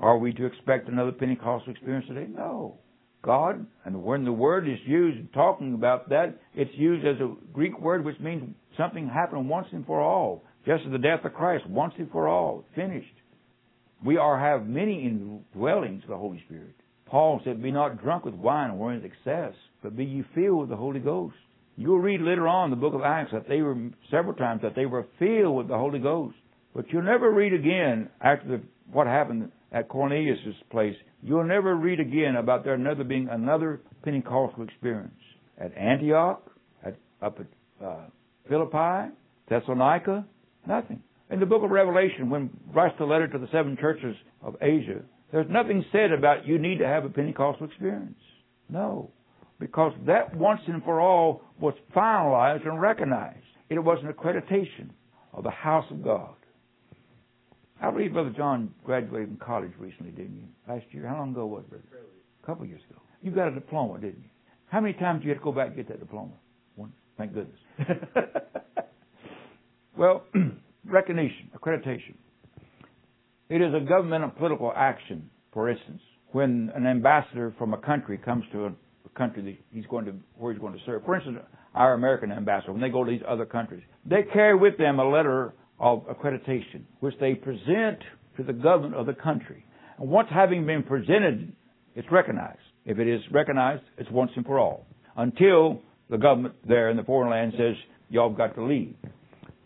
Are 0.00 0.16
we 0.16 0.32
to 0.32 0.46
expect 0.46 0.88
another 0.88 1.12
Pentecostal 1.12 1.72
experience 1.72 2.06
today? 2.08 2.26
No. 2.30 2.78
God, 3.22 3.66
and 3.84 4.02
when 4.04 4.24
the 4.24 4.32
word 4.32 4.68
is 4.68 4.78
used 4.86 5.32
talking 5.34 5.74
about 5.74 6.08
that, 6.10 6.38
it's 6.54 6.70
used 6.74 7.04
as 7.04 7.16
a 7.20 7.34
Greek 7.52 7.78
word 7.80 8.04
which 8.04 8.18
means 8.20 8.54
something 8.76 9.08
happened 9.08 9.48
once 9.48 9.66
and 9.72 9.84
for 9.84 10.00
all. 10.00 10.44
Just 10.64 10.84
as 10.86 10.92
the 10.92 10.98
death 10.98 11.24
of 11.24 11.34
Christ, 11.34 11.68
once 11.68 11.94
and 11.98 12.10
for 12.10 12.28
all, 12.28 12.64
finished. 12.74 13.14
We 14.04 14.16
are 14.16 14.38
have 14.38 14.68
many 14.68 15.02
indwellings 15.02 16.04
of 16.04 16.10
the 16.10 16.16
Holy 16.16 16.40
Spirit. 16.46 16.76
Paul 17.10 17.40
said, 17.44 17.62
Be 17.62 17.70
not 17.70 18.02
drunk 18.02 18.24
with 18.24 18.34
wine 18.34 18.78
wherein 18.78 18.98
is 18.98 19.04
excess, 19.04 19.54
but 19.82 19.96
be 19.96 20.04
ye 20.04 20.24
filled 20.34 20.60
with 20.60 20.68
the 20.68 20.76
Holy 20.76 21.00
Ghost. 21.00 21.36
You'll 21.76 22.00
read 22.00 22.20
later 22.20 22.48
on 22.48 22.64
in 22.64 22.70
the 22.70 22.76
book 22.76 22.94
of 22.94 23.02
Acts 23.02 23.30
that 23.32 23.48
they 23.48 23.62
were 23.62 23.76
several 24.10 24.34
times 24.34 24.62
that 24.62 24.74
they 24.74 24.86
were 24.86 25.06
filled 25.18 25.56
with 25.56 25.68
the 25.68 25.78
Holy 25.78 26.00
Ghost. 26.00 26.36
But 26.74 26.86
you'll 26.90 27.02
never 27.02 27.30
read 27.30 27.52
again 27.52 28.08
after 28.20 28.48
the, 28.48 28.62
what 28.92 29.06
happened 29.06 29.52
at 29.72 29.88
Cornelius' 29.88 30.54
place. 30.70 30.96
You'll 31.22 31.44
never 31.44 31.76
read 31.76 32.00
again 32.00 32.36
about 32.36 32.64
there 32.64 32.76
never 32.76 33.04
being 33.04 33.28
another 33.30 33.80
Pentecostal 34.02 34.64
experience. 34.64 35.14
At 35.58 35.76
Antioch, 35.76 36.42
at, 36.84 36.96
up 37.22 37.38
at 37.40 37.84
uh, 37.84 38.06
Philippi, 38.48 39.12
Thessalonica, 39.48 40.26
nothing. 40.66 41.02
In 41.30 41.40
the 41.40 41.46
book 41.46 41.62
of 41.62 41.70
Revelation, 41.70 42.30
when 42.30 42.50
writes 42.74 42.94
the 42.98 43.04
letter 43.04 43.28
to 43.28 43.38
the 43.38 43.48
seven 43.52 43.76
churches 43.80 44.16
of 44.42 44.56
Asia, 44.60 45.02
there's 45.32 45.46
nothing 45.50 45.84
said 45.92 46.12
about 46.12 46.46
you 46.46 46.58
need 46.58 46.78
to 46.78 46.86
have 46.86 47.04
a 47.04 47.08
Pentecostal 47.08 47.66
experience. 47.66 48.18
No. 48.68 49.10
Because 49.60 49.92
that 50.06 50.34
once 50.36 50.60
and 50.66 50.82
for 50.84 51.00
all 51.00 51.42
was 51.60 51.74
finalized 51.94 52.66
and 52.66 52.80
recognized. 52.80 53.36
It 53.68 53.78
was 53.78 53.98
an 54.02 54.12
accreditation 54.12 54.90
of 55.32 55.44
the 55.44 55.50
house 55.50 55.84
of 55.90 56.02
God. 56.02 56.34
I 57.80 57.90
believe 57.90 58.12
Brother 58.12 58.32
John 58.36 58.74
graduated 58.84 59.28
from 59.28 59.36
college 59.36 59.72
recently, 59.78 60.10
didn't 60.10 60.36
you? 60.36 60.44
Last 60.66 60.86
year? 60.90 61.06
How 61.06 61.18
long 61.18 61.32
ago 61.32 61.46
was 61.46 61.64
it, 61.64 61.70
brother? 61.70 61.84
A 62.42 62.46
couple 62.46 62.64
of 62.64 62.70
years 62.70 62.82
ago. 62.90 63.00
You 63.22 63.30
got 63.30 63.48
a 63.48 63.52
diploma, 63.52 64.00
didn't 64.00 64.22
you? 64.22 64.30
How 64.66 64.80
many 64.80 64.94
times 64.94 65.20
did 65.20 65.26
you 65.26 65.30
have 65.30 65.38
to 65.38 65.44
go 65.44 65.52
back 65.52 65.68
and 65.68 65.76
get 65.76 65.88
that 65.88 66.00
diploma? 66.00 66.32
One. 66.76 66.92
Thank 67.16 67.34
goodness. 67.34 67.58
well, 69.96 70.24
recognition, 70.84 71.50
accreditation. 71.56 72.14
It 73.48 73.62
is 73.62 73.72
a 73.74 73.80
governmental 73.80 74.30
political 74.30 74.72
action, 74.76 75.30
for 75.52 75.70
instance, 75.70 76.02
when 76.32 76.70
an 76.74 76.86
ambassador 76.86 77.54
from 77.56 77.72
a 77.72 77.78
country 77.78 78.18
comes 78.18 78.44
to 78.52 78.66
a 78.66 78.72
country 79.16 79.42
that 79.42 79.56
he's 79.74 79.86
going 79.86 80.04
to 80.04 80.12
where 80.36 80.52
he's 80.52 80.60
going 80.60 80.74
to 80.74 80.80
serve. 80.84 81.02
For 81.04 81.16
instance, 81.16 81.38
our 81.74 81.94
American 81.94 82.30
ambassador, 82.30 82.72
when 82.72 82.82
they 82.82 82.90
go 82.90 83.04
to 83.04 83.10
these 83.10 83.22
other 83.26 83.46
countries, 83.46 83.82
they 84.04 84.22
carry 84.34 84.54
with 84.54 84.76
them 84.76 84.98
a 84.98 85.08
letter 85.08 85.54
of 85.80 86.06
accreditation, 86.08 86.82
which 87.00 87.14
they 87.20 87.34
present 87.34 87.98
to 88.36 88.42
the 88.42 88.52
government 88.52 88.94
of 88.94 89.06
the 89.06 89.14
country. 89.14 89.64
And 89.98 90.10
once 90.10 90.28
having 90.30 90.66
been 90.66 90.82
presented, 90.82 91.52
it's 91.94 92.10
recognized. 92.12 92.58
If 92.84 92.98
it 92.98 93.08
is 93.08 93.22
recognized, 93.32 93.82
it's 93.96 94.10
once 94.10 94.30
and 94.36 94.44
for 94.44 94.58
all. 94.58 94.86
Until 95.16 95.80
the 96.10 96.18
government 96.18 96.54
there 96.66 96.90
in 96.90 96.96
the 96.96 97.02
foreign 97.02 97.30
land 97.30 97.54
says, 97.56 97.76
y'all 98.10 98.32
got 98.32 98.54
to 98.56 98.64
leave. 98.64 98.94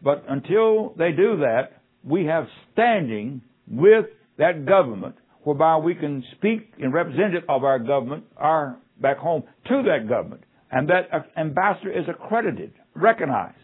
But 0.03 0.25
until 0.29 0.95
they 0.97 1.11
do 1.13 1.39
that, 1.39 1.83
we 2.05 2.27
have 2.27 2.47
standing 2.73 3.43
with 3.69 4.07
that 4.39 4.67
government 4.67 5.17
whereby 5.45 5.77
we 5.77 5.95
can 5.95 6.23
speak 6.37 6.73
in 6.79 6.93
representative 6.93 7.45
of 7.49 7.65
our 7.65 7.79
government, 7.79 8.25
our 8.37 8.79
back 9.01 9.19
home, 9.19 9.43
to 9.67 9.83
that 9.83 10.09
government. 10.09 10.43
And 10.71 10.89
that 10.89 11.31
ambassador 11.37 11.93
is 11.93 12.05
accredited, 12.09 12.73
recognized. 12.95 13.57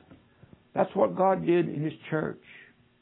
That's 0.75 0.95
what 0.95 1.17
God 1.17 1.47
did 1.47 1.69
in 1.69 1.83
His 1.83 1.95
church, 2.11 2.43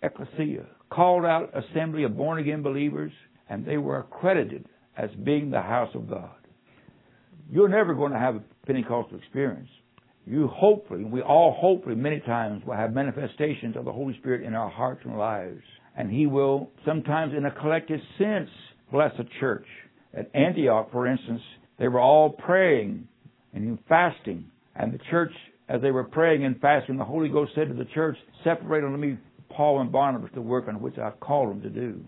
ecclesia, 0.03 0.67
called 0.91 1.25
out 1.25 1.51
assembly 1.57 2.05
of 2.05 2.17
born 2.17 2.39
again 2.39 2.63
believers, 2.63 3.13
and 3.49 3.65
they 3.65 3.79
were 3.79 3.99
accredited 3.99 4.67
as 4.97 5.11
being 5.25 5.51
the 5.51 5.61
house 5.61 5.91
of 5.95 6.09
God. 6.09 6.31
You're 7.51 7.69
never 7.69 7.95
going 7.95 8.13
to 8.13 8.19
have 8.19 8.37
a 8.37 8.43
Pentecostal 8.67 9.19
experience. 9.19 9.69
You 10.25 10.49
hopefully, 10.49 11.05
we 11.05 11.21
all 11.21 11.57
hopefully 11.59 11.95
many 11.95 12.21
times 12.21 12.63
will 12.67 12.75
have 12.75 12.93
manifestations 12.93 13.77
of 13.77 13.85
the 13.85 13.93
Holy 13.93 14.17
Spirit 14.19 14.43
in 14.43 14.55
our 14.55 14.71
hearts 14.71 15.03
and 15.05 15.17
lives 15.17 15.63
and 15.97 16.11
he 16.11 16.27
will 16.27 16.71
sometimes 16.85 17.33
in 17.37 17.47
a 17.47 17.51
collective 17.51 18.01
sense 18.19 18.51
bless 18.93 19.13
a 19.19 19.25
church. 19.41 19.67
At 20.15 20.31
Antioch, 20.35 20.91
for 20.93 21.07
instance, 21.07 21.41
they 21.79 21.89
were 21.89 22.01
all 22.01 22.31
praying 22.31 23.09
and 23.53 23.79
fasting, 23.89 24.45
and 24.75 24.93
the 24.93 25.01
church, 25.11 25.33
as 25.69 25.81
they 25.81 25.91
were 25.91 26.05
praying 26.05 26.45
and 26.45 26.61
fasting, 26.61 26.99
the 26.99 27.05
Holy 27.05 27.29
Ghost 27.29 27.53
said 27.55 27.69
to 27.69 27.75
the 27.75 27.87
church, 27.87 28.17
Separate 28.45 28.85
unto 28.85 28.99
me 28.99 29.17
Paul 29.51 29.81
and 29.81 29.91
Barnabas 29.91 30.31
to 30.35 30.43
work 30.43 30.69
on 30.69 30.81
which 30.81 30.99
I've 30.99 31.19
called 31.21 31.51
them 31.51 31.63
to 31.63 31.71
do. 31.71 32.01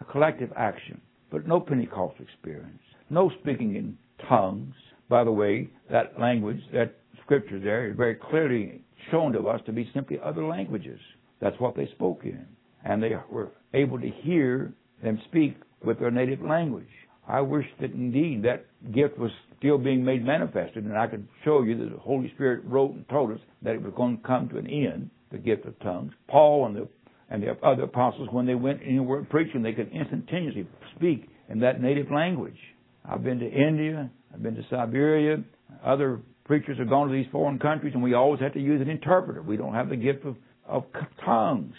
A 0.00 0.04
collective 0.04 0.52
action, 0.56 1.00
but 1.30 1.46
no 1.46 1.60
Pentecostal 1.60 2.24
experience. 2.24 2.82
No 3.10 3.30
speaking 3.40 3.76
in 3.76 3.96
tongues. 4.28 4.74
By 5.08 5.24
the 5.24 5.32
way, 5.32 5.70
that 5.90 6.20
language, 6.20 6.60
that 6.72 6.96
scripture 7.24 7.58
there 7.58 7.88
is 7.88 7.96
very 7.96 8.14
clearly 8.14 8.82
shown 9.10 9.32
to 9.32 9.48
us 9.48 9.60
to 9.66 9.72
be 9.72 9.90
simply 9.94 10.18
other 10.22 10.44
languages. 10.44 11.00
That's 11.40 11.58
what 11.58 11.76
they 11.76 11.86
spoke 11.94 12.20
in 12.24 12.46
and 12.84 13.02
they 13.02 13.12
were 13.30 13.50
able 13.74 14.00
to 14.00 14.10
hear 14.22 14.72
them 15.02 15.20
speak 15.28 15.56
with 15.84 15.98
their 15.98 16.10
native 16.10 16.42
language. 16.42 16.88
I 17.26 17.40
wish 17.40 17.66
that 17.80 17.92
indeed 17.92 18.42
that 18.44 18.66
gift 18.92 19.18
was 19.18 19.30
still 19.58 19.78
being 19.78 20.04
made 20.04 20.24
manifested, 20.24 20.84
and 20.84 20.96
I 20.96 21.06
could 21.06 21.26
show 21.44 21.62
you 21.62 21.76
that 21.78 21.92
the 21.92 21.98
Holy 21.98 22.30
Spirit 22.34 22.64
wrote 22.64 22.92
and 22.92 23.08
told 23.08 23.32
us 23.32 23.40
that 23.62 23.74
it 23.74 23.82
was 23.82 23.92
going 23.96 24.18
to 24.18 24.22
come 24.22 24.48
to 24.48 24.58
an 24.58 24.66
end, 24.66 25.10
the 25.30 25.38
gift 25.38 25.66
of 25.66 25.78
tongues. 25.80 26.12
Paul 26.28 26.66
and 26.66 26.76
the 26.76 26.88
and 27.30 27.42
the 27.42 27.50
other 27.62 27.82
apostles, 27.82 28.28
when 28.32 28.46
they 28.46 28.54
went 28.54 28.80
anywhere 28.82 29.22
preaching, 29.24 29.62
they 29.62 29.74
could 29.74 29.92
instantaneously 29.92 30.66
speak 30.96 31.28
in 31.50 31.60
that 31.60 31.80
native 31.80 32.10
language. 32.10 32.56
I've 33.04 33.22
been 33.22 33.38
to 33.40 33.46
India, 33.46 34.10
I've 34.32 34.42
been 34.42 34.54
to 34.54 34.62
Siberia, 34.70 35.44
other 35.84 36.20
preachers 36.46 36.78
have 36.78 36.88
gone 36.88 37.08
to 37.08 37.12
these 37.12 37.26
foreign 37.30 37.58
countries, 37.58 37.92
and 37.94 38.02
we 38.02 38.14
always 38.14 38.40
have 38.40 38.54
to 38.54 38.60
use 38.60 38.80
an 38.80 38.88
interpreter. 38.88 39.42
We 39.42 39.58
don't 39.58 39.74
have 39.74 39.90
the 39.90 39.96
gift 39.96 40.24
of, 40.24 40.36
of 40.66 40.84
tongues. 41.24 41.74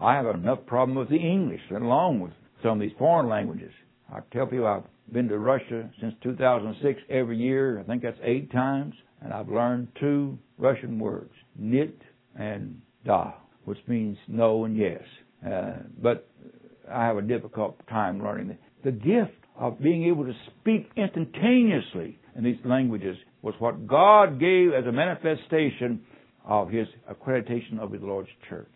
I 0.00 0.14
have 0.14 0.26
enough 0.26 0.66
problem 0.66 0.96
with 0.96 1.08
the 1.08 1.16
English, 1.16 1.60
along 1.70 2.20
with 2.20 2.32
some 2.62 2.72
of 2.72 2.80
these 2.80 2.96
foreign 2.98 3.28
languages. 3.28 3.72
I 4.12 4.20
tell 4.32 4.46
people 4.46 4.66
I've 4.66 5.12
been 5.12 5.28
to 5.28 5.38
Russia 5.38 5.90
since 6.00 6.14
2006 6.22 7.00
every 7.10 7.36
year. 7.36 7.80
I 7.80 7.82
think 7.84 8.02
that's 8.02 8.18
eight 8.22 8.50
times, 8.50 8.94
and 9.20 9.32
I've 9.32 9.48
learned 9.48 9.88
two 10.00 10.38
Russian 10.58 10.98
words, 10.98 11.32
nit 11.56 11.96
and 12.36 12.80
da, 13.04 13.32
which 13.64 13.78
means 13.86 14.16
no 14.28 14.64
and 14.64 14.76
yes. 14.76 15.02
Uh, 15.46 15.74
but 16.02 16.28
I 16.90 17.04
have 17.06 17.16
a 17.16 17.22
difficult 17.22 17.76
time 17.88 18.22
learning. 18.22 18.58
The 18.84 18.92
gift 18.92 19.32
of 19.56 19.80
being 19.80 20.04
able 20.04 20.24
to 20.24 20.34
speak 20.60 20.90
instantaneously 20.96 22.18
in 22.36 22.44
these 22.44 22.58
languages 22.64 23.16
was 23.42 23.54
what 23.58 23.86
God 23.86 24.40
gave 24.40 24.72
as 24.72 24.86
a 24.86 24.92
manifestation 24.92 26.02
of 26.44 26.70
His 26.70 26.88
accreditation 27.10 27.78
of 27.78 27.92
His 27.92 28.02
Lord's 28.02 28.28
church. 28.48 28.73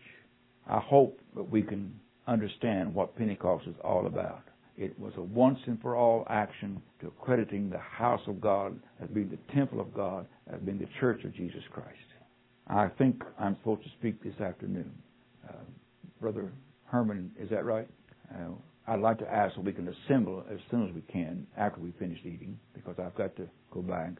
I 0.69 0.79
hope 0.79 1.19
that 1.35 1.49
we 1.49 1.61
can 1.63 1.99
understand 2.27 2.93
what 2.93 3.15
Pentecost 3.15 3.67
is 3.67 3.75
all 3.83 4.05
about. 4.05 4.43
It 4.77 4.97
was 4.99 5.13
a 5.17 5.21
once 5.21 5.59
and 5.65 5.81
for 5.81 5.95
all 5.95 6.25
action 6.29 6.81
to 7.01 7.07
accrediting 7.07 7.69
the 7.69 7.79
house 7.79 8.21
of 8.27 8.39
God 8.39 8.79
as 9.01 9.09
being 9.09 9.29
the 9.29 9.53
temple 9.53 9.81
of 9.81 9.93
God, 9.93 10.25
as 10.53 10.59
being 10.61 10.77
the 10.79 10.87
church 10.99 11.23
of 11.25 11.33
Jesus 11.35 11.63
Christ. 11.71 11.97
I 12.67 12.87
think 12.97 13.21
I'm 13.39 13.57
supposed 13.57 13.83
to 13.83 13.89
speak 13.97 14.23
this 14.23 14.39
afternoon. 14.39 14.91
Uh, 15.47 15.53
Brother 16.21 16.51
Herman, 16.85 17.31
is 17.39 17.49
that 17.49 17.65
right? 17.65 17.87
Uh, 18.33 18.51
I'd 18.87 18.99
like 18.99 19.17
to 19.19 19.27
ask 19.31 19.55
so 19.55 19.61
we 19.61 19.73
can 19.73 19.87
assemble 19.87 20.43
as 20.51 20.59
soon 20.69 20.87
as 20.87 20.93
we 20.93 21.01
can 21.01 21.47
after 21.57 21.81
we 21.81 21.91
finish 21.99 22.19
eating 22.21 22.59
because 22.73 22.95
I've 22.99 23.15
got 23.15 23.35
to 23.37 23.47
go 23.71 23.81
back. 23.81 24.11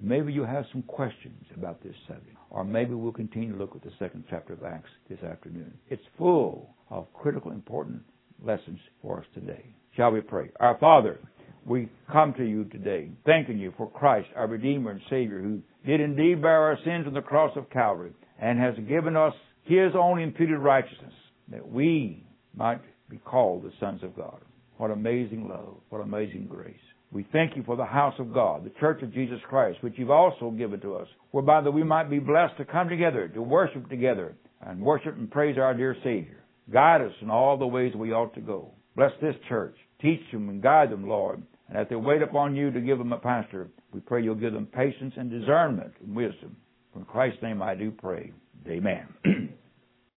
Maybe 0.00 0.32
you 0.32 0.44
have 0.44 0.64
some 0.72 0.82
questions 0.82 1.44
about 1.56 1.82
this 1.82 1.94
subject. 2.06 2.36
Or 2.50 2.64
maybe 2.64 2.94
we'll 2.94 3.12
continue 3.12 3.52
to 3.52 3.58
look 3.58 3.74
at 3.74 3.82
the 3.82 3.92
second 3.98 4.24
chapter 4.30 4.52
of 4.52 4.62
Acts 4.62 4.90
this 5.08 5.22
afternoon. 5.22 5.72
It's 5.88 6.02
full 6.18 6.74
of 6.90 7.12
critical, 7.12 7.50
important 7.50 8.02
lessons 8.42 8.78
for 9.02 9.20
us 9.20 9.26
today. 9.34 9.64
Shall 9.96 10.10
we 10.10 10.20
pray? 10.20 10.50
Our 10.60 10.76
Father, 10.78 11.18
we 11.66 11.88
come 12.12 12.34
to 12.34 12.44
you 12.44 12.64
today, 12.64 13.08
thanking 13.24 13.58
you 13.58 13.72
for 13.76 13.90
Christ, 13.90 14.28
our 14.36 14.46
Redeemer 14.46 14.90
and 14.90 15.00
Savior, 15.08 15.40
who 15.40 15.62
did 15.86 16.00
indeed 16.00 16.42
bear 16.42 16.62
our 16.62 16.78
sins 16.84 17.06
on 17.06 17.14
the 17.14 17.22
cross 17.22 17.56
of 17.56 17.70
Calvary 17.70 18.12
and 18.40 18.58
has 18.58 18.74
given 18.88 19.16
us 19.16 19.32
his 19.64 19.92
own 19.94 20.20
imputed 20.20 20.58
righteousness 20.58 21.12
that 21.48 21.66
we 21.66 22.24
might 22.54 22.80
be 23.08 23.16
called 23.18 23.62
the 23.62 23.72
sons 23.80 24.02
of 24.02 24.16
God. 24.16 24.40
What 24.76 24.90
amazing 24.90 25.48
love, 25.48 25.76
what 25.88 26.00
amazing 26.00 26.46
grace. 26.50 26.76
We 27.14 27.24
thank 27.32 27.54
you 27.54 27.62
for 27.62 27.76
the 27.76 27.84
house 27.84 28.14
of 28.18 28.34
God, 28.34 28.64
the 28.64 28.80
church 28.80 29.00
of 29.00 29.14
Jesus 29.14 29.38
Christ, 29.48 29.78
which 29.82 29.94
you've 29.96 30.10
also 30.10 30.50
given 30.50 30.80
to 30.80 30.96
us, 30.96 31.06
whereby 31.30 31.60
that 31.60 31.70
we 31.70 31.84
might 31.84 32.10
be 32.10 32.18
blessed 32.18 32.56
to 32.56 32.64
come 32.64 32.88
together, 32.88 33.28
to 33.28 33.40
worship 33.40 33.88
together, 33.88 34.34
and 34.60 34.80
worship 34.80 35.16
and 35.16 35.30
praise 35.30 35.56
our 35.56 35.74
dear 35.74 35.94
Savior. 36.02 36.42
Guide 36.72 37.02
us 37.02 37.12
in 37.22 37.30
all 37.30 37.56
the 37.56 37.66
ways 37.68 37.94
we 37.94 38.12
ought 38.12 38.34
to 38.34 38.40
go. 38.40 38.72
Bless 38.96 39.12
this 39.22 39.36
church. 39.48 39.76
Teach 40.02 40.22
them 40.32 40.48
and 40.48 40.60
guide 40.60 40.90
them, 40.90 41.08
Lord. 41.08 41.40
And 41.68 41.78
as 41.78 41.86
they 41.88 41.94
wait 41.94 42.20
upon 42.20 42.56
you 42.56 42.72
to 42.72 42.80
give 42.80 42.98
them 42.98 43.12
a 43.12 43.18
pastor, 43.18 43.68
we 43.92 44.00
pray 44.00 44.24
you'll 44.24 44.34
give 44.34 44.52
them 44.52 44.66
patience 44.66 45.14
and 45.16 45.30
discernment 45.30 45.92
and 46.04 46.16
wisdom. 46.16 46.56
In 46.96 47.04
Christ's 47.04 47.42
name 47.44 47.62
I 47.62 47.76
do 47.76 47.92
pray. 47.92 48.32
Amen. 48.66 49.06